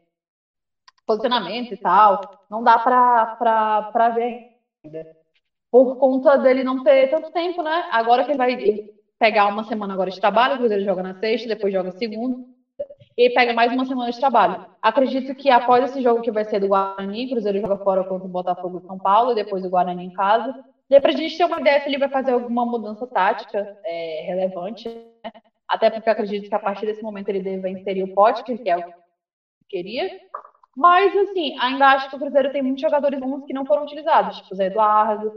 [1.05, 4.49] posicionamento e tal, não dá para ver
[4.83, 5.24] ainda
[5.83, 7.83] por conta dele não ter tanto tempo, né?
[7.91, 8.55] Agora que ele vai
[9.19, 12.33] pegar uma semana agora de trabalho, o Cruzeiro joga na sexta, depois joga segunda,
[13.17, 14.57] e pega mais uma semana de trabalho.
[14.81, 18.25] Acredito que após esse jogo que vai ser do Guarani, o Cruzeiro joga fora contra
[18.25, 20.55] o Botafogo e São Paulo, e depois o Guarani em casa.
[20.89, 24.87] Dê pra gente ter uma ideia se ele vai fazer alguma mudança tática é, relevante,
[24.87, 25.31] né?
[25.67, 28.77] Até porque acredito que a partir desse momento ele deve inserir o Potker, que é
[28.77, 28.91] o que
[29.67, 30.09] queria.
[30.75, 34.37] Mas, assim, ainda acho que o Cruzeiro tem muitos jogadores bons que não foram utilizados,
[34.37, 35.31] tipo o Zé Eduardo,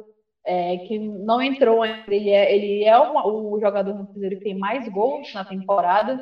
[0.48, 2.02] é, que não entrou ainda.
[2.08, 6.18] Ele é, ele é uma, o jogador no Cruzeiro que tem mais gols na temporada.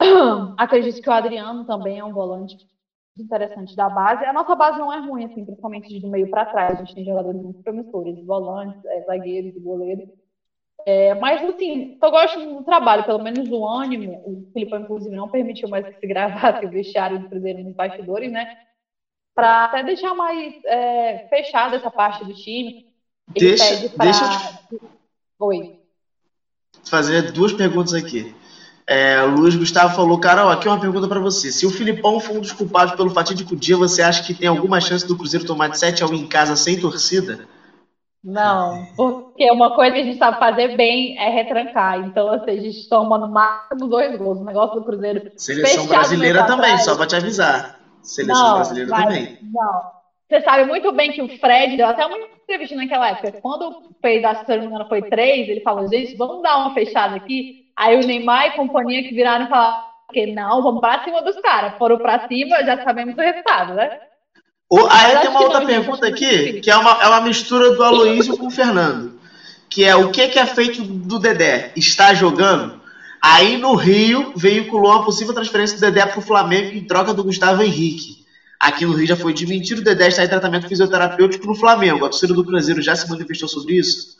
[0.56, 2.56] Acredito que o Adriano também é um volante
[3.18, 4.24] interessante da base.
[4.24, 6.72] A nossa base não é ruim, assim, principalmente do meio para trás.
[6.72, 10.04] A gente tem jogadores muito promissores, volantes, é, zagueiros goleiros.
[10.86, 14.20] É, mas, assim, eu gosto do trabalho, pelo menos o ânimo.
[14.24, 18.30] O Filipão, inclusive, não permitiu mais que se gravasse o vestiário do Cruzeiro nos bastidores,
[18.32, 18.46] né?
[19.34, 22.74] Para até deixar mais é, fechada essa parte do time.
[23.34, 24.04] Ele deixa, pra...
[24.04, 24.84] deixa eu te...
[25.40, 25.78] Oi.
[26.84, 28.34] fazer duas perguntas aqui.
[28.86, 31.50] É, Luiz Gustavo falou, Carol, aqui é uma pergunta para você.
[31.50, 34.80] Se o Filipão for um dos culpados pelo fatídico dia, você acha que tem alguma
[34.80, 37.48] chance do Cruzeiro tomar de 7 a 1 em casa sem torcida?
[38.22, 41.98] Não, porque uma coisa que a gente sabe fazer bem é retrancar.
[42.06, 44.38] Então, assim, a gente toma no máximo dois gols.
[44.38, 45.30] O negócio do Cruzeiro.
[45.36, 47.80] Seleção brasileira também, só para te avisar.
[48.02, 49.38] Seleção não, brasileira vai, também.
[49.42, 50.03] Não.
[50.34, 53.38] Você sabe muito bem que o Fred deu até uma entrevista naquela época.
[53.40, 56.58] Quando fez, acho que se não me engano, foi três, ele falou, gente, vamos dar
[56.58, 57.66] uma fechada aqui.
[57.76, 61.36] Aí o Neymar e companhia que viraram e falaram que não, vamos para cima dos
[61.40, 61.78] caras.
[61.78, 63.96] Foram para cima, já sabemos o resultado, né?
[64.68, 68.36] O, aí tem uma outra pergunta aqui, que é uma, é uma mistura do Aloysio
[68.36, 69.20] com o Fernando.
[69.70, 71.70] Que é o que, que é feito do Dedé?
[71.76, 72.80] Está jogando?
[73.22, 77.22] Aí no Rio veiculou a possível transferência do Dedé para o Flamengo em troca do
[77.22, 78.23] Gustavo Henrique.
[78.60, 82.04] Aqui no Rio já foi desmentido, o Dedé está em tratamento fisioterapêutico no Flamengo.
[82.04, 84.16] A torcida do Cruzeiro já se manifestou sobre isso?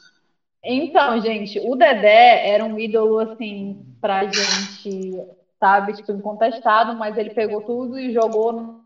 [0.62, 5.14] Então, gente, o Dedé era um ídolo, assim, pra gente,
[5.60, 8.84] sabe, tipo, incontestado, mas ele pegou tudo e jogou no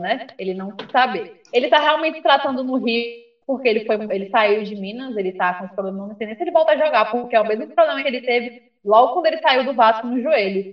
[0.00, 0.26] né?
[0.38, 1.30] Ele não sabe.
[1.52, 3.04] Ele tá realmente tratando no Rio,
[3.46, 6.36] porque ele foi, ele saiu de Minas, ele tá com esse problema, não sei nem
[6.36, 9.26] se ele volta a jogar, porque é o mesmo problema que ele teve logo quando
[9.26, 10.66] ele saiu do Vasco no joelho.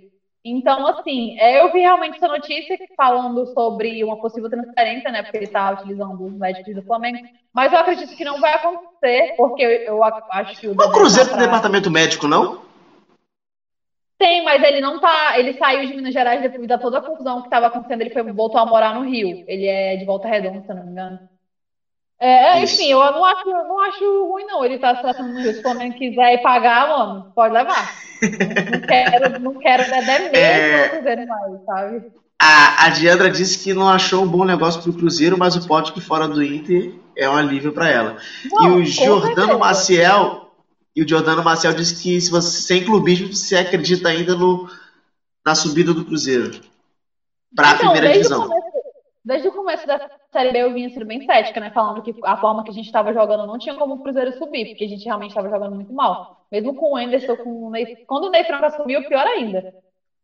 [0.48, 5.24] Então, assim, é, eu vi realmente essa notícia falando sobre uma possível transferência, né?
[5.24, 7.18] Porque ele tá utilizando os médicos do Flamengo.
[7.52, 10.74] Mas eu acredito que não vai acontecer, porque eu, eu acho que o.
[10.74, 12.60] O Cruzeiro tá departamento médico, não?
[14.20, 15.38] Tem, mas ele não tá.
[15.40, 18.02] Ele saiu de Minas Gerais devido a toda a confusão que estava acontecendo.
[18.02, 19.44] Ele foi, voltou a morar no Rio.
[19.48, 21.20] Ele é de volta redonda, se eu não me engano.
[22.20, 24.64] É, enfim, eu não acho, não acho ruim, não.
[24.64, 25.42] Ele tá se tratando.
[25.42, 27.94] Se o Flamengo quiser ir pagar, mano, pode levar.
[28.72, 30.90] não quero, não quero Dedé mesmo é...
[30.90, 32.12] Cruzeiro mais, sabe?
[32.42, 35.94] A, a Diandra disse que não achou um bom negócio pro Cruzeiro, mas o pote
[35.94, 38.18] que fora do Inter é um alívio para ela.
[38.52, 40.46] Não, e o Jordano Maciel
[40.96, 44.70] e o Giordano Marcel disse que se você sem clubismo, você acredita ainda no,
[45.46, 46.62] na subida do Cruzeiro
[47.54, 48.48] para a então, primeira divisão.
[48.48, 48.75] Começo,
[49.26, 51.72] desde o começo da Série B eu vinha sendo bem cética, né?
[51.72, 54.68] Falando que a forma que a gente estava jogando não tinha como o Cruzeiro subir,
[54.68, 56.46] porque a gente realmente estava jogando muito mal.
[56.52, 59.74] Mesmo com o Anderson, com o Ney, quando o Ney Franco assumiu, pior ainda.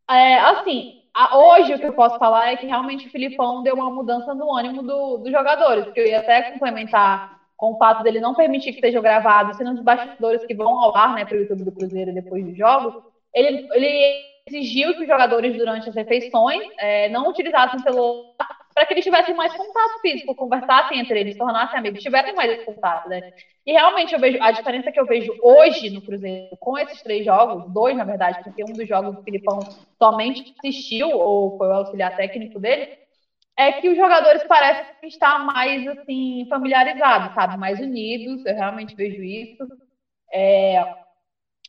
[0.07, 3.73] É, assim, a, hoje o que eu posso falar é que realmente o Filipão deu
[3.73, 8.03] uma mudança no ânimo do, dos jogadores, porque eu ia até complementar com o fato
[8.03, 11.37] dele não permitir que sejam gravados, sendo os bastidores que vão ao ar né, para
[11.37, 13.03] o YouTube do Cruzeiro depois dos jogos,
[13.33, 14.15] ele, ele
[14.47, 19.33] exigiu que os jogadores, durante as refeições, é, não utilizassem celular para que eles tivessem
[19.35, 23.21] mais contato físico, conversassem entre eles, tornassem amigos, tivessem mais esse contato, né?
[23.65, 27.23] E realmente eu vejo a diferença que eu vejo hoje no Cruzeiro com esses três
[27.25, 29.59] jogos, dois na verdade, porque um dos jogos o Filipão
[30.01, 32.87] somente assistiu ou foi o auxiliar técnico dele,
[33.57, 38.43] é que os jogadores parecem estar mais assim familiarizados, sabe, mais unidos.
[38.45, 39.67] Eu realmente vejo isso.
[40.33, 40.81] É,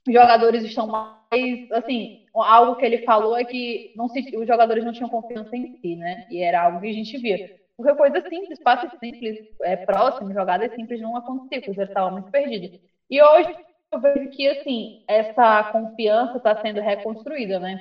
[0.06, 4.84] os jogadores estão mais assim, algo que ele falou é que não se, os jogadores
[4.84, 6.24] não tinham confiança em si, né?
[6.30, 7.38] E era algo que a gente via.
[7.76, 12.30] Porque coisa simples, passos simples, é, próximo, jogadas simples não acontecia, o Cruzeiro estava muito
[12.30, 12.78] perdido.
[13.10, 13.54] E hoje
[13.92, 17.78] eu vejo que assim, essa confiança está sendo reconstruída, né?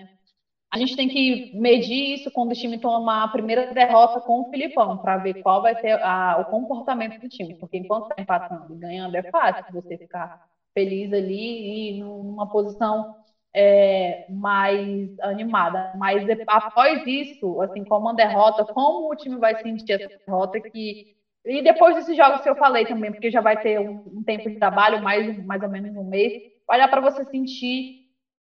[0.73, 4.49] A gente tem que medir isso quando o time toma a primeira derrota com o
[4.49, 7.55] Filipão, para ver qual vai ser a, o comportamento do time.
[7.55, 10.39] Porque enquanto está empatando e ganhando, é fácil você ficar
[10.73, 13.15] feliz ali e numa posição
[13.53, 15.91] é, mais animada.
[15.97, 20.97] Mas após isso, assim, como uma derrota, como o time vai sentir essa derrota que.
[21.45, 24.49] E depois desses jogos que eu falei também, porque já vai ter um, um tempo
[24.49, 26.33] de trabalho, mais, mais ou menos um mês,
[26.67, 27.95] vai dar para você sentir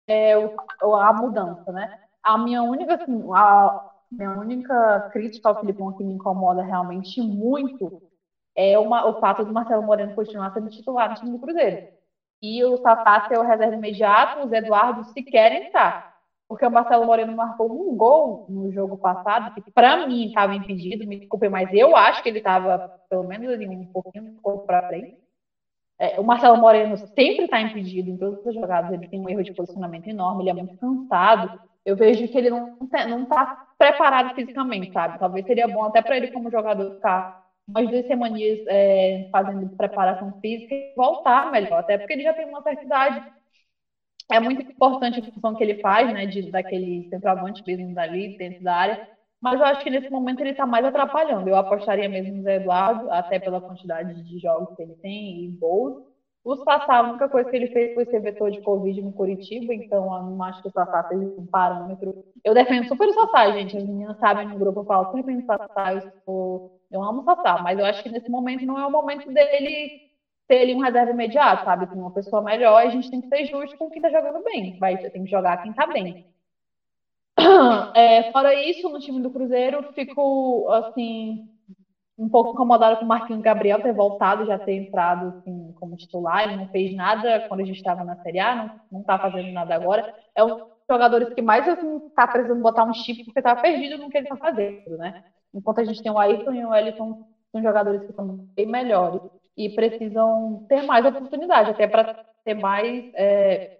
[0.08, 1.88] é, a mudança, né?
[2.24, 3.72] a minha única, assim, a
[4.12, 7.94] minha única crítica ao Filipão que me incomoda realmente muito
[8.56, 11.80] é uma, o fato do Marcelo Moreno continuar sendo titular no time do Cruzeiro.
[12.42, 16.12] E o Safata é o reserva imediato, os Eduardo se querem estar.
[16.48, 21.08] Porque o Marcelo Moreno marcou um gol no jogo passado, que para mim estava impedido,
[21.08, 25.18] me desculpe, mas eu acho que ele estava pelo menos um pouquinho para frente.
[25.98, 29.44] É, o Marcelo Moreno sempre está impedido em todas as jogadas, ele tem um erro
[29.44, 32.78] de posicionamento enorme, ele é muito cansado eu vejo que ele não
[33.10, 35.20] não está preparado fisicamente, sabe?
[35.20, 37.41] Talvez seria bom até para ele como jogador ficar
[37.76, 42.46] umas duas semanas é, fazendo preparação física e voltar melhor, até porque ele já tem
[42.46, 43.24] uma certa idade.
[44.32, 48.64] É muito importante a função que ele faz, né, de, daquele centroavante mesmo dali, dentro
[48.64, 49.00] da área,
[49.42, 51.50] mas eu acho que nesse momento ele está mais atrapalhando.
[51.50, 55.50] Eu apostaria mesmo no Zé Eduardo, até pela quantidade de jogos que ele tem e
[55.60, 55.96] gols,
[56.44, 59.74] O Sassá, a única coisa que ele fez foi ser vetor de Covid no Curitiba,
[59.74, 62.16] então eu não acho que o Sassá seja um parâmetro.
[62.44, 63.78] Eu defendo super o Sassá, gente.
[63.78, 66.81] As meninas sabem no grupo, eu falo bem o Sassá, eu, sou...
[66.92, 69.92] eu amo Sassá, mas eu acho que nesse momento não é o momento dele
[70.48, 71.88] ter ele um reserva imediato, sabe?
[71.88, 74.76] Com uma pessoa melhor, a gente tem que ser justo com quem tá jogando bem.
[74.80, 76.18] Vai, tem que jogar quem tá bem.
[77.96, 81.40] É, fora isso, no time do Cruzeiro, fico, assim,
[82.18, 86.44] um pouco incomodada com o Marquinhos Gabriel ter voltado, já ter entrado assim, como titular.
[86.44, 88.56] Ele não fez nada quando a gente estava na Série A,
[88.92, 90.06] não está fazendo nada agora.
[90.36, 90.58] É um dos
[90.92, 94.18] jogadores que mais está assim, tá precisando botar um chip porque está perdido no que
[94.18, 95.14] ele está fazendo, né?
[95.54, 99.22] Enquanto a gente tem o Ayrton e o Wellington, são jogadores que são bem melhores
[99.58, 103.78] e precisam ter mais oportunidade, até para ter mais é,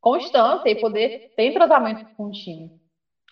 [0.00, 2.70] constância e poder ter entrosamento com o time.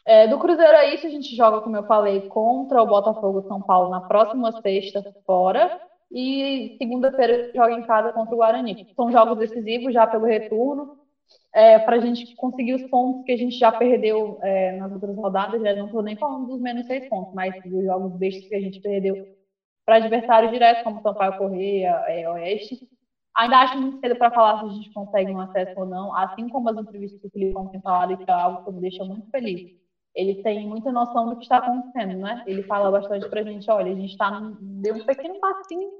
[0.04, 3.60] É, do Cruzeiro é isso, a gente joga, como eu falei, contra o Botafogo São
[3.60, 5.80] Paulo na próxima sexta fora
[6.12, 8.86] e segunda-feira joga em casa contra o Guarani.
[8.94, 10.95] São jogos decisivos já pelo retorno,
[11.56, 15.16] é, para a gente conseguir os pontos que a gente já perdeu é, nas outras
[15.16, 15.62] rodadas.
[15.62, 18.60] Já não estou nem falando dos menos seis pontos, mas dos jogos bestas que a
[18.60, 19.18] gente perdeu
[19.86, 22.78] para adversários diretos, como Sampaio Correia, é, Oeste.
[23.34, 26.48] Ainda acho muito cedo para falar se a gente consegue um acesso ou não, assim
[26.48, 29.26] como as entrevistas que o Felipe tem falado, que é algo que me deixa muito
[29.30, 29.62] feliz
[30.16, 32.40] ele tem muita noção do que está acontecendo, né?
[32.46, 35.90] Ele fala bastante para a gente, olha, a gente está deu um pequeno passinho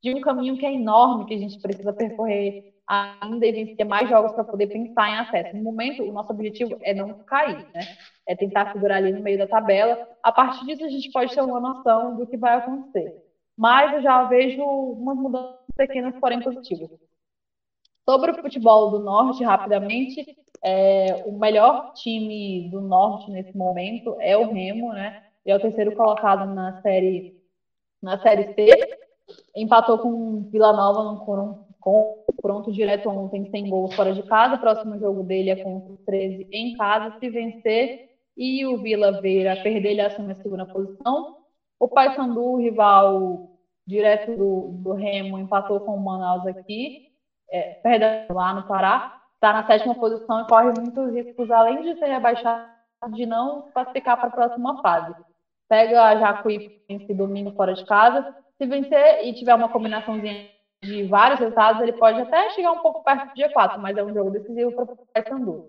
[0.00, 2.54] de um caminho que é enorme, que a gente precisa percorrer
[2.86, 5.56] ainda e ter mais jogos para poder pensar em acesso.
[5.56, 7.80] No momento, o nosso objetivo é não cair, né?
[8.26, 10.06] É tentar segurar ali no meio da tabela.
[10.22, 13.14] A partir disso, a gente pode ter uma noção do que vai acontecer.
[13.56, 16.90] Mas eu já vejo umas mudanças pequenas, porém positivas.
[18.08, 24.36] Sobre o futebol do Norte, rapidamente, é, o melhor time do Norte nesse momento é
[24.36, 25.22] o Remo, né?
[25.44, 27.34] Ele é o terceiro colocado na série,
[28.02, 28.68] na série C.
[29.56, 31.24] Empatou com Vila Nova no
[31.84, 34.56] confronto direto ontem, sem gols fora de casa.
[34.56, 37.16] O próximo jogo dele é contra o 13 em casa.
[37.18, 41.36] Se vencer e o Vila Veira perder, ele assume a segunda posição.
[41.78, 43.50] O Paysandu, rival
[43.86, 47.14] direto do, do Remo, empatou com o Manaus aqui
[47.54, 51.98] é, perdão, lá no Pará, está na sétima posição e corre muitos riscos, além de
[51.98, 52.68] ser rebaixado,
[53.12, 55.14] de não classificar para a próxima fase.
[55.68, 60.48] Pega a Jacuí esse domingo fora de casa, se vencer e tiver uma combinaçãozinha
[60.84, 64.12] de vários resultados, ele pode até chegar um pouco perto do G4, mas é um
[64.12, 65.64] jogo decisivo para o Paysandu.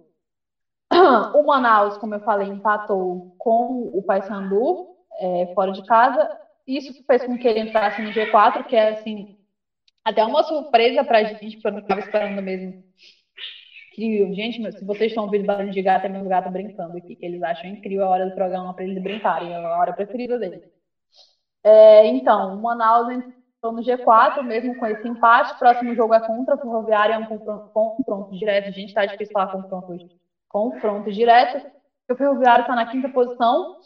[1.34, 4.78] O Manaus, como eu falei, empatou com o Paysandu
[5.20, 6.30] é, fora de casa.
[6.68, 9.28] Isso fez com que ele entrasse no G4, que é assim
[10.04, 12.76] até uma surpresa pra gente, porque eu não estava esperando mesmo.
[13.92, 14.34] Incrível.
[14.34, 17.42] Gente, se vocês estão ouvindo barulho de gato, é meu gato brincando aqui, que eles
[17.42, 20.62] acham incrível a hora do programa para eles brincarem, é a hora preferida deles.
[21.64, 23.08] É, então, o Manaus
[23.66, 25.58] entrou no G4, mesmo com esse empate.
[25.58, 28.72] Próximo jogo é contra a Ferroviária, é um confronto, confronto direto.
[28.72, 30.10] Gente, tá difícil falar confronto.
[30.48, 31.66] Confronto direto.
[32.10, 33.78] O Ferroviário está na quinta posição.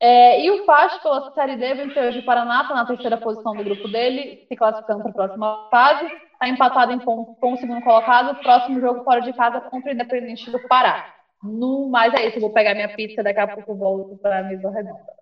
[0.00, 3.54] É, e o Fast, pela Série D, venceu hoje o Paraná, está na terceira posição
[3.54, 6.06] do grupo dele, se classificando para a próxima fase.
[6.32, 8.40] Está empatado em pontos com o segundo colocado.
[8.42, 11.14] Próximo jogo fora de casa contra o Independente do Pará.
[11.42, 14.42] No mais é isso, eu vou pegar minha pizza, daqui a pouco volto para a
[14.44, 15.21] mesa redonda.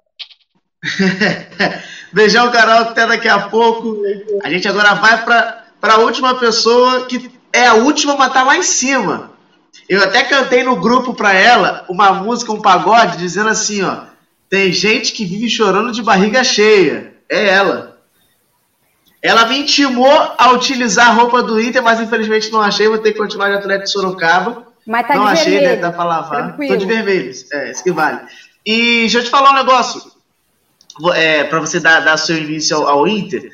[2.13, 4.03] Beijão, Carol, até daqui a pouco.
[4.43, 8.57] A gente agora vai para a última pessoa, que é a última, mas tá lá
[8.57, 9.31] em cima.
[9.89, 14.05] Eu até cantei no grupo para ela uma música, um pagode, dizendo assim, ó.
[14.49, 17.15] Tem gente que vive chorando de barriga cheia.
[17.29, 17.99] É ela.
[19.23, 22.89] Ela me intimou a utilizar a roupa do Inter, mas infelizmente não achei.
[22.89, 24.67] Vou ter que continuar de atleta de Sorocaba.
[24.87, 25.77] Mas tá não de achei, vermelho.
[25.77, 25.83] né?
[25.83, 26.43] Dá pra lavar.
[26.45, 26.73] Tranquilo.
[26.73, 27.33] Tô de vermelho.
[27.53, 28.21] É, isso que vale.
[28.65, 30.01] E deixa eu te falar um negócio.
[31.15, 33.51] É, para você dar, dar seu início ao, ao Inter.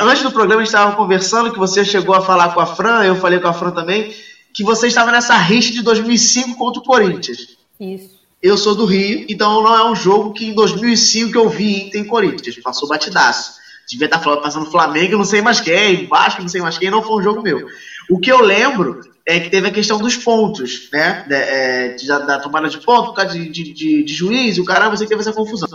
[0.00, 3.04] Antes do programa, a gente estava conversando que você chegou a falar com a Fran,
[3.04, 4.14] eu falei com a Fran também,
[4.54, 7.56] que você estava nessa rixa de 2005 contra o Corinthians.
[7.78, 8.10] Isso.
[8.42, 11.86] Eu sou do Rio, então não é um jogo que em 2005 que eu vi
[11.86, 12.56] Inter e Corinthians.
[12.62, 13.54] Passou batidaço.
[13.88, 17.02] Devia estar falando- passando Flamengo, não sei mais quem, Vasco, não sei mais quem, não
[17.02, 17.66] foi um jogo meu.
[18.08, 21.24] O que eu lembro é que teve a questão dos pontos, né?
[21.28, 24.64] Da, é, de- da tomada de ponto, por causa de, de, de, de juiz, o
[24.64, 25.68] caramba, você teve essa confusão.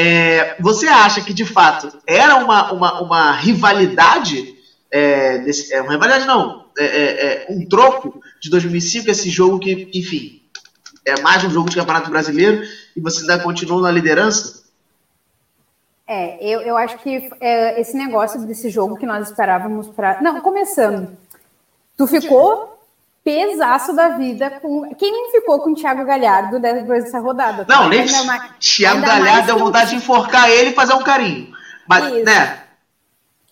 [0.00, 4.56] É, você acha que de fato era uma, uma, uma rivalidade?
[4.88, 9.58] É, desse, é, uma rivalidade não, é, é, é, um troco de 2005, esse jogo
[9.58, 10.40] que, enfim,
[11.04, 12.62] é mais um jogo de campeonato brasileiro
[12.96, 14.62] e você ainda continua na liderança?
[16.06, 20.22] É, eu, eu acho que é, esse negócio desse jogo que nós esperávamos para.
[20.22, 21.18] Não, começando.
[21.96, 22.77] Tu ficou
[23.28, 24.88] pesaço da vida com.
[24.94, 27.66] Quem não ficou com o Thiago Galhardo depois dessa rodada?
[27.68, 30.94] Não, nem Ainda mais- Thiago ainda Galhardo deu que- vontade de enforcar ele e fazer
[30.94, 31.52] um carinho.
[31.86, 32.24] Mas, Isso.
[32.24, 32.62] né?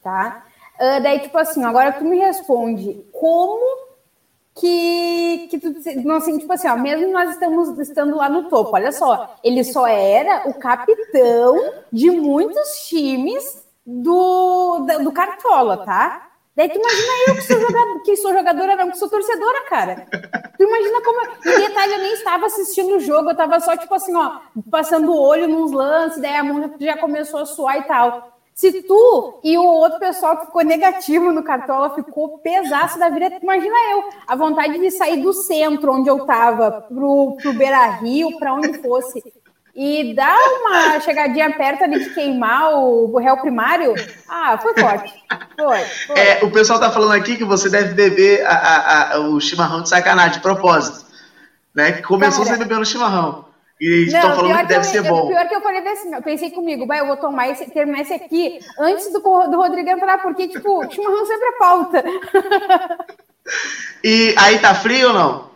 [0.03, 0.43] tá?
[0.78, 3.86] Uh, daí, tipo assim, agora tu me responde como
[4.55, 5.74] que, que tu,
[6.05, 9.62] não assim, tipo assim, ó, mesmo nós estamos estando lá no topo, olha só, ele
[9.65, 13.43] só era o capitão de muitos times
[13.85, 16.28] do, do Cartola, tá?
[16.57, 20.07] Daí tu imagina eu que sou, jogador, que sou jogadora, não, que sou torcedora, cara.
[20.57, 21.20] Tu imagina como.
[21.45, 24.39] Em detalhe, eu nem estava assistindo o jogo, eu tava só, tipo assim, ó,
[24.70, 28.33] passando o olho nos lances, daí a mão já começou a suar e tal.
[28.55, 33.39] Se tu e o outro pessoal que ficou negativo no Cartola ficou pesaço da vida,
[33.43, 38.39] imagina eu, a vontade de sair do centro onde eu tava pro, pro Beira Rio,
[38.39, 39.23] para onde fosse,
[39.77, 43.94] e dar uma chegadinha perto ali de queimar o, o réu primário,
[44.27, 45.12] ah, foi forte.
[45.55, 46.19] Foi, foi.
[46.19, 49.82] É, o pessoal tá falando aqui que você deve beber a, a, a, o chimarrão
[49.82, 51.05] de sacanagem, de propósito.
[51.74, 51.93] Né?
[51.93, 53.44] Que começou Cara, você bebendo chimarrão.
[53.78, 55.28] E estão falando que deve que ser eu, bom.
[55.28, 58.15] Pior que eu falei assim, eu pensei comigo, vai, eu vou tomar esse, terminar esse
[58.15, 62.05] aqui antes do, do Rodrigo entrar, porque, tipo, chimarrão sempre é pauta.
[64.03, 65.56] e aí tá frio ou não?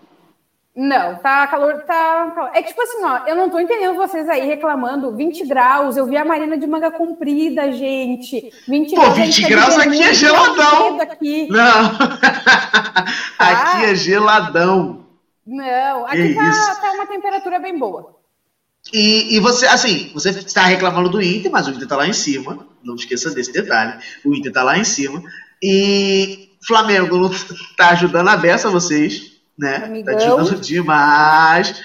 [0.74, 2.50] Não, tá calor, tá.
[2.54, 5.96] É que, tipo assim, ó, eu não tô entendendo vocês aí reclamando 20 graus.
[5.96, 8.52] Eu vi a Marina de manga comprida, gente.
[8.68, 11.00] 20 Pô, 20 graus aqui é geladão.
[11.00, 11.48] Aqui.
[11.50, 11.90] Não.
[13.38, 15.06] aqui é geladão.
[15.44, 18.16] Não, aqui tá, tá, uma temperatura bem boa.
[18.92, 22.12] E, e você, assim, você está reclamando do Inter, mas o Inter tá lá em
[22.12, 22.66] cima.
[22.82, 23.98] Não esqueça desse detalhe.
[24.24, 25.20] O Inter tá lá em cima.
[25.60, 27.30] E Flamengo
[27.76, 29.29] tá ajudando a beça vocês,
[29.60, 29.76] né?
[29.84, 30.16] Amigão.
[30.16, 31.82] Tá ajudando demais.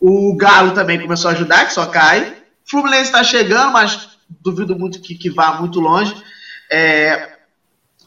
[0.00, 2.36] O Galo também começou a ajudar, que só cai.
[2.64, 6.14] Fluminense está chegando, mas duvido muito que, que vá muito longe.
[6.70, 7.36] É,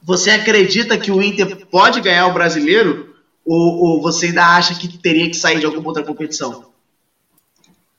[0.03, 3.15] você acredita que o Inter pode ganhar o brasileiro?
[3.45, 6.65] Ou, ou você ainda acha que teria que sair de alguma outra competição?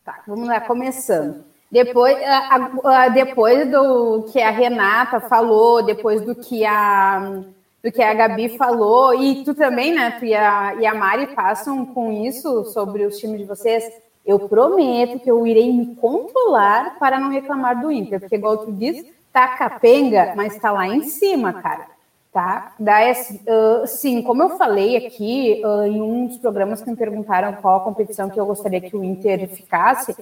[0.05, 1.45] Tá, vamos lá, começando.
[1.71, 7.43] Depois, a, a, depois do que a Renata falou, depois do que a,
[7.83, 10.11] do que a Gabi falou, e tu também, né?
[10.19, 13.85] Tu e a, e a Mari passam com isso sobre os times de vocês.
[14.25, 18.73] Eu prometo que eu irei me controlar para não reclamar do Inter, porque, igual tu
[18.73, 21.87] disse, tá capenga, mas tá lá em cima, cara.
[22.33, 22.75] Tá?
[22.79, 27.79] Uh, sim, como eu falei aqui uh, em um dos programas que me perguntaram qual
[27.79, 30.15] a competição que eu gostaria que o Inter ficasse,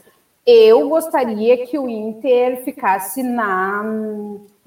[0.46, 3.84] eu gostaria que o Inter ficasse na,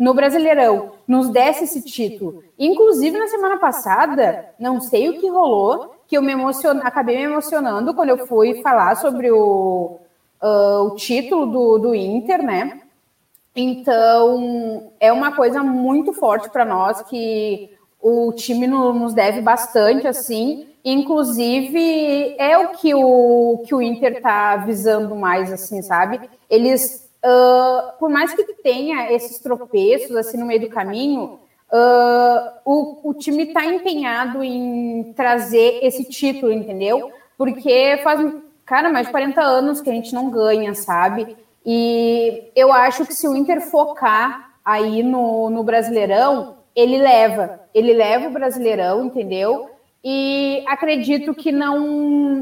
[0.02, 2.44] no Brasileirão, nos desse esse título.
[2.58, 6.80] Inclusive, na semana passada, não sei o que rolou, que eu me emocion...
[6.82, 10.00] acabei me emocionando quando eu fui falar sobre o,
[10.42, 12.82] uh, o título do, do Inter, né?
[13.56, 17.70] Então, é uma coisa muito forte para nós que
[18.02, 20.66] o time nos deve bastante, assim.
[20.84, 26.28] Inclusive, é o que o, que o Inter está visando mais, assim, sabe?
[26.50, 31.40] Eles, uh, por mais que tenha esses tropeços, assim, no meio do caminho,
[31.72, 37.12] uh, o, o time está empenhado em trazer esse título, entendeu?
[37.38, 38.34] Porque faz,
[38.66, 41.36] cara, mais de 40 anos que a gente não ganha, sabe?
[41.66, 47.62] E eu acho que se o Inter focar aí no, no Brasileirão, ele leva.
[47.74, 49.70] Ele leva o Brasileirão, entendeu?
[50.04, 51.80] E acredito que não,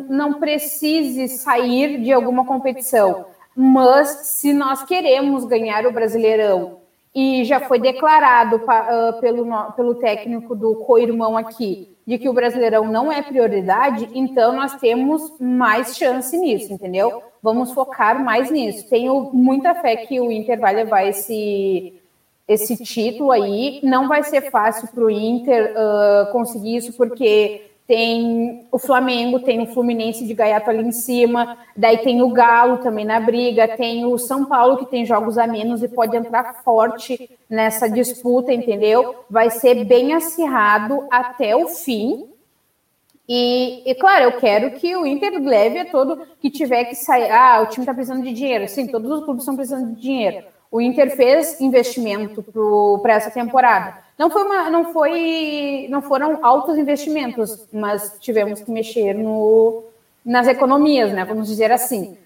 [0.10, 3.26] não precise sair de alguma competição.
[3.62, 6.78] Mas se nós queremos ganhar o Brasileirão,
[7.14, 12.86] e já foi declarado uh, pelo, pelo técnico do co-irmão aqui, de que o Brasileirão
[12.86, 17.22] não é prioridade, então nós temos mais chance nisso, entendeu?
[17.44, 18.90] Vamos focar mais nisso.
[18.90, 22.02] Tenho muita fé que o Inter vai levar esse,
[22.48, 23.82] esse título aí.
[23.84, 29.64] Não vai ser fácil para o Inter uh, conseguir isso, porque tem o Flamengo, tem
[29.64, 34.06] o Fluminense de Gaiato ali em cima, daí tem o Galo também na briga, tem
[34.06, 39.26] o São Paulo que tem jogos a menos e pode entrar forte nessa disputa, entendeu?
[39.28, 42.30] Vai ser bem acirrado até o fim.
[43.28, 47.32] E, e, claro, eu quero que o Inter leve a todo que tiver que sair.
[47.32, 48.68] Ah, o time está precisando de dinheiro.
[48.68, 50.46] Sim, todos os clubes estão precisando de dinheiro.
[50.72, 52.44] O Inter fez investimento
[53.02, 58.70] para essa temporada não foi uma, não foi, não foram altos investimentos, mas tivemos que
[58.70, 59.86] mexer no,
[60.26, 61.24] nas economias, né?
[61.24, 62.18] Vamos dizer assim.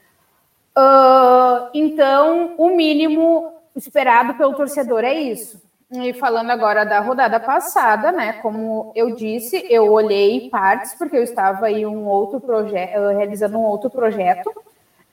[0.75, 5.61] Uh, então, o mínimo esperado pelo torcedor é isso.
[5.91, 8.33] E falando agora da rodada passada, né?
[8.41, 13.65] Como eu disse, eu olhei partes porque eu estava em um outro projeto, realizando um
[13.65, 14.51] outro projeto,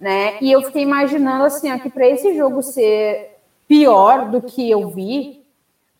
[0.00, 0.38] né?
[0.40, 4.88] E eu fiquei imaginando assim, ó, que para esse jogo ser pior do que eu
[4.88, 5.40] vi,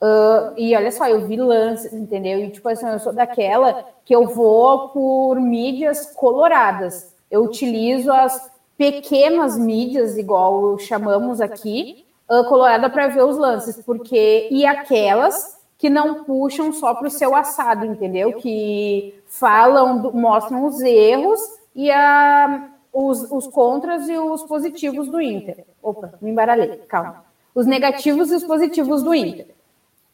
[0.02, 2.38] Uh, e olha só, eu vi lances, entendeu?
[2.38, 7.14] E tipo assim, eu sou daquela que eu vou por mídias coloradas.
[7.30, 14.48] Eu utilizo as pequenas mídias, igual chamamos aqui, uh, colorada para ver os lances, porque
[14.50, 18.32] e aquelas que não puxam só para o seu assado, entendeu?
[18.34, 21.40] Que falam, mostram os erros
[21.74, 25.64] e a, os, os contras e os positivos do Inter.
[25.82, 27.24] Opa, me embaralhei, calma.
[27.54, 29.48] Os negativos e os positivos do Inter.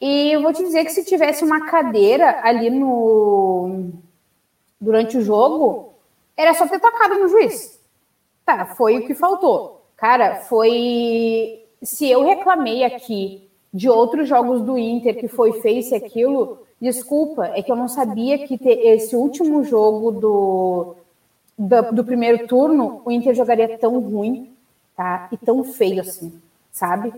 [0.00, 3.90] E eu vou te dizer que se tivesse uma cadeira ali no
[4.78, 5.94] durante o jogo,
[6.36, 7.80] era só ter tocado no juiz.
[8.44, 9.82] Tá, foi o que faltou.
[9.96, 11.64] Cara, foi.
[11.82, 17.62] Se eu reclamei aqui de outros jogos do Inter que foi face aquilo, desculpa, é
[17.62, 20.96] que eu não sabia que esse último jogo do,
[21.58, 24.52] do, do, primeiro turno o Inter jogaria tão ruim,
[24.96, 25.28] tá?
[25.32, 27.12] E tão feio assim, sabe?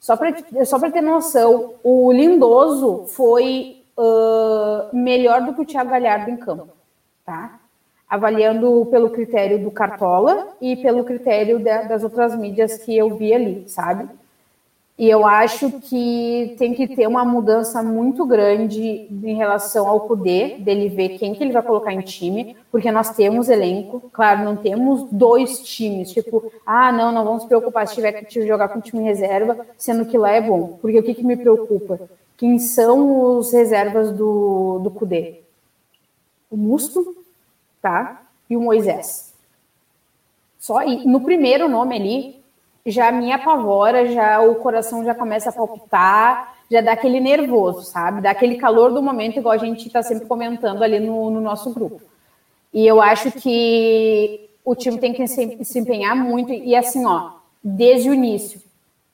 [0.00, 0.34] Só para
[0.64, 6.68] só ter noção, o Lindoso foi uh, melhor do que o Thiago Galhardo em campo,
[7.24, 7.58] tá?
[8.08, 13.64] Avaliando pelo critério do Cartola e pelo critério das outras mídias que eu vi ali,
[13.68, 14.08] sabe?
[14.96, 20.60] E eu acho que tem que ter uma mudança muito grande em relação ao poder
[20.60, 24.54] dele ver quem que ele vai colocar em time, porque nós temos elenco, claro, não
[24.54, 28.80] temos dois times, tipo, ah, não, não vamos se preocupar se tiver que jogar com
[28.80, 30.78] time reserva, sendo que lá é bom.
[30.80, 31.98] Porque o que, que me preocupa?
[32.36, 35.40] Quem são os reservas do, do Cudê?
[36.48, 37.16] O Musto,
[37.82, 38.22] tá?
[38.48, 39.34] E o Moisés.
[40.56, 42.43] Só aí, no primeiro nome ali,
[42.86, 48.20] já me apavora, já o coração já começa a palpitar, já dá aquele nervoso, sabe?
[48.20, 51.72] Dá aquele calor do momento, igual a gente está sempre comentando ali no, no, nosso
[51.72, 52.00] grupo.
[52.72, 57.30] E eu acho que o time tem que se, se empenhar muito, e assim, ó,
[57.62, 58.60] desde o início,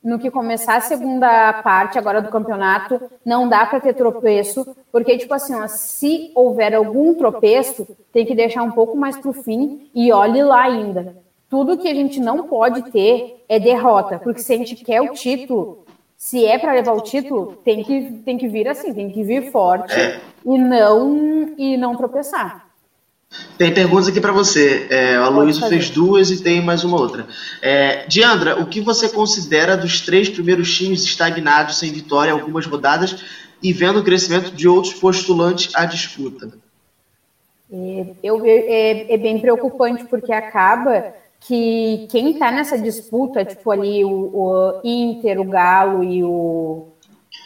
[0.02, 5.18] no que começar a segunda parte agora do campeonato, não dá para ter tropeço, porque,
[5.18, 9.34] tipo assim, ó, se houver algum tropeço, tem que deixar um pouco mais para o
[9.34, 14.40] fim e olhe lá ainda tudo que a gente não pode ter é derrota, porque
[14.40, 15.84] se a gente quer o título,
[16.16, 19.50] se é para levar o título, tem que, tem que vir assim, tem que vir
[19.50, 20.20] forte é.
[20.46, 22.70] e não e não tropeçar.
[23.58, 24.86] Tem perguntas aqui para você.
[24.90, 27.26] É, a Luísa fez duas e tem mais uma outra.
[27.60, 33.24] É, Diandra, o que você considera dos três primeiros times estagnados sem vitória algumas rodadas
[33.62, 36.50] e vendo o crescimento de outros postulantes à disputa?
[37.72, 44.04] É, eu, é, é bem preocupante porque acaba que quem está nessa disputa, tipo ali
[44.04, 46.88] o, o, Inter, o Galo e o,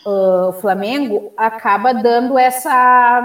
[0.06, 3.22] uh, Flamengo, acaba dando essa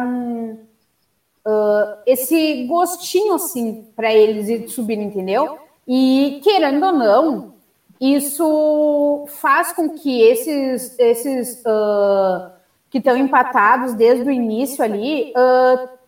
[1.45, 5.57] uh, esse gostinho assim para eles ir subir, entendeu?
[5.87, 7.53] E querendo ou não,
[7.99, 12.58] isso faz com que esses esses uh,
[12.89, 15.31] que estão empatados desde o início ali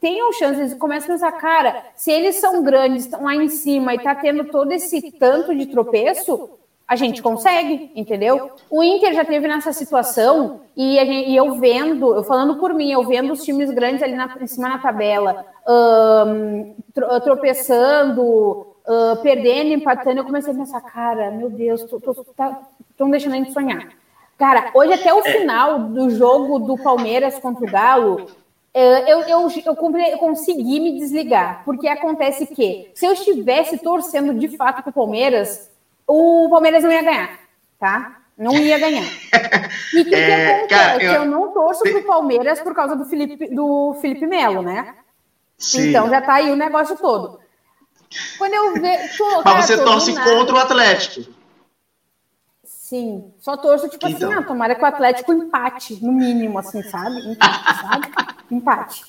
[0.02, 3.99] tenham chances, começam a pensar, cara, se eles são grandes, estão lá em cima e
[3.99, 6.49] tá tendo todo esse tanto de tropeço,
[6.88, 8.52] a gente consegue, entendeu?
[8.70, 12.91] O Inter já teve nessa situação e, gente, e eu vendo, eu falando por mim,
[12.91, 16.74] eu vendo os times grandes ali na, em cima na tabela, um,
[17.24, 21.99] tropeçando, uh, perdendo, empatando, eu comecei a pensar, cara, meu Deus, estão
[22.36, 22.60] tá,
[23.10, 23.88] deixando a gente sonhar.
[24.42, 28.26] Cara, hoje até o final do jogo do Palmeiras contra o Galo,
[28.74, 34.34] é, eu, eu, eu, eu, consegui me desligar, porque acontece que se eu estivesse torcendo
[34.34, 35.70] de fato para o Palmeiras,
[36.08, 37.40] o Palmeiras não ia ganhar,
[37.80, 38.18] tá?
[38.36, 39.06] Não ia ganhar.
[39.94, 40.68] E o que, é, que acontece?
[40.70, 41.14] Cara, eu...
[41.14, 44.96] eu não torço para o Palmeiras por causa do Felipe, do Felipe Melo, né?
[45.56, 45.90] Sim.
[45.90, 47.40] Então já tá aí o negócio todo.
[48.40, 49.24] Quando eu vejo.
[49.46, 51.41] Mas você torce contra o Atlético.
[52.92, 54.30] Sim, só torço, tipo assim, então.
[54.30, 57.20] assim, ah, tomara que o Atlético empate, no mínimo, assim, sabe?
[57.32, 58.08] Empate, sabe?
[58.52, 59.06] Empate.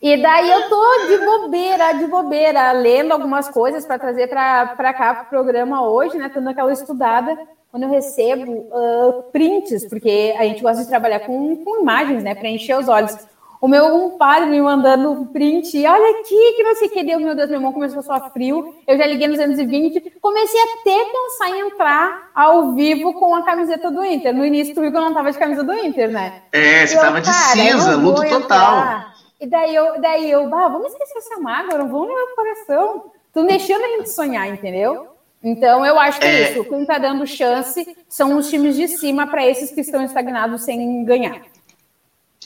[0.00, 5.14] E daí eu tô de bobeira, de bobeira, lendo algumas coisas para trazer para cá
[5.16, 6.30] para o programa hoje, né?
[6.32, 7.38] Tendo aquela estudada,
[7.70, 12.34] quando eu recebo uh, prints, porque a gente gosta de trabalhar com, com imagens, né?
[12.34, 13.18] Para encher os olhos
[13.60, 17.18] o meu um padre me mandando print, olha aqui, que não sei o que deu,
[17.18, 20.82] meu Deus, meu irmão começou a suar frio, eu já liguei no 220, comecei a
[20.84, 21.06] ter
[21.36, 24.34] pensar em entrar ao vivo com a camiseta do Inter.
[24.34, 26.42] No início tu viu que eu não tava de camisa do Inter, né?
[26.52, 29.06] É, você eu, tava de cinza, luto total.
[29.40, 33.04] E daí eu, daí eu, bah, vamos esquecer essa mágoa, não vamos levar pro coração.
[33.32, 35.08] Tu deixando a gente sonhar, entendeu?
[35.42, 36.64] Então, eu acho que é, é isso.
[36.64, 41.04] Quem está dando chance são os times de cima para esses que estão estagnados sem
[41.04, 41.42] ganhar.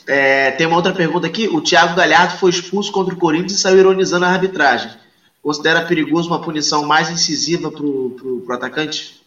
[0.07, 1.47] É, tem uma outra pergunta aqui.
[1.47, 4.91] O Thiago Galhardo foi expulso contra o Corinthians e saiu ironizando a arbitragem.
[5.41, 9.21] Considera perigoso uma punição mais incisiva para o atacante?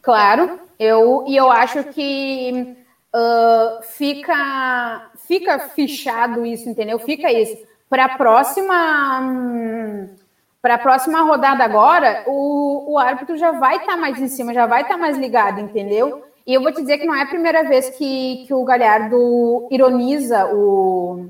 [0.00, 2.74] Claro, eu, e eu acho que
[3.14, 6.98] uh, fica, fica fichado isso, entendeu?
[6.98, 7.56] Fica isso.
[7.88, 10.08] Para a próxima.
[10.60, 14.54] Para a próxima rodada agora, o, o árbitro já vai estar tá mais em cima,
[14.54, 16.22] já vai estar tá mais ligado, entendeu?
[16.46, 19.68] E eu vou te dizer que não é a primeira vez que, que o Galhardo
[19.70, 21.28] ironiza o,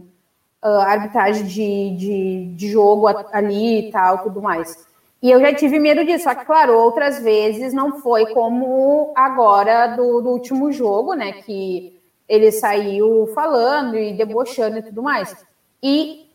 [0.60, 4.86] a arbitragem de, de, de jogo ali e tal, tudo mais.
[5.22, 9.88] E eu já tive medo disso, só que, claro, outras vezes não foi como agora
[9.88, 11.32] do, do último jogo, né?
[11.32, 15.36] Que ele saiu falando e debochando e tudo mais.
[15.82, 16.26] E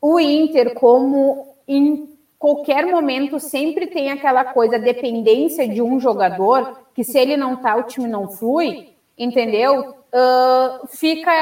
[0.00, 7.04] o Inter, como em qualquer momento sempre tem aquela coisa, dependência de um jogador, que
[7.04, 9.94] se ele não tá, o time não flui, entendeu?
[10.12, 11.32] Uh, fica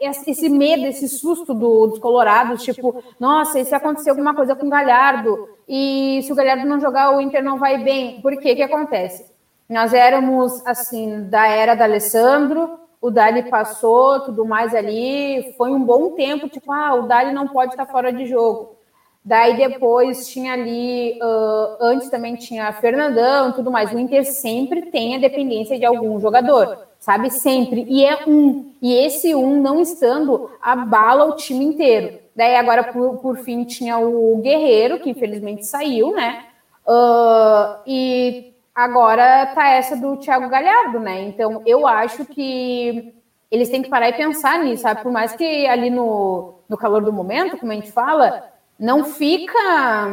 [0.00, 4.66] esse medo, esse susto do, dos colorados, tipo, nossa, e se acontecer alguma coisa com
[4.66, 8.20] o Galhardo, e se o Galhardo não jogar, o Inter não vai bem.
[8.20, 8.52] Por quê?
[8.52, 9.26] O que acontece?
[9.68, 15.84] Nós éramos, assim, da era da Alessandro, o Dali passou, tudo mais ali, foi um
[15.84, 18.77] bom tempo, tipo, ah, o Dali não pode estar fora de jogo.
[19.24, 23.92] Daí depois tinha ali, uh, antes também tinha Fernandão e tudo mais.
[23.92, 27.30] O Inter sempre tem a dependência de algum jogador, sabe?
[27.30, 27.84] Sempre.
[27.88, 28.72] E é um.
[28.80, 32.18] E esse um não estando abala o time inteiro.
[32.34, 36.44] Daí agora, por, por fim, tinha o Guerreiro, que infelizmente saiu, né?
[36.86, 41.22] Uh, e agora tá essa do Thiago Galhardo, né?
[41.22, 43.12] Então eu acho que
[43.50, 45.02] eles têm que parar e pensar nisso, sabe?
[45.02, 48.44] Por mais que ali no, no calor do momento, como a gente fala,
[48.78, 50.06] não fica.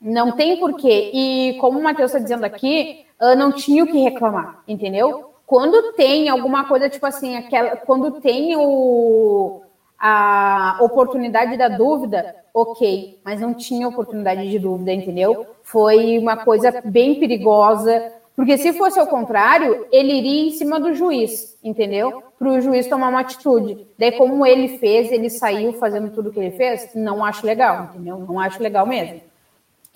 [0.00, 1.10] Não tem porquê.
[1.12, 3.06] E como o Matheus está dizendo aqui,
[3.36, 5.30] não tinha o que reclamar, entendeu?
[5.46, 9.62] Quando tem alguma coisa, tipo assim, aquela, quando tem o,
[9.98, 15.46] a oportunidade da dúvida, ok, mas não tinha oportunidade de dúvida, entendeu?
[15.62, 20.92] Foi uma coisa bem perigosa, porque se fosse ao contrário, ele iria em cima do
[20.92, 22.22] juiz, entendeu?
[22.36, 23.86] Para o juiz tomar uma atitude.
[23.96, 28.18] Daí, como ele fez, ele saiu fazendo tudo que ele fez, não acho legal, entendeu?
[28.18, 29.20] Não acho legal mesmo.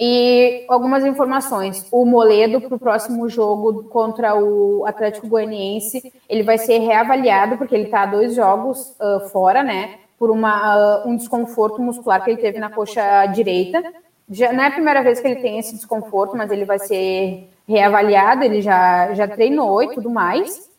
[0.00, 1.84] E algumas informações.
[1.90, 7.74] O Moledo, para o próximo jogo contra o Atlético Goianiense, ele vai ser reavaliado, porque
[7.74, 9.96] ele está dois jogos uh, fora, né?
[10.16, 13.82] Por uma, uh, um desconforto muscular que ele teve na coxa direita.
[14.30, 17.48] Já, não é a primeira vez que ele tem esse desconforto, mas ele vai ser
[17.68, 20.70] reavaliado, ele já, já treinou e tudo mais.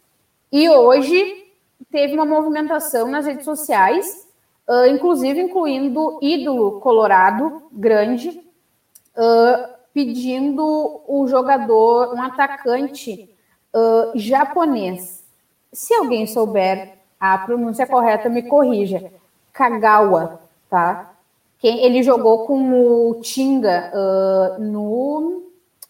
[0.51, 1.45] E hoje
[1.91, 4.27] teve uma movimentação nas redes sociais,
[4.67, 8.29] uh, inclusive incluindo ídolo colorado grande,
[9.15, 13.29] uh, pedindo o jogador, um atacante
[13.73, 15.23] uh, japonês.
[15.71, 19.11] Se alguém souber a pronúncia correta, me corrija.
[19.53, 21.13] Kagawa, tá?
[21.59, 23.91] Quem, ele jogou com o Tinga
[24.57, 25.48] no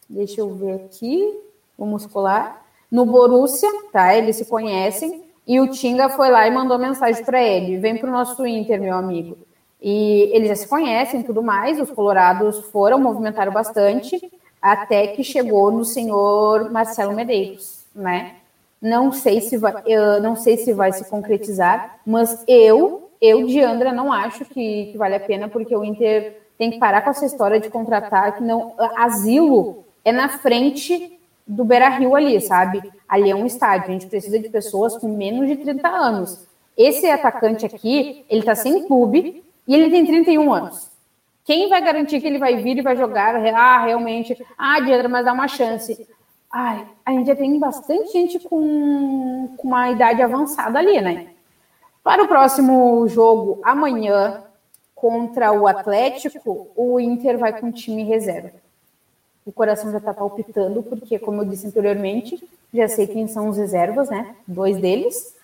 [0.09, 1.39] Deixa eu ver aqui.
[1.77, 2.65] O muscular.
[2.91, 4.15] No Borussia, tá?
[4.15, 5.23] Eles se conhecem.
[5.45, 8.81] E o Tinga foi lá e mandou mensagem para ele: vem para o nosso Inter,
[8.81, 9.37] meu amigo.
[9.81, 11.79] E eles já se conhecem tudo mais.
[11.79, 14.19] Os colorados foram, movimentaram bastante,
[14.61, 18.35] até que chegou no senhor Marcelo Medeiros, né?
[18.81, 23.59] Não sei se vai, eu não sei se vai se concretizar, mas eu, eu de
[23.61, 27.09] Andra, não acho que, que vale a pena, porque o Inter tem que parar com
[27.09, 31.19] essa história de contratar que não asilo é na frente
[31.49, 32.81] do Beira Rio ali, sabe?
[33.07, 36.47] Ali é um estádio, a gente precisa de pessoas com menos de 30 anos.
[36.77, 40.89] Esse atacante aqui, ele tá sem clube e ele tem 31 anos.
[41.43, 43.35] Quem vai garantir que ele vai vir e vai jogar?
[43.35, 44.37] Ah, realmente.
[44.55, 46.07] Ah, Diandra, mas dá uma chance.
[46.51, 51.29] Ai, a gente já tem bastante gente com, com uma idade avançada ali, né?
[52.03, 54.43] Para o próximo jogo, amanhã,
[54.93, 58.68] contra o Atlético, o Inter vai com time reserva
[59.45, 62.41] o coração já está palpitando, porque, como eu disse anteriormente,
[62.73, 64.35] já sei quem são os reservas, né?
[64.47, 65.35] Dois deles.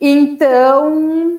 [0.00, 1.38] Então,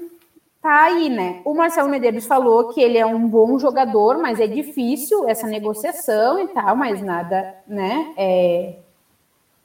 [0.62, 1.42] tá aí, né?
[1.44, 6.40] O Marcelo Medeiros falou que ele é um bom jogador, mas é difícil essa negociação
[6.40, 8.14] e tal, mas nada, né?
[8.16, 8.76] É,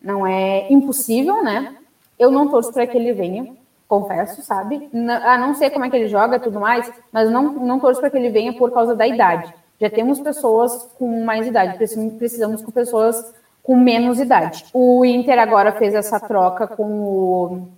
[0.01, 1.77] não é impossível, né?
[2.19, 3.55] Eu não torço para que ele venha,
[3.87, 4.89] confesso, sabe?
[5.25, 8.09] A não sei como é que ele joga tudo mais, mas não, não torço para
[8.09, 9.53] que ele venha por causa da idade.
[9.81, 11.79] Já temos pessoas com mais idade,
[12.19, 14.65] precisamos com pessoas com menos idade.
[14.73, 17.69] O Inter agora fez essa troca com o.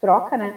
[0.00, 0.54] Troca, né?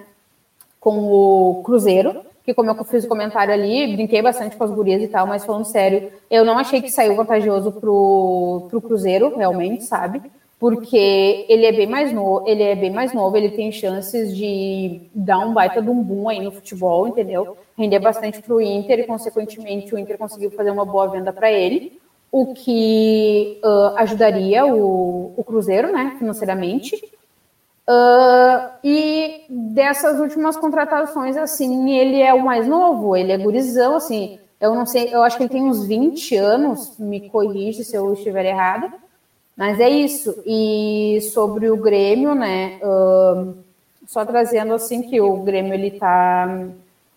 [0.80, 5.02] Com o Cruzeiro, que como eu fiz o comentário ali, brinquei bastante com as gurias
[5.02, 9.84] e tal, mas falando sério, eu não achei que saiu vantajoso pro, pro Cruzeiro, realmente,
[9.84, 10.22] sabe?
[10.62, 15.02] Porque ele é bem mais novo, ele é bem mais novo, ele tem chances de
[15.14, 17.58] dar um baita de um boom aí no futebol, entendeu?
[17.82, 21.52] render bastante para o Inter e, consequentemente, o Inter conseguiu fazer uma boa venda para
[21.52, 22.00] ele,
[22.32, 26.96] o que uh, ajudaria o, o, Cruzeiro, né, financeiramente.
[27.90, 34.40] Uh, e dessas últimas contratações, assim, ele é o mais novo, ele é gurizão, assim,
[34.60, 38.14] eu não sei, eu acho que ele tem uns 20 anos, me corrige se eu
[38.14, 38.94] estiver errado.
[39.62, 40.42] Mas é isso.
[40.44, 42.80] E sobre o Grêmio, né?
[42.82, 43.54] Uh,
[44.08, 46.66] só trazendo assim que o Grêmio ele tá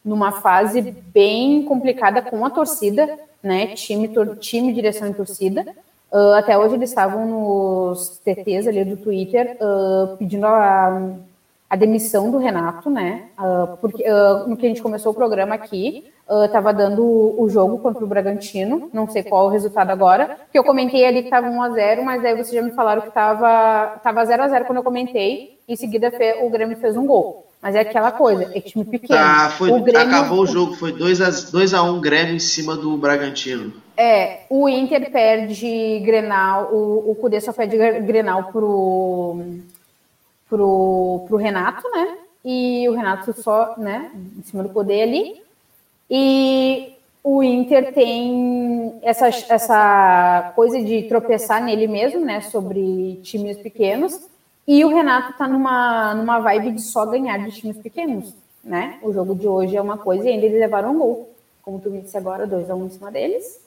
[0.05, 3.69] numa fase bem complicada com a torcida, né?
[3.69, 4.11] Time,
[4.41, 5.65] time, direção e torcida.
[6.12, 11.12] Uh, até hoje eles estavam nos TTs ali do Twitter uh, pedindo a,
[11.71, 13.31] a, demissão do Renato, né?
[13.81, 14.05] Porque
[14.47, 16.12] no que a gente começou o programa aqui,
[16.47, 20.59] estava dando o, o, jogo contra o Bragantino, não sei qual o resultado agora, que
[20.59, 23.09] eu comentei ali que estava 1 a 0 mas aí vocês já me falaram que
[23.09, 27.47] estava tava 0 a 0 quando eu comentei, em seguida o Grêmio fez um gol.
[27.61, 29.19] Mas é aquela coisa, é time pequeno.
[29.19, 30.07] Ah, foi, o Grêmio...
[30.07, 33.73] Acabou o jogo, foi 2 a, 2 a 1 Grêmio em cima do Bragantino.
[33.97, 39.41] É, o Inter perde Grenal, o, o Cudê só perde Grenal pro,
[40.47, 42.19] pro, pro Renato, né?
[42.45, 45.44] E o Renato só, né, em cima do Cudê ali.
[46.16, 46.93] E
[47.24, 54.20] o Inter tem essa, essa coisa de tropeçar nele mesmo, né, sobre times pequenos.
[54.65, 58.32] E o Renato tá numa, numa vibe de só ganhar de times pequenos,
[58.62, 59.01] né?
[59.03, 61.35] O jogo de hoje é uma coisa e ainda eles levaram um gol.
[61.61, 63.61] Como tu me disse agora, 2 a 1 um em cima deles.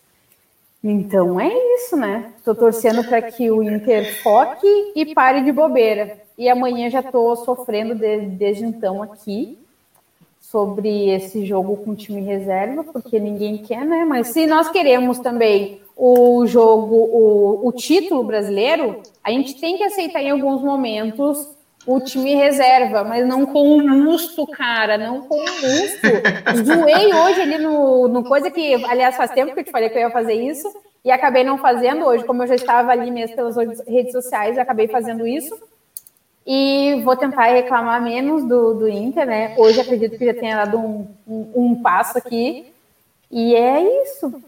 [0.81, 2.31] Então é isso, né?
[2.45, 6.17] Tô torcendo para que o Inter foque e pare de bobeira.
[6.37, 9.59] E amanhã já tô sofrendo de, desde então aqui
[10.51, 14.05] sobre esse jogo com time reserva, porque ninguém quer, né?
[14.05, 19.83] Mas se nós queremos também o jogo, o, o título brasileiro, a gente tem que
[19.83, 21.49] aceitar em alguns momentos
[21.85, 26.63] o time reserva, mas não com o musto, cara, não com o musto.
[26.63, 29.97] Zoei hoje ali no, no coisa que, aliás, faz tempo que eu te falei que
[29.97, 30.67] eu ia fazer isso
[31.03, 33.55] e acabei não fazendo hoje, como eu já estava ali mesmo pelas
[33.85, 35.57] redes sociais, acabei fazendo isso.
[36.49, 39.53] E vou tentar reclamar menos do, do Inter, né?
[39.57, 42.67] Hoje acredito que já tenha dado um, um, um passo aqui.
[43.29, 44.41] E é isso.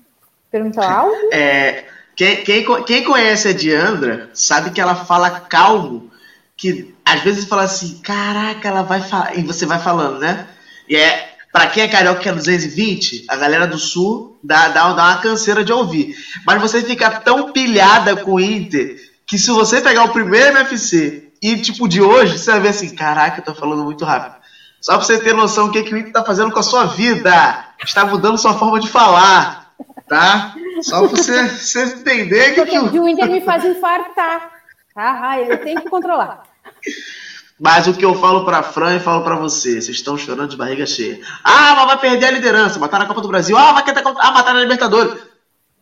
[0.50, 1.14] Perguntou algo?
[1.34, 1.84] É,
[2.16, 6.10] quem, quem, quem conhece a Diandra sabe que ela fala calmo,
[6.56, 10.48] que às vezes fala assim, caraca, ela vai falar, e você vai falando, né?
[10.88, 14.94] E é, pra quem é carioca que é 220, a galera do sul dá, dá,
[14.94, 16.16] dá uma canseira de ouvir.
[16.46, 18.96] Mas você fica tão pilhada com o Inter,
[19.28, 22.96] que se você pegar o primeiro MFC e tipo de hoje, você vai ver assim,
[22.96, 24.36] caraca, eu tô falando muito rápido.
[24.82, 26.86] Só pra você ter noção do que, que o Inter tá fazendo com a sua
[26.86, 27.66] vida.
[27.84, 29.60] Está mudando sua forma de falar
[30.10, 30.56] tá?
[30.82, 32.66] Só pra você, você entender que.
[32.66, 34.52] Porque o Inter me faz infartar.
[34.94, 35.30] Tá?
[35.30, 36.44] Ah, eu tenho que controlar.
[37.60, 40.58] Mas o que eu falo pra Fran e falo pra você, vocês estão chorando de
[40.58, 41.20] barriga cheia.
[41.44, 43.58] Ah, mas vai perder a liderança, matar na Copa do Brasil.
[43.58, 45.22] Ah, vai tentar ah, matar na Libertadores.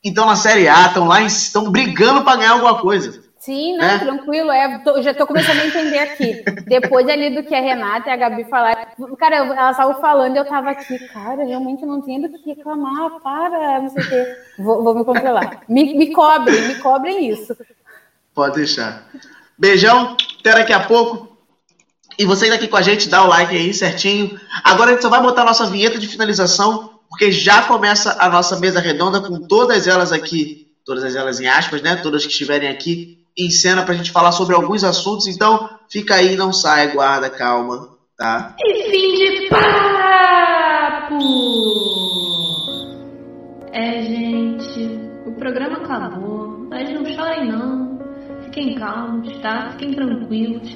[0.03, 3.23] Então na Série A, estão lá, estão brigando pra ganhar alguma coisa.
[3.47, 3.97] Sim, não, é?
[3.97, 4.51] tranquilo.
[4.51, 6.43] É, tô, já tô começando a entender aqui.
[6.67, 8.85] Depois ali do que a Renata e a Gabi falaram,
[9.17, 13.21] cara, elas estavam falando e eu tava aqui, cara, realmente não tenho do que reclamar,
[13.21, 14.37] para, não sei o quê.
[14.59, 15.61] Vou, vou me controlar.
[15.69, 17.55] Me, me cobrem, me cobrem isso.
[18.35, 19.07] Pode deixar.
[19.57, 21.37] Beijão, até daqui a pouco.
[22.19, 24.37] E você ainda aqui com a gente, dá o like aí certinho.
[24.61, 28.27] Agora a gente só vai botar a nossa vinheta de finalização, porque já começa a
[28.27, 31.95] nossa mesa redonda com todas elas aqui, todas elas em aspas, né?
[31.95, 35.27] Todas que estiverem aqui em cena para a gente falar sobre alguns assuntos.
[35.27, 38.55] Então, fica aí, não sai, guarda, calma, tá?
[38.59, 41.17] E fim de papo!
[43.71, 47.99] É, gente, o programa acabou, mas não chorem não.
[48.45, 49.69] Fiquem calmos, tá?
[49.71, 50.75] Fiquem tranquilos.